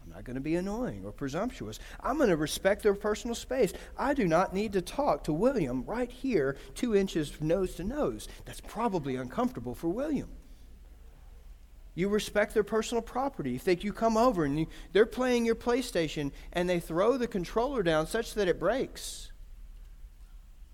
I'm 0.00 0.10
not 0.12 0.22
going 0.22 0.36
to 0.36 0.40
be 0.40 0.54
annoying 0.54 1.04
or 1.04 1.10
presumptuous. 1.10 1.80
I'm 1.98 2.18
going 2.18 2.28
to 2.28 2.36
respect 2.36 2.84
their 2.84 2.94
personal 2.94 3.34
space. 3.34 3.72
I 3.98 4.14
do 4.14 4.28
not 4.28 4.54
need 4.54 4.74
to 4.74 4.80
talk 4.80 5.24
to 5.24 5.32
William 5.32 5.82
right 5.86 6.10
here, 6.10 6.56
two 6.76 6.94
inches 6.94 7.40
nose 7.40 7.74
to 7.74 7.82
nose. 7.82 8.28
That's 8.44 8.60
probably 8.60 9.16
uncomfortable 9.16 9.74
for 9.74 9.88
William. 9.88 10.28
You 11.96 12.08
respect 12.08 12.54
their 12.54 12.62
personal 12.62 13.02
property. 13.02 13.50
You 13.50 13.58
think 13.58 13.82
you 13.82 13.92
come 13.92 14.16
over 14.16 14.44
and 14.44 14.56
you, 14.56 14.66
they're 14.92 15.04
playing 15.04 15.46
your 15.46 15.56
PlayStation 15.56 16.30
and 16.52 16.70
they 16.70 16.78
throw 16.78 17.16
the 17.16 17.26
controller 17.26 17.82
down 17.82 18.06
such 18.06 18.34
that 18.34 18.46
it 18.46 18.60
breaks. 18.60 19.31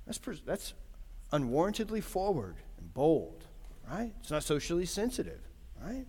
That's, 0.09 0.41
that's 0.47 0.75
unwarrantedly 1.33 2.03
forward 2.03 2.57
and 2.79 2.93
bold, 2.95 3.45
right? 3.91 4.13
It's 4.21 4.31
not 4.31 4.43
socially 4.43 4.87
sensitive, 4.87 5.41
right? 5.83 6.07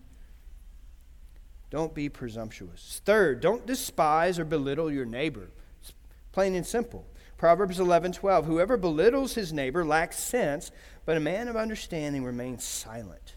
Don't 1.68 1.94
be 1.94 2.08
presumptuous. 2.08 3.02
Third, 3.04 3.40
don't 3.40 3.66
despise 3.66 4.38
or 4.38 4.46
belittle 4.46 4.90
your 4.90 5.04
neighbor. 5.04 5.50
It's 5.82 5.92
plain 6.32 6.54
and 6.54 6.66
simple. 6.66 7.06
Proverbs 7.36 7.78
11, 7.78 8.12
12. 8.12 8.46
Whoever 8.46 8.78
belittles 8.78 9.34
his 9.34 9.52
neighbor 9.52 9.84
lacks 9.84 10.18
sense, 10.18 10.72
but 11.04 11.18
a 11.18 11.20
man 11.20 11.46
of 11.46 11.56
understanding 11.56 12.24
remains 12.24 12.64
silent. 12.64 13.34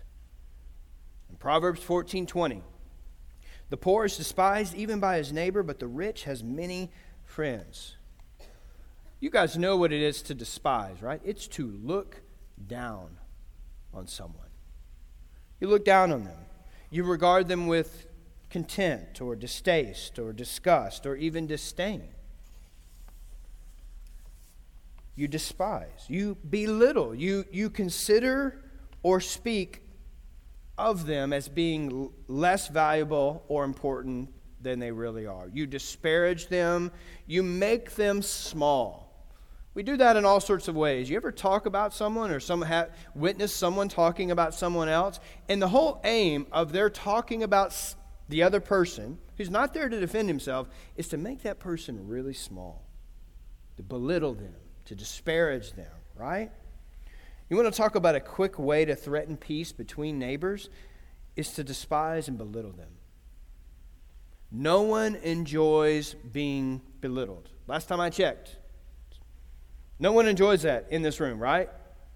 And 1.27 1.37
Proverbs 1.39 1.81
14, 1.81 2.25
20. 2.25 2.63
The 3.69 3.77
poor 3.77 4.05
is 4.05 4.15
despised 4.15 4.75
even 4.75 5.01
by 5.01 5.17
his 5.17 5.33
neighbor, 5.33 5.61
but 5.61 5.79
the 5.79 5.87
rich 5.87 6.23
has 6.23 6.41
many 6.41 6.89
friends. 7.25 7.97
You 9.23 9.29
guys 9.29 9.57
know 9.57 9.77
what 9.77 9.93
it 9.93 10.01
is 10.01 10.21
to 10.23 10.33
despise, 10.33 11.01
right? 11.01 11.21
It's 11.23 11.47
to 11.47 11.65
look 11.81 12.19
down 12.67 13.19
on 13.93 14.05
someone. 14.05 14.49
You 15.61 15.69
look 15.69 15.85
down 15.85 16.11
on 16.11 16.25
them. 16.25 16.39
You 16.89 17.05
regard 17.05 17.47
them 17.47 17.67
with 17.67 18.07
contempt 18.49 19.21
or 19.21 19.37
distaste 19.37 20.19
or 20.19 20.33
disgust 20.33 21.05
or 21.05 21.15
even 21.15 21.47
disdain. 21.47 22.09
You 25.15 25.29
despise. 25.29 26.03
You 26.09 26.35
belittle. 26.49 27.15
You, 27.15 27.45
you 27.49 27.69
consider 27.69 28.59
or 29.03 29.21
speak 29.21 29.83
of 30.77 31.05
them 31.05 31.31
as 31.31 31.47
being 31.47 32.11
less 32.27 32.67
valuable 32.67 33.45
or 33.47 33.63
important 33.63 34.33
than 34.61 34.79
they 34.79 34.91
really 34.91 35.25
are. 35.25 35.47
You 35.47 35.65
disparage 35.65 36.49
them. 36.49 36.91
You 37.25 37.41
make 37.41 37.91
them 37.95 38.21
small. 38.21 39.02
We 39.75 39.81
do 39.81 39.97
that 39.97 40.15
in 40.17 40.25
all 40.25 40.39
sorts 40.39 40.67
of 40.67 40.75
ways. 40.75 41.09
You 41.09 41.17
ever 41.17 41.31
talk 41.31 41.65
about 41.65 41.93
someone 41.93 42.29
or 42.29 42.39
some 42.39 42.61
ha- 42.61 42.87
witness 43.15 43.53
someone 43.53 43.89
talking 43.89 44.29
about 44.29 44.53
someone 44.53 44.87
else? 44.87 45.19
And 45.49 45.61
the 45.61 45.67
whole 45.67 45.99
aim 46.03 46.45
of 46.51 46.71
their 46.71 46.89
talking 46.89 47.41
about 47.41 47.75
the 48.29 48.43
other 48.43 48.59
person, 48.59 49.17
who's 49.37 49.49
not 49.49 49.73
there 49.73 49.89
to 49.89 49.99
defend 49.99 50.27
himself, 50.29 50.67
is 50.95 51.07
to 51.09 51.17
make 51.17 51.41
that 51.41 51.59
person 51.59 52.07
really 52.07 52.33
small, 52.33 52.85
to 53.77 53.83
belittle 53.83 54.35
them, 54.35 54.55
to 54.85 54.95
disparage 54.95 55.73
them, 55.73 55.91
right? 56.15 56.51
You 57.49 57.57
want 57.57 57.71
to 57.73 57.77
talk 57.77 57.95
about 57.95 58.15
a 58.15 58.19
quick 58.19 58.59
way 58.59 58.85
to 58.85 58.95
threaten 58.95 59.37
peace 59.37 59.71
between 59.71 60.19
neighbors? 60.19 60.69
Is 61.35 61.53
to 61.53 61.63
despise 61.63 62.27
and 62.27 62.37
belittle 62.37 62.73
them. 62.73 62.91
No 64.51 64.83
one 64.83 65.15
enjoys 65.15 66.13
being 66.13 66.79
belittled. 67.01 67.49
Last 67.65 67.87
time 67.87 67.99
I 67.99 68.11
checked, 68.11 68.57
no 70.03 70.11
one 70.11 70.27
enjoys 70.27 70.63
that 70.63 70.87
in 70.89 71.01
this 71.01 71.21
room, 71.21 71.39
right? 71.39 71.69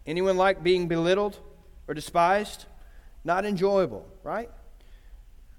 Anyone 0.05 0.35
like 0.35 0.61
being 0.61 0.89
belittled 0.89 1.39
or 1.87 1.93
despised? 1.93 2.65
Not 3.23 3.45
enjoyable, 3.45 4.05
right? 4.23 4.49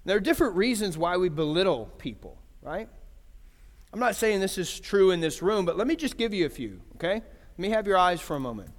There 0.05 0.15
are 0.15 0.21
different 0.21 0.55
reasons 0.55 0.99
why 0.99 1.17
we 1.17 1.31
belittle 1.31 1.87
people, 1.97 2.37
right? 2.61 2.87
I'm 3.95 3.99
not 3.99 4.15
saying 4.15 4.41
this 4.41 4.59
is 4.59 4.79
true 4.79 5.11
in 5.11 5.21
this 5.21 5.41
room, 5.41 5.65
but 5.65 5.79
let 5.79 5.87
me 5.87 5.97
just 5.97 6.19
give 6.19 6.35
you 6.35 6.45
a 6.45 6.51
few, 6.51 6.83
okay? 6.97 7.15
Let 7.15 7.59
me 7.59 7.71
have 7.71 7.87
your 7.87 7.97
eyes 7.97 8.21
for 8.21 8.37
a 8.37 8.41
moment. 8.41 8.73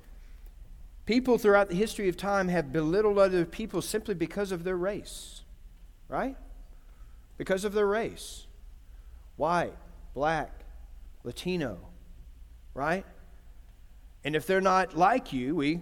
People 1.08 1.40
throughout 1.40 1.70
the 1.70 1.76
history 1.76 2.08
of 2.08 2.16
time 2.16 2.50
have 2.50 2.72
belittled 2.72 3.18
other 3.18 3.46
people 3.46 3.82
simply 3.82 4.14
because 4.14 4.52
of 4.52 4.64
their 4.64 4.78
race, 4.78 5.42
right? 6.08 6.38
Because 7.36 7.66
of 7.66 7.74
their 7.74 7.88
race. 7.88 8.46
White, 9.38 9.74
black, 10.14 10.52
Latino, 11.24 11.80
right? 12.76 13.08
And 14.24 14.36
if 14.36 14.46
they're 14.46 14.62
not 14.62 14.98
like 14.98 15.32
you, 15.34 15.56
we 15.56 15.82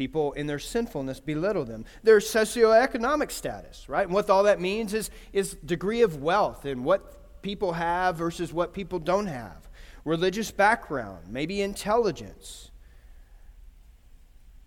people 0.00 0.32
in 0.32 0.46
their 0.46 0.58
sinfulness 0.58 1.20
belittle 1.20 1.66
them. 1.66 1.84
Their 2.02 2.20
socioeconomic 2.20 3.30
status, 3.30 3.86
right? 3.86 4.06
And 4.06 4.14
what 4.14 4.30
all 4.30 4.44
that 4.44 4.58
means 4.58 4.94
is, 4.94 5.10
is 5.30 5.56
degree 5.56 6.00
of 6.00 6.22
wealth 6.22 6.64
and 6.64 6.86
what 6.86 7.42
people 7.42 7.74
have 7.74 8.16
versus 8.16 8.50
what 8.50 8.72
people 8.72 8.98
don't 8.98 9.26
have. 9.26 9.68
Religious 10.06 10.50
background, 10.50 11.26
maybe 11.28 11.60
intelligence, 11.60 12.70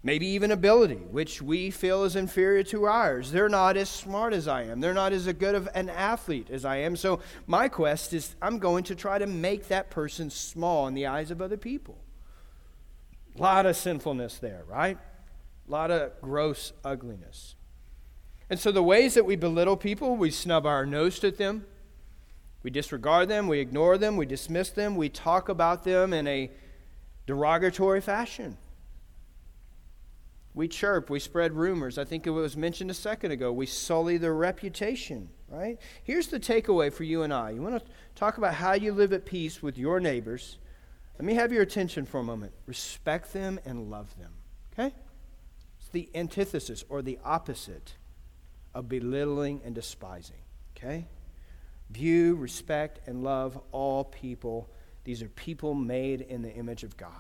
maybe 0.04 0.28
even 0.28 0.52
ability, 0.52 1.02
which 1.10 1.42
we 1.42 1.72
feel 1.72 2.04
is 2.04 2.16
inferior 2.16 2.62
to 2.62 2.86
ours. 2.86 3.32
They're 3.32 3.50
not 3.50 3.76
as 3.76 3.90
smart 3.90 4.34
as 4.34 4.48
I 4.48 4.66
am. 4.66 4.82
They're 4.82 4.94
not 4.94 5.14
as 5.14 5.26
good 5.34 5.56
of 5.56 5.68
an 5.74 5.90
athlete 5.90 6.52
as 6.52 6.64
I 6.64 6.76
am. 6.78 6.96
So 6.96 7.22
my 7.48 7.70
quest 7.70 8.14
is 8.14 8.36
I'm 8.40 8.60
going 8.60 8.84
to 8.84 8.96
try 8.96 9.18
to 9.18 9.26
make 9.26 9.70
that 9.70 9.90
person 9.90 10.30
small 10.30 10.88
in 10.88 10.94
the 10.94 11.08
eyes 11.08 11.32
of 11.32 11.42
other 11.42 11.58
people. 11.58 12.03
A 13.38 13.42
lot 13.42 13.66
of 13.66 13.76
sinfulness 13.76 14.38
there, 14.38 14.64
right? 14.68 14.98
A 15.68 15.72
lot 15.72 15.92
of 15.92 16.20
gross 16.22 16.74
ugliness. 16.84 17.56
And 18.50 18.60
so, 18.60 18.72
the 18.72 18.84
ways 18.84 19.16
that 19.16 19.26
we 19.26 19.36
belittle 19.36 19.78
people, 19.78 20.16
we 20.16 20.30
snub 20.30 20.66
our 20.66 20.86
nose 20.86 21.24
at 21.24 21.38
them, 21.38 21.66
we 22.62 22.70
disregard 22.70 23.30
them, 23.30 23.48
we 23.48 23.60
ignore 23.60 23.98
them, 23.98 24.16
we 24.18 24.26
dismiss 24.26 24.70
them, 24.70 24.96
we 24.96 25.10
talk 25.10 25.50
about 25.50 25.84
them 25.84 26.14
in 26.14 26.28
a 26.28 26.52
derogatory 27.26 28.02
fashion. 28.02 28.58
We 30.56 30.68
chirp, 30.68 31.10
we 31.10 31.20
spread 31.20 31.54
rumors. 31.54 31.98
I 31.98 32.06
think 32.06 32.28
it 32.28 32.30
was 32.30 32.56
mentioned 32.56 32.92
a 32.92 32.94
second 32.94 33.32
ago. 33.32 33.52
We 33.52 33.66
sully 33.66 34.18
their 34.18 34.36
reputation, 34.36 35.30
right? 35.50 35.80
Here's 36.04 36.28
the 36.28 36.40
takeaway 36.40 36.94
for 36.94 37.04
you 37.04 37.24
and 37.24 37.34
I. 37.34 37.52
You 37.52 37.62
want 37.62 37.84
to 37.84 37.92
talk 38.14 38.38
about 38.38 38.54
how 38.54 38.74
you 38.74 38.94
live 38.94 39.14
at 39.14 39.26
peace 39.26 39.64
with 39.64 39.80
your 39.80 40.00
neighbors 40.00 40.60
let 41.18 41.26
me 41.26 41.36
have 41.36 41.52
your 41.52 41.62
attention 41.62 42.06
for 42.06 42.20
a 42.20 42.24
moment. 42.24 42.54
Respect 42.66 43.34
them 43.34 43.60
and 43.66 43.90
love 43.90 44.18
them. 44.18 44.32
Okay? 44.74 44.94
It's 45.80 45.90
the 45.90 46.10
antithesis 46.16 46.84
or 46.90 47.02
the 47.02 47.20
opposite 47.24 47.96
of 48.74 48.90
belittling 48.90 49.62
and 49.64 49.76
despising. 49.76 50.42
Okay? 50.76 51.08
View, 51.92 52.36
respect, 52.36 53.08
and 53.08 53.24
love 53.24 53.60
all 53.72 54.04
people. 54.04 54.70
These 55.04 55.22
are 55.22 55.30
people 55.30 55.76
made 55.76 56.22
in 56.22 56.42
the 56.42 56.52
image 56.52 56.84
of 56.84 56.98
God. 56.98 57.12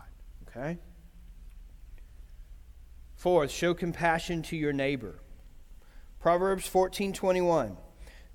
Okay? 0.48 0.80
Fourth, 3.16 3.52
show 3.52 3.74
compassion 3.74 4.42
to 4.44 4.58
your 4.58 4.74
neighbor. 4.74 5.20
Proverbs 6.20 6.68
14:21. 6.68 7.78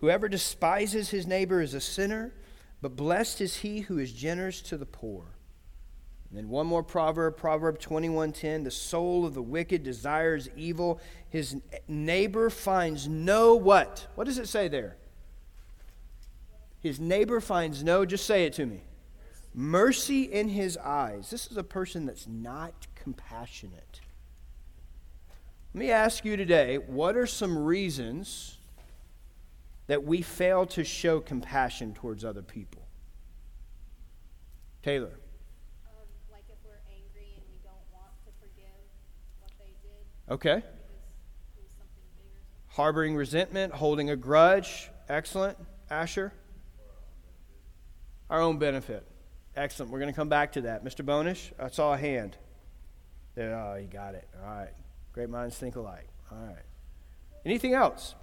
Whoever 0.00 0.28
despises 0.28 1.10
his 1.10 1.26
neighbor 1.26 1.60
is 1.60 1.74
a 1.74 1.80
sinner, 1.80 2.32
but 2.80 2.94
blessed 2.94 3.40
is 3.40 3.56
he 3.56 3.80
who 3.80 3.98
is 3.98 4.12
generous 4.12 4.62
to 4.62 4.76
the 4.76 4.86
poor. 4.86 5.34
And 6.30 6.38
then 6.38 6.48
one 6.48 6.66
more 6.66 6.82
proverb, 6.82 7.36
Proverb 7.36 7.78
21:10, 7.78 8.64
the 8.64 8.70
soul 8.70 9.24
of 9.24 9.34
the 9.34 9.42
wicked 9.42 9.82
desires 9.82 10.48
evil, 10.56 11.00
his 11.30 11.56
neighbor 11.86 12.50
finds 12.50 13.08
no 13.08 13.54
what? 13.54 14.06
What 14.14 14.24
does 14.24 14.38
it 14.38 14.48
say 14.48 14.68
there? 14.68 14.96
His 16.80 17.00
neighbor 17.00 17.40
finds 17.40 17.82
no, 17.82 18.04
just 18.04 18.26
say 18.26 18.44
it 18.44 18.52
to 18.54 18.66
me. 18.66 18.82
Mercy 19.54 20.22
in 20.22 20.50
his 20.50 20.76
eyes. 20.76 21.30
This 21.30 21.50
is 21.50 21.56
a 21.56 21.64
person 21.64 22.06
that's 22.06 22.28
not 22.28 22.86
compassionate. 22.94 24.00
Let 25.74 25.78
me 25.80 25.90
ask 25.90 26.24
you 26.24 26.36
today, 26.36 26.76
what 26.76 27.16
are 27.16 27.26
some 27.26 27.58
reasons 27.58 28.58
that 29.86 30.04
we 30.04 30.22
fail 30.22 30.66
to 30.66 30.84
show 30.84 31.20
compassion 31.20 31.94
towards 31.94 32.24
other 32.24 32.42
people? 32.42 32.86
Taylor. 34.82 35.17
Okay. 40.30 40.62
Harboring 42.68 43.16
resentment, 43.16 43.72
holding 43.72 44.10
a 44.10 44.16
grudge. 44.16 44.90
Excellent. 45.08 45.56
Asher? 45.90 46.32
Our 48.28 48.40
own 48.40 48.58
benefit. 48.58 49.06
Excellent. 49.56 49.90
We're 49.90 50.00
going 50.00 50.12
to 50.12 50.16
come 50.16 50.28
back 50.28 50.52
to 50.52 50.60
that. 50.62 50.84
Mr. 50.84 51.04
Bonish, 51.04 51.50
I 51.58 51.68
saw 51.68 51.94
a 51.94 51.96
hand. 51.96 52.36
There, 53.34 53.54
oh, 53.54 53.76
you 53.76 53.86
got 53.86 54.14
it. 54.14 54.28
All 54.42 54.54
right. 54.54 54.72
Great 55.12 55.30
minds 55.30 55.56
think 55.56 55.76
alike. 55.76 56.08
All 56.30 56.38
right. 56.38 56.64
Anything 57.44 57.72
else? 57.72 58.14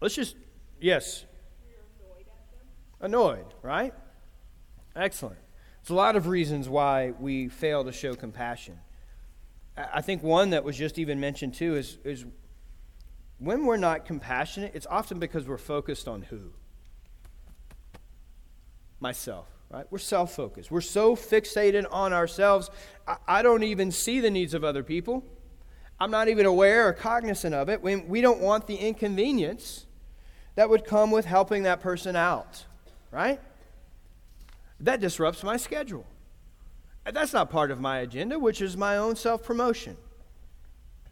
Let's 0.00 0.14
just, 0.14 0.36
yes. 0.80 1.24
Annoyed, 3.00 3.44
right? 3.62 3.92
Excellent. 4.96 5.38
There's 5.82 5.90
a 5.90 5.94
lot 5.94 6.16
of 6.16 6.26
reasons 6.26 6.68
why 6.68 7.12
we 7.20 7.48
fail 7.48 7.84
to 7.84 7.92
show 7.92 8.14
compassion. 8.14 8.78
I 9.92 10.00
think 10.00 10.22
one 10.22 10.50
that 10.50 10.64
was 10.64 10.76
just 10.76 10.98
even 10.98 11.20
mentioned 11.20 11.54
too 11.54 11.76
is, 11.76 11.98
is 12.04 12.24
when 13.38 13.64
we're 13.64 13.76
not 13.76 14.04
compassionate, 14.04 14.72
it's 14.74 14.86
often 14.86 15.18
because 15.18 15.46
we're 15.46 15.58
focused 15.58 16.08
on 16.08 16.22
who? 16.22 16.52
Myself, 19.00 19.46
right? 19.70 19.86
We're 19.90 19.98
self 19.98 20.34
focused. 20.34 20.70
We're 20.70 20.80
so 20.80 21.14
fixated 21.14 21.86
on 21.90 22.12
ourselves, 22.12 22.70
I, 23.06 23.16
I, 23.26 23.42
don't 23.42 23.62
even 23.62 23.92
see 23.92 24.20
the 24.20 24.30
needs 24.30 24.54
of 24.54 24.64
other 24.64 24.82
people. 24.82 25.24
I'm 26.00 26.10
not 26.10 26.28
even 26.28 26.46
aware 26.46 26.88
or 26.88 26.92
cognizant 26.92 27.54
of 27.54 27.68
it. 27.68 27.82
We, 27.82 27.96
we 27.96 28.20
don't 28.20 28.40
want 28.40 28.66
the 28.66 28.76
inconvenience 28.76 29.86
that 30.56 30.68
would 30.68 30.84
come 30.84 31.10
with 31.12 31.24
helping 31.24 31.62
that 31.64 31.80
person 31.80 32.16
out, 32.16 32.64
right? 33.12 33.40
That 34.80 35.00
disrupts 35.00 35.44
my 35.44 35.56
schedule. 35.56 36.04
Uh, 37.06 37.10
that's 37.10 37.32
not 37.32 37.50
part 37.50 37.70
of 37.70 37.80
my 37.80 37.98
agenda, 37.98 38.38
which 38.38 38.60
is 38.60 38.76
my 38.76 38.96
own 38.96 39.16
self 39.16 39.42
promotion. 39.42 39.96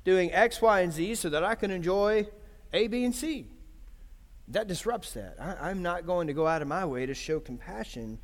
Doing 0.04 0.32
X, 0.32 0.62
Y, 0.62 0.80
and 0.80 0.92
Z 0.92 1.16
so 1.16 1.30
that 1.30 1.44
I 1.44 1.54
can 1.54 1.70
enjoy 1.70 2.28
A, 2.72 2.86
B, 2.86 3.04
and 3.04 3.14
C. 3.14 3.48
That 4.48 4.68
disrupts 4.68 5.12
that. 5.14 5.36
I, 5.40 5.70
am 5.70 5.82
not 5.82 6.06
going 6.06 6.28
to 6.28 6.32
go 6.32 6.46
out 6.46 6.62
of 6.62 6.68
my 6.68 6.84
way 6.84 7.06
to 7.06 7.14
show 7.14 7.40
compassion 7.40 8.18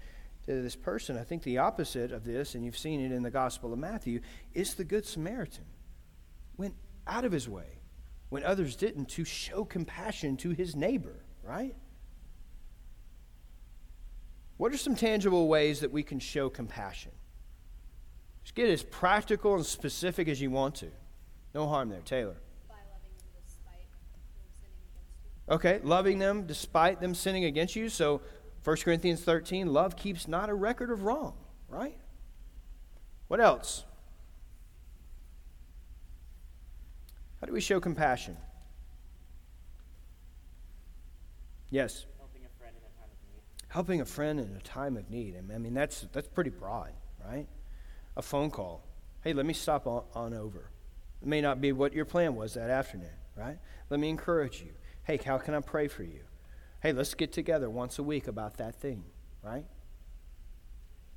to 0.47 0.63
this 0.63 0.77
person. 0.77 1.17
I 1.17 1.25
think 1.25 1.43
the 1.43 1.59
opposite 1.59 2.13
of 2.13 2.25
this, 2.25 2.55
and 2.55 2.65
you've 2.65 2.79
seen 2.79 3.01
it 3.01 3.11
in 3.11 3.23
the 3.23 3.31
Gospel 3.31 3.73
of 3.73 3.79
Matthew, 3.79 4.21
is 4.55 4.75
the 4.75 4.85
Good 4.85 5.05
Samaritan. 5.05 5.65
Went 6.57 6.75
out 7.07 7.25
of 7.25 7.33
his 7.33 7.49
way 7.49 7.81
when 8.29 8.45
others 8.45 8.77
didn't 8.77 9.07
to 9.07 9.25
show 9.25 9.65
compassion 9.65 10.37
to 10.39 10.51
his 10.51 10.77
neighbor, 10.77 11.25
right? 11.43 11.75
What 14.57 14.73
are 14.73 14.79
some 14.79 14.95
tangible 14.95 15.49
ways 15.49 15.81
that 15.81 15.91
we 15.91 16.03
can 16.03 16.21
show 16.21 16.49
compassion? 16.49 17.13
Just 18.43 18.55
get 18.55 18.69
as 18.69 18.83
practical 18.83 19.55
and 19.55 19.65
specific 19.65 20.29
as 20.29 20.41
you 20.41 20.51
want 20.51 20.75
to. 20.77 20.89
No 21.55 21.69
harm 21.69 21.89
there, 21.91 22.01
Taylor. 22.05 22.37
By 22.69 22.75
loving 22.93 23.11
them 23.17 23.27
despite 23.47 23.91
them 23.93 24.01
you. 25.49 25.55
Okay, 25.55 25.81
loving 25.83 26.19
them 26.19 26.47
despite 26.47 27.01
them 27.01 27.15
sinning 27.15 27.45
against 27.45 27.77
you. 27.77 27.89
So 27.89 28.21
1 28.65 28.77
Corinthians 28.79 29.23
13, 29.23 29.73
love 29.73 29.97
keeps 29.97 30.27
not 30.29 30.49
a 30.49 30.55
record 30.55 30.91
of 30.91 31.05
wrong, 31.05 31.35
right? 31.69 31.97
What 33.29 33.41
else? 33.41 33.85
How 37.41 37.47
do 37.47 37.53
we 37.53 37.61
show 37.61 37.81
compassion? 37.81 38.37
Yes, 41.71 42.05
Helping 42.19 42.43
a 42.45 42.59
friend 42.59 42.77
in 42.77 42.83
a 42.85 42.95
time 43.01 43.11
of 43.11 43.33
need. 43.33 43.43
helping 43.69 44.01
a 44.01 44.05
friend 44.05 44.41
in 44.41 44.57
a 44.57 44.61
time 44.61 44.97
of 44.97 45.11
need. 45.11 45.37
I 45.37 45.59
mean, 45.59 45.75
that's 45.75 46.07
that's 46.13 46.29
pretty 46.29 46.51
broad, 46.51 46.93
right? 47.25 47.47
A 48.17 48.23
phone 48.23 48.51
call. 48.51 48.85
Hey, 49.23 49.33
let 49.33 49.47
me 49.47 49.55
stop 49.55 49.87
on, 49.87 50.05
on 50.15 50.35
over. 50.35 50.71
It 51.21 51.29
may 51.29 51.41
not 51.41 51.61
be 51.61 51.73
what 51.73 51.93
your 51.93 52.05
plan 52.05 52.35
was 52.35 52.55
that 52.55 52.69
afternoon, 52.69 53.17
right? 53.37 53.59
Let 53.91 54.01
me 54.01 54.09
encourage 54.09 54.61
you. 54.61 54.73
Hey, 55.05 55.19
how 55.25 55.39
can 55.39 55.55
I 55.55 55.61
pray 55.61 55.89
for 55.89 56.03
you? 56.03 56.21
Hey, 56.81 56.93
let's 56.93 57.15
get 57.15 57.33
together 57.33 57.71
once 57.71 57.99
a 57.99 58.03
week 58.03 58.27
about 58.27 58.57
that 58.59 58.75
thing, 58.75 59.05
right? 59.43 59.65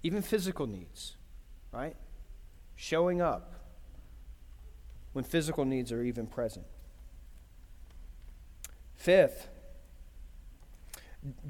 Even 0.03 0.21
physical 0.21 0.67
needs, 0.67 1.15
right? 1.71 1.95
Showing 2.75 3.21
up 3.21 3.53
when 5.13 5.23
physical 5.23 5.65
needs 5.65 5.91
are 5.91 6.03
even 6.03 6.27
present. 6.27 6.65
Fifth, 8.95 9.49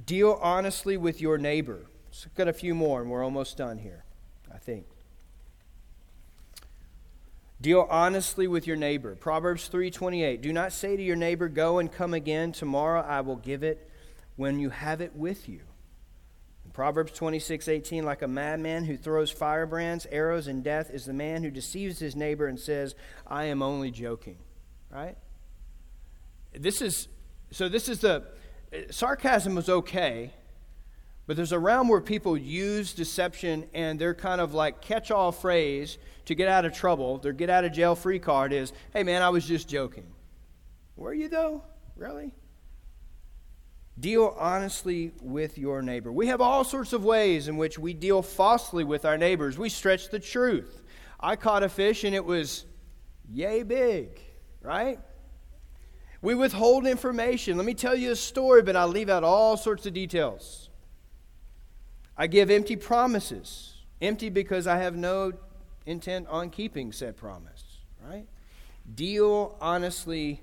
deal 0.05 0.39
honestly 0.41 0.97
with 0.97 1.19
your 1.19 1.37
neighbor. 1.37 1.87
So 2.11 2.29
got 2.35 2.47
a 2.47 2.53
few 2.53 2.73
more, 2.73 3.01
and 3.01 3.11
we're 3.11 3.23
almost 3.23 3.57
done 3.57 3.79
here, 3.79 4.05
I 4.53 4.57
think. 4.57 4.85
Deal 7.65 7.87
honestly 7.89 8.47
with 8.47 8.67
your 8.67 8.75
neighbor. 8.75 9.15
Proverbs 9.15 9.69
3:28. 9.69 10.39
Do 10.39 10.53
not 10.53 10.71
say 10.71 10.95
to 10.95 11.01
your 11.01 11.15
neighbor, 11.15 11.49
"Go 11.49 11.79
and 11.79 11.91
come 11.91 12.13
again; 12.13 12.51
tomorrow 12.51 13.01
I 13.01 13.21
will 13.21 13.37
give 13.37 13.63
it 13.63 13.89
when 14.35 14.59
you 14.59 14.69
have 14.69 15.01
it 15.01 15.15
with 15.15 15.49
you." 15.49 15.61
In 16.63 16.69
Proverbs 16.69 17.11
26:18, 17.13 18.05
like 18.05 18.21
a 18.21 18.27
madman 18.27 18.85
who 18.85 18.95
throws 18.95 19.31
firebrands, 19.31 20.05
arrows, 20.11 20.45
and 20.45 20.63
death 20.63 20.91
is 20.91 21.05
the 21.05 21.13
man 21.13 21.41
who 21.41 21.49
deceives 21.49 21.97
his 21.97 22.15
neighbor 22.15 22.45
and 22.45 22.59
says, 22.59 22.93
"I 23.25 23.45
am 23.45 23.63
only 23.63 23.89
joking." 23.89 24.37
Right? 24.91 25.17
This 26.53 26.83
is 26.83 27.07
so 27.49 27.67
this 27.67 27.89
is 27.89 28.01
the 28.01 28.27
sarcasm 28.91 29.55
was 29.55 29.69
okay, 29.69 30.35
but 31.27 31.35
there's 31.35 31.51
a 31.51 31.59
realm 31.59 31.87
where 31.87 32.01
people 32.01 32.37
use 32.37 32.93
deception 32.93 33.65
and 33.73 33.99
their 33.99 34.13
kind 34.13 34.39
of 34.39 34.53
like 34.53 34.81
catch 34.81 35.11
all 35.11 35.31
phrase 35.31 35.97
to 36.25 36.35
get 36.35 36.47
out 36.47 36.65
of 36.65 36.73
trouble, 36.73 37.17
their 37.17 37.33
get 37.33 37.49
out 37.49 37.65
of 37.65 37.71
jail 37.71 37.95
free 37.95 38.19
card 38.19 38.53
is, 38.53 38.73
hey 38.93 39.03
man, 39.03 39.21
I 39.21 39.29
was 39.29 39.45
just 39.45 39.67
joking. 39.67 40.07
Were 40.95 41.13
you 41.13 41.29
though? 41.29 41.63
Really? 41.95 42.31
Deal 43.99 44.35
honestly 44.37 45.13
with 45.21 45.57
your 45.57 45.81
neighbor. 45.81 46.11
We 46.11 46.27
have 46.27 46.41
all 46.41 46.63
sorts 46.63 46.93
of 46.93 47.03
ways 47.03 47.47
in 47.47 47.57
which 47.57 47.79
we 47.79 47.93
deal 47.93 48.21
falsely 48.21 48.83
with 48.83 49.05
our 49.05 49.17
neighbors. 49.17 49.57
We 49.57 49.69
stretch 49.69 50.09
the 50.09 50.19
truth. 50.19 50.83
I 51.19 51.35
caught 51.37 51.63
a 51.63 51.69
fish 51.69 52.03
and 52.03 52.13
it 52.13 52.25
was 52.25 52.65
yay 53.31 53.63
big, 53.63 54.19
right? 54.61 54.99
We 56.21 56.35
withhold 56.35 56.85
information. 56.87 57.55
Let 57.55 57.65
me 57.65 57.73
tell 57.73 57.95
you 57.95 58.11
a 58.11 58.15
story, 58.15 58.61
but 58.63 58.75
I 58.75 58.83
leave 58.85 59.09
out 59.09 59.23
all 59.23 59.57
sorts 59.57 59.85
of 59.85 59.93
details. 59.93 60.64
I 62.17 62.27
give 62.27 62.49
empty 62.49 62.75
promises. 62.75 63.73
Empty 64.01 64.29
because 64.29 64.67
I 64.67 64.77
have 64.77 64.95
no 64.95 65.33
intent 65.85 66.27
on 66.27 66.49
keeping 66.49 66.91
said 66.91 67.17
promise, 67.17 67.63
right? 68.03 68.25
Deal 68.93 69.57
honestly 69.59 70.41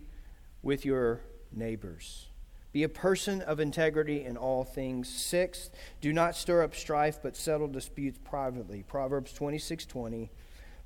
with 0.62 0.85
your 0.85 1.20
neighbors. 1.53 2.27
Be 2.73 2.83
a 2.85 2.89
person 2.89 3.43
of 3.43 3.61
integrity 3.61 4.25
in 4.25 4.37
all 4.37 4.64
things. 4.64 5.09
Sixth, 5.09 5.70
do 6.01 6.12
not 6.12 6.35
stir 6.35 6.62
up 6.62 6.75
strife, 6.75 7.18
but 7.23 7.37
settle 7.37 7.68
disputes 7.68 8.18
privately. 8.25 8.83
Proverbs 8.83 9.33
26 9.35 9.85
20. 9.85 10.31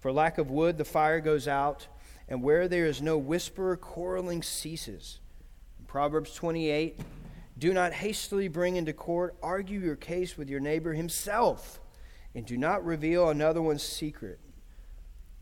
For 0.01 0.13
lack 0.13 0.39
of 0.39 0.51
wood, 0.51 0.79
the 0.79 0.85
fire 0.85 1.21
goes 1.21 1.47
out, 1.47 1.87
and 2.29 2.43
where 2.43 2.67
there 2.67 2.87
is 2.87 3.01
no 3.01 3.17
whisper, 3.17 3.77
quarreling 3.77 4.43
ceases. 4.43 5.21
Proverbs 5.87 6.35
28 6.35 6.99
Do 7.59 7.73
not 7.73 7.93
hastily 7.93 8.49
bring 8.49 8.77
into 8.77 8.93
court, 8.93 9.37
argue 9.43 9.81
your 9.81 9.97
case 9.97 10.37
with 10.37 10.51
your 10.51 10.61
neighbor 10.61 10.93
himself, 10.93 11.81
and 12.35 12.45
do 12.45 12.57
not 12.57 12.85
reveal 12.85 13.31
another 13.31 13.63
one's 13.63 13.83
secret. 13.83 14.39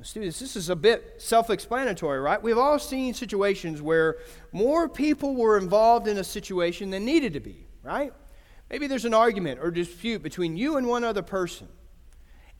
Students, 0.02 0.38
this 0.38 0.54
is 0.54 0.68
a 0.68 0.76
bit 0.76 1.14
self 1.18 1.48
explanatory, 1.48 2.20
right? 2.20 2.42
We've 2.42 2.58
all 2.58 2.78
seen 2.78 3.14
situations 3.14 3.80
where 3.80 4.18
more 4.52 4.88
people 4.88 5.34
were 5.34 5.56
involved 5.56 6.08
in 6.08 6.18
a 6.18 6.24
situation 6.24 6.90
than 6.90 7.04
needed 7.04 7.32
to 7.32 7.40
be, 7.40 7.66
right? 7.82 8.12
Maybe 8.70 8.86
there's 8.86 9.06
an 9.06 9.14
argument 9.14 9.60
or 9.62 9.70
dispute 9.70 10.22
between 10.22 10.56
you 10.56 10.76
and 10.76 10.86
one 10.86 11.04
other 11.04 11.22
person, 11.22 11.68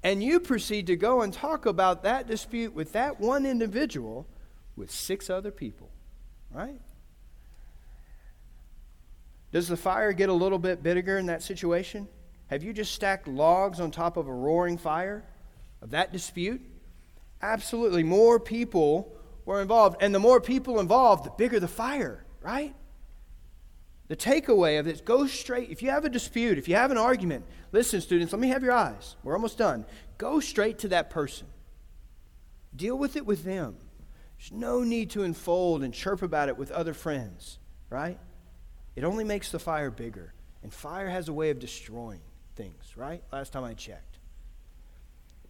and 0.03 0.23
you 0.23 0.41
proceed 0.41 0.87
to 0.87 0.97
go 0.97 1.21
and 1.21 1.33
talk 1.33 1.67
about 1.67 2.03
that 2.05 2.27
dispute 2.27 2.73
with 2.73 2.93
that 2.93 3.21
one 3.21 3.45
individual 3.45 4.27
with 4.77 4.91
six 4.91 5.29
other 5.29 5.51
people, 5.51 5.91
right? 6.51 6.81
Does 9.55 9.69
the 9.69 9.77
fire 9.77 10.13
get 10.13 10.31
a 10.31 10.33
little 10.33 10.59
bit 10.59 10.83
bigger 10.83 11.17
in 11.17 11.27
that 11.27 11.41
situation? 11.41 12.09
Have 12.49 12.65
you 12.65 12.73
just 12.73 12.93
stacked 12.93 13.29
logs 13.29 13.79
on 13.79 13.93
top 13.93 14.17
of 14.17 14.27
a 14.27 14.35
roaring 14.35 14.77
fire 14.77 15.25
of 15.81 15.91
that 15.91 16.13
dispute? 16.13 16.61
Absolutely. 17.41 18.03
More 18.03 18.41
people 18.41 19.17
were 19.45 19.63
involved. 19.63 19.99
And 20.01 20.13
the 20.13 20.19
more 20.19 20.41
people 20.41 20.81
involved, 20.81 21.25
the 21.25 21.31
bigger 21.31 21.61
the 21.61 21.69
fire, 21.69 22.25
right? 22.43 22.75
The 24.09 24.17
takeaway 24.17 24.81
of 24.81 24.87
this 24.87 25.01
go 25.01 25.25
straight. 25.29 25.71
If 25.71 25.83
you 25.83 25.91
have 25.91 26.05
a 26.05 26.09
dispute, 26.11 26.59
if 26.59 26.67
you 26.67 26.75
have 26.75 26.91
an 26.91 26.99
argument, 26.99 27.45
listen, 27.71 28.01
students, 28.01 28.33
let 28.33 28.41
me 28.41 28.49
have 28.49 28.65
your 28.65 28.73
eyes. 28.73 29.15
We're 29.23 29.35
almost 29.35 29.57
done. 29.57 29.87
Go 30.19 30.41
straight 30.41 30.81
to 30.81 30.89
that 30.89 31.11
person, 31.11 31.47
deal 32.75 32.99
with 32.99 33.15
it 33.15 33.25
with 33.25 33.45
them. 33.45 33.77
There's 34.37 34.51
no 34.51 34.83
need 34.83 35.11
to 35.11 35.23
unfold 35.23 35.85
and 35.85 35.95
chirp 35.95 36.23
about 36.23 36.49
it 36.49 36.59
with 36.59 36.73
other 36.73 36.93
friends, 36.93 37.61
right? 37.89 38.19
It 38.97 39.05
only 39.05 39.25
makes 39.25 39.51
the 39.51 39.59
fire 39.59 39.91
bigger. 39.91 40.33
And 40.63 40.73
fire 40.73 41.09
has 41.09 41.29
a 41.29 41.33
way 41.33 41.51
of 41.51 41.59
destroying 41.59 42.23
things, 42.57 42.97
right? 42.97 43.23
Last 43.33 43.53
time 43.53 43.65
I 43.65 43.75
checked. 43.75 44.19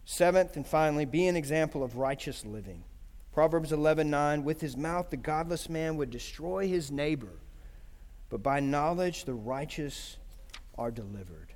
Seventh 0.03 0.55
and 0.55 0.67
finally, 0.67 1.05
be 1.05 1.27
an 1.27 1.35
example 1.35 1.83
of 1.83 1.97
righteous 1.97 2.45
living. 2.45 2.83
Proverbs 3.31 3.71
11:9 3.71 4.43
With 4.43 4.61
his 4.61 4.77
mouth 4.77 5.09
the 5.09 5.17
godless 5.17 5.69
man 5.69 5.97
would 5.97 6.09
destroy 6.09 6.67
his 6.67 6.91
neighbor, 6.91 7.39
but 8.29 8.43
by 8.43 8.59
knowledge 8.59 9.25
the 9.25 9.33
righteous 9.33 10.17
are 10.77 10.91
delivered. 10.91 11.53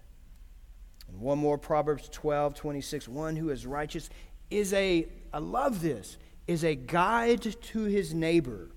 And 1.07 1.19
one 1.19 1.37
more 1.37 1.57
Proverbs 1.57 2.09
12:26 2.09 3.07
One 3.07 3.35
who 3.35 3.49
is 3.49 3.65
righteous 3.65 4.09
is 4.49 4.73
a 4.73 5.07
I 5.31 5.37
love 5.37 5.81
this, 5.81 6.17
is 6.47 6.63
a 6.63 6.75
guide 6.75 7.41
to 7.41 7.83
his 7.83 8.13
neighbor, 8.13 8.71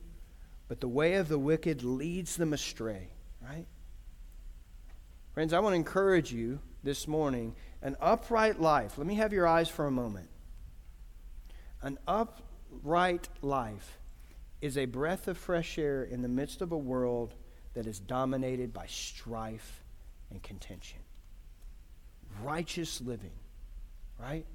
but 0.72 0.80
the 0.80 0.88
way 0.88 1.16
of 1.16 1.28
the 1.28 1.38
wicked 1.38 1.84
leads 1.84 2.36
them 2.36 2.54
astray, 2.54 3.10
right? 3.42 3.66
Friends, 5.34 5.52
I 5.52 5.58
want 5.58 5.74
to 5.74 5.76
encourage 5.76 6.32
you 6.32 6.60
this 6.82 7.06
morning 7.06 7.54
an 7.82 7.94
upright 8.00 8.58
life. 8.58 8.96
Let 8.96 9.06
me 9.06 9.16
have 9.16 9.34
your 9.34 9.46
eyes 9.46 9.68
for 9.68 9.86
a 9.86 9.90
moment. 9.90 10.30
An 11.82 11.98
upright 12.08 13.28
life 13.42 13.98
is 14.62 14.78
a 14.78 14.86
breath 14.86 15.28
of 15.28 15.36
fresh 15.36 15.76
air 15.76 16.04
in 16.04 16.22
the 16.22 16.28
midst 16.28 16.62
of 16.62 16.72
a 16.72 16.78
world 16.78 17.34
that 17.74 17.86
is 17.86 17.98
dominated 17.98 18.72
by 18.72 18.86
strife 18.86 19.84
and 20.30 20.42
contention. 20.42 21.00
Righteous 22.42 23.02
living, 23.02 23.36
right? 24.18 24.46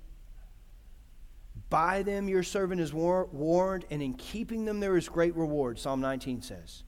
By 1.70 2.04
them 2.04 2.30
your 2.30 2.44
servant 2.44 2.80
is 2.80 2.94
war- 2.94 3.28
warned, 3.32 3.86
and 3.90 4.02
in 4.02 4.14
keeping 4.14 4.66
them 4.66 4.80
there 4.80 4.98
is 4.98 5.10
great 5.10 5.36
reward, 5.36 5.80
Psalm 5.80 6.00
19 6.00 6.42
says. 6.42 6.84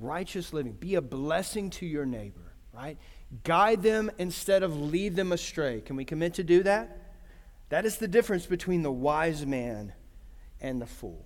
Righteous 0.00 0.52
living. 0.52 0.72
Be 0.72 0.96
a 0.96 1.02
blessing 1.02 1.70
to 1.70 1.86
your 1.86 2.04
neighbor, 2.04 2.52
right? 2.72 2.98
Guide 3.44 3.82
them 3.82 4.10
instead 4.18 4.62
of 4.62 4.76
lead 4.76 5.14
them 5.14 5.32
astray. 5.32 5.80
Can 5.80 5.96
we 5.96 6.04
commit 6.04 6.34
to 6.34 6.44
do 6.44 6.64
that? 6.64 6.98
That 7.68 7.86
is 7.86 7.98
the 7.98 8.08
difference 8.08 8.46
between 8.46 8.82
the 8.82 8.92
wise 8.92 9.46
man 9.46 9.92
and 10.60 10.80
the 10.80 10.86
fool. 10.86 11.24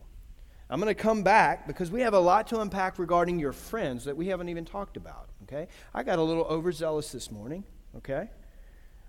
I'm 0.71 0.81
going 0.81 0.95
to 0.95 1.03
come 1.03 1.23
back 1.23 1.67
because 1.67 1.91
we 1.91 2.03
have 2.03 2.13
a 2.13 2.19
lot 2.19 2.49
to 2.49 2.61
unpack 2.61 2.99
regarding 2.99 3.39
your 3.39 3.53
friends 3.53 4.05
that 4.05 4.17
we 4.17 4.27
haven't 4.27 4.51
even 4.51 4.67
talked 4.67 4.99
about, 4.99 5.31
okay? 5.45 5.69
I 5.95 6.03
got 6.03 6.19
a 6.19 6.23
little 6.23 6.45
overzealous 6.45 7.11
this 7.11 7.31
morning, 7.31 7.65
okay? 7.97 8.29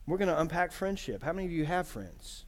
We're 0.07 0.17
going 0.17 0.30
to 0.30 0.39
unpack 0.39 0.72
friendship. 0.72 1.22
How 1.22 1.34
many 1.34 1.47
of 1.47 1.51
you 1.51 1.65
have 1.65 1.86
friends? 1.86 2.45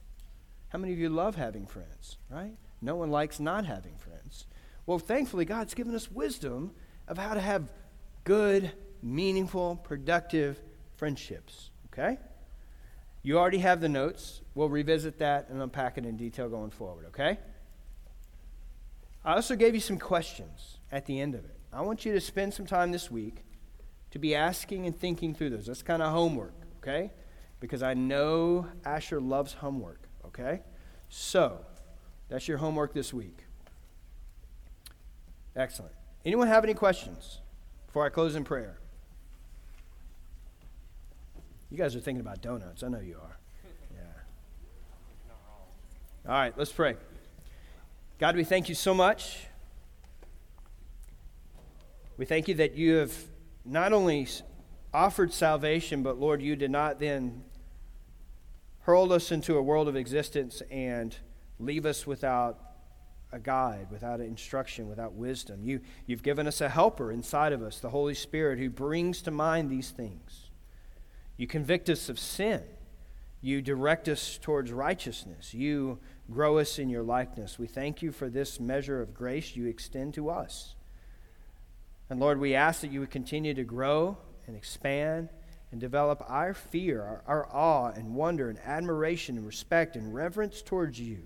How 0.72 0.78
many 0.78 0.94
of 0.94 0.98
you 0.98 1.10
love 1.10 1.36
having 1.36 1.66
friends, 1.66 2.16
right? 2.30 2.56
No 2.80 2.96
one 2.96 3.10
likes 3.10 3.38
not 3.38 3.66
having 3.66 3.94
friends. 3.98 4.46
Well, 4.86 4.98
thankfully, 4.98 5.44
God's 5.44 5.74
given 5.74 5.94
us 5.94 6.10
wisdom 6.10 6.72
of 7.06 7.18
how 7.18 7.34
to 7.34 7.40
have 7.40 7.70
good, 8.24 8.72
meaningful, 9.02 9.76
productive 9.76 10.58
friendships. 10.96 11.70
Okay? 11.92 12.16
You 13.22 13.38
already 13.38 13.58
have 13.58 13.82
the 13.82 13.88
notes. 13.90 14.40
We'll 14.54 14.70
revisit 14.70 15.18
that 15.18 15.50
and 15.50 15.60
unpack 15.60 15.98
it 15.98 16.06
in 16.06 16.16
detail 16.16 16.48
going 16.48 16.70
forward, 16.70 17.04
okay? 17.08 17.38
I 19.24 19.34
also 19.34 19.56
gave 19.56 19.74
you 19.74 19.80
some 19.80 19.98
questions 19.98 20.78
at 20.90 21.04
the 21.04 21.20
end 21.20 21.34
of 21.34 21.44
it. 21.44 21.56
I 21.70 21.82
want 21.82 22.06
you 22.06 22.12
to 22.12 22.20
spend 22.20 22.54
some 22.54 22.66
time 22.66 22.92
this 22.92 23.10
week 23.10 23.44
to 24.10 24.18
be 24.18 24.34
asking 24.34 24.86
and 24.86 24.98
thinking 24.98 25.34
through 25.34 25.50
those. 25.50 25.66
That's 25.66 25.82
kind 25.82 26.02
of 26.02 26.12
homework, 26.12 26.54
okay? 26.78 27.12
Because 27.60 27.82
I 27.82 27.94
know 27.94 28.66
Asher 28.84 29.20
loves 29.20 29.52
homework, 29.52 30.01
okay? 30.34 30.62
So, 31.08 31.58
that's 32.28 32.48
your 32.48 32.58
homework 32.58 32.94
this 32.94 33.12
week. 33.12 33.44
Excellent. 35.54 35.92
Anyone 36.24 36.48
have 36.48 36.64
any 36.64 36.74
questions 36.74 37.40
before 37.86 38.06
I 38.06 38.08
close 38.08 38.34
in 38.36 38.44
prayer? 38.44 38.78
You 41.70 41.76
guys 41.78 41.96
are 41.96 42.00
thinking 42.00 42.20
about 42.20 42.40
donuts. 42.42 42.82
I 42.82 42.88
know 42.88 43.00
you 43.00 43.16
are. 43.22 43.38
Yeah. 43.94 44.02
All 46.30 46.38
right, 46.38 46.56
let's 46.56 46.72
pray. 46.72 46.96
God, 48.18 48.36
we 48.36 48.44
thank 48.44 48.68
you 48.68 48.74
so 48.74 48.94
much. 48.94 49.46
We 52.16 52.24
thank 52.24 52.46
you 52.46 52.54
that 52.54 52.74
you 52.74 52.94
have 52.96 53.14
not 53.64 53.92
only 53.92 54.28
offered 54.94 55.32
salvation, 55.32 56.02
but 56.02 56.18
Lord, 56.20 56.42
you 56.42 56.56
did 56.56 56.70
not 56.70 57.00
then 57.00 57.42
hurl 58.82 59.12
us 59.12 59.32
into 59.32 59.56
a 59.56 59.62
world 59.62 59.88
of 59.88 59.96
existence 59.96 60.62
and 60.70 61.16
leave 61.58 61.86
us 61.86 62.06
without 62.06 62.58
a 63.32 63.38
guide, 63.38 63.88
without 63.90 64.20
instruction, 64.20 64.88
without 64.88 65.14
wisdom. 65.14 65.62
You, 65.62 65.80
you've 66.06 66.22
given 66.22 66.46
us 66.46 66.60
a 66.60 66.68
helper 66.68 67.10
inside 67.10 67.52
of 67.52 67.62
us, 67.62 67.80
the 67.80 67.90
Holy 67.90 68.14
Spirit, 68.14 68.58
who 68.58 68.68
brings 68.68 69.22
to 69.22 69.30
mind 69.30 69.70
these 69.70 69.90
things. 69.90 70.50
You 71.36 71.46
convict 71.46 71.88
us 71.88 72.08
of 72.08 72.18
sin. 72.18 72.62
You 73.40 73.62
direct 73.62 74.08
us 74.08 74.38
towards 74.40 74.70
righteousness. 74.70 75.54
You 75.54 75.98
grow 76.30 76.58
us 76.58 76.78
in 76.78 76.88
your 76.88 77.02
likeness. 77.02 77.58
We 77.58 77.66
thank 77.66 78.02
you 78.02 78.12
for 78.12 78.28
this 78.28 78.60
measure 78.60 79.00
of 79.00 79.14
grace 79.14 79.56
you 79.56 79.66
extend 79.66 80.14
to 80.14 80.28
us. 80.28 80.74
And 82.10 82.20
Lord, 82.20 82.38
we 82.38 82.54
ask 82.54 82.82
that 82.82 82.92
you 82.92 83.00
would 83.00 83.10
continue 83.10 83.54
to 83.54 83.64
grow 83.64 84.18
and 84.46 84.54
expand 84.54 85.30
and 85.72 85.80
develop 85.80 86.22
our 86.28 86.54
fear, 86.54 87.02
our, 87.02 87.22
our 87.26 87.48
awe 87.50 87.90
and 87.90 88.14
wonder 88.14 88.50
and 88.50 88.58
admiration 88.60 89.38
and 89.38 89.46
respect 89.46 89.96
and 89.96 90.14
reverence 90.14 90.62
towards 90.62 91.00
you. 91.00 91.22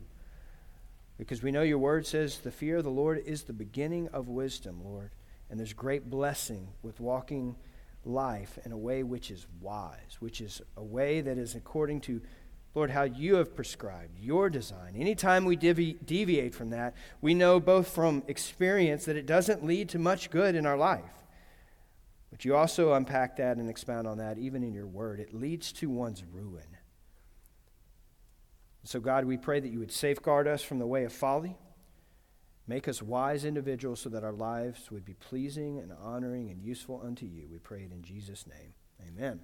Because 1.19 1.43
we 1.43 1.51
know 1.51 1.63
your 1.63 1.79
word 1.79 2.07
says 2.07 2.39
the 2.39 2.51
fear 2.51 2.79
of 2.79 2.85
the 2.85 2.91
Lord 2.91 3.23
is 3.27 3.43
the 3.43 3.53
beginning 3.53 4.09
of 4.09 4.29
wisdom, 4.29 4.81
Lord. 4.85 5.11
And 5.51 5.59
there's 5.59 5.73
great 5.73 6.09
blessing 6.09 6.69
with 6.83 7.01
walking 7.01 7.57
life 8.05 8.59
in 8.65 8.71
a 8.71 8.79
way 8.79 9.03
which 9.03 9.31
is 9.33 9.47
wise, 9.61 10.17
which 10.21 10.41
is 10.41 10.63
a 10.77 10.83
way 10.83 11.21
that 11.21 11.39
is 11.39 11.57
according 11.57 12.01
to, 12.03 12.21
Lord, 12.75 12.91
how 12.91 13.03
you 13.03 13.37
have 13.37 13.57
prescribed, 13.57 14.19
your 14.21 14.49
design. 14.49 14.95
Anytime 14.97 15.45
we 15.45 15.57
devi- 15.57 15.99
deviate 16.05 16.55
from 16.55 16.71
that, 16.71 16.95
we 17.21 17.35
know 17.35 17.59
both 17.59 17.89
from 17.89 18.23
experience 18.29 19.07
that 19.07 19.17
it 19.17 19.27
doesn't 19.27 19.65
lead 19.65 19.89
to 19.89 19.99
much 19.99 20.31
good 20.31 20.55
in 20.55 20.67
our 20.67 20.77
life. 20.77 21.26
But 22.37 22.45
you 22.45 22.55
also 22.55 22.93
unpack 22.93 23.39
that 23.39 23.57
and 23.57 23.71
expound 23.71 24.07
on 24.07 24.19
that 24.19 24.37
even 24.37 24.63
in 24.63 24.75
your 24.75 24.87
word. 24.87 25.21
It 25.21 25.33
leads 25.33 25.73
to 25.73 25.89
one's 25.89 26.23
ruin. 26.23 26.67
So, 28.85 29.01
God, 29.01 29.25
we 29.25 29.39
pray 29.39 29.59
that 29.59 29.71
you 29.71 29.79
would 29.79 29.91
safeguard 29.91 30.47
us 30.47 30.61
from 30.61 30.79
the 30.79 30.87
way 30.87 31.05
of 31.05 31.15
folly. 31.15 31.57
Make 32.67 32.89
us 32.89 33.01
wise 33.01 33.47
individuals 33.47 34.01
so 34.01 34.11
that 34.11 34.23
our 34.23 34.35
lives 34.35 34.91
would 34.91 35.03
be 35.03 35.15
pleasing 35.15 35.79
and 35.79 35.95
honoring 35.99 36.51
and 36.51 36.63
useful 36.63 37.01
unto 37.03 37.25
you. 37.25 37.49
We 37.51 37.59
pray 37.59 37.85
it 37.85 37.93
in 37.93 38.03
Jesus' 38.03 38.47
name. 38.47 38.75
Amen. 39.09 39.41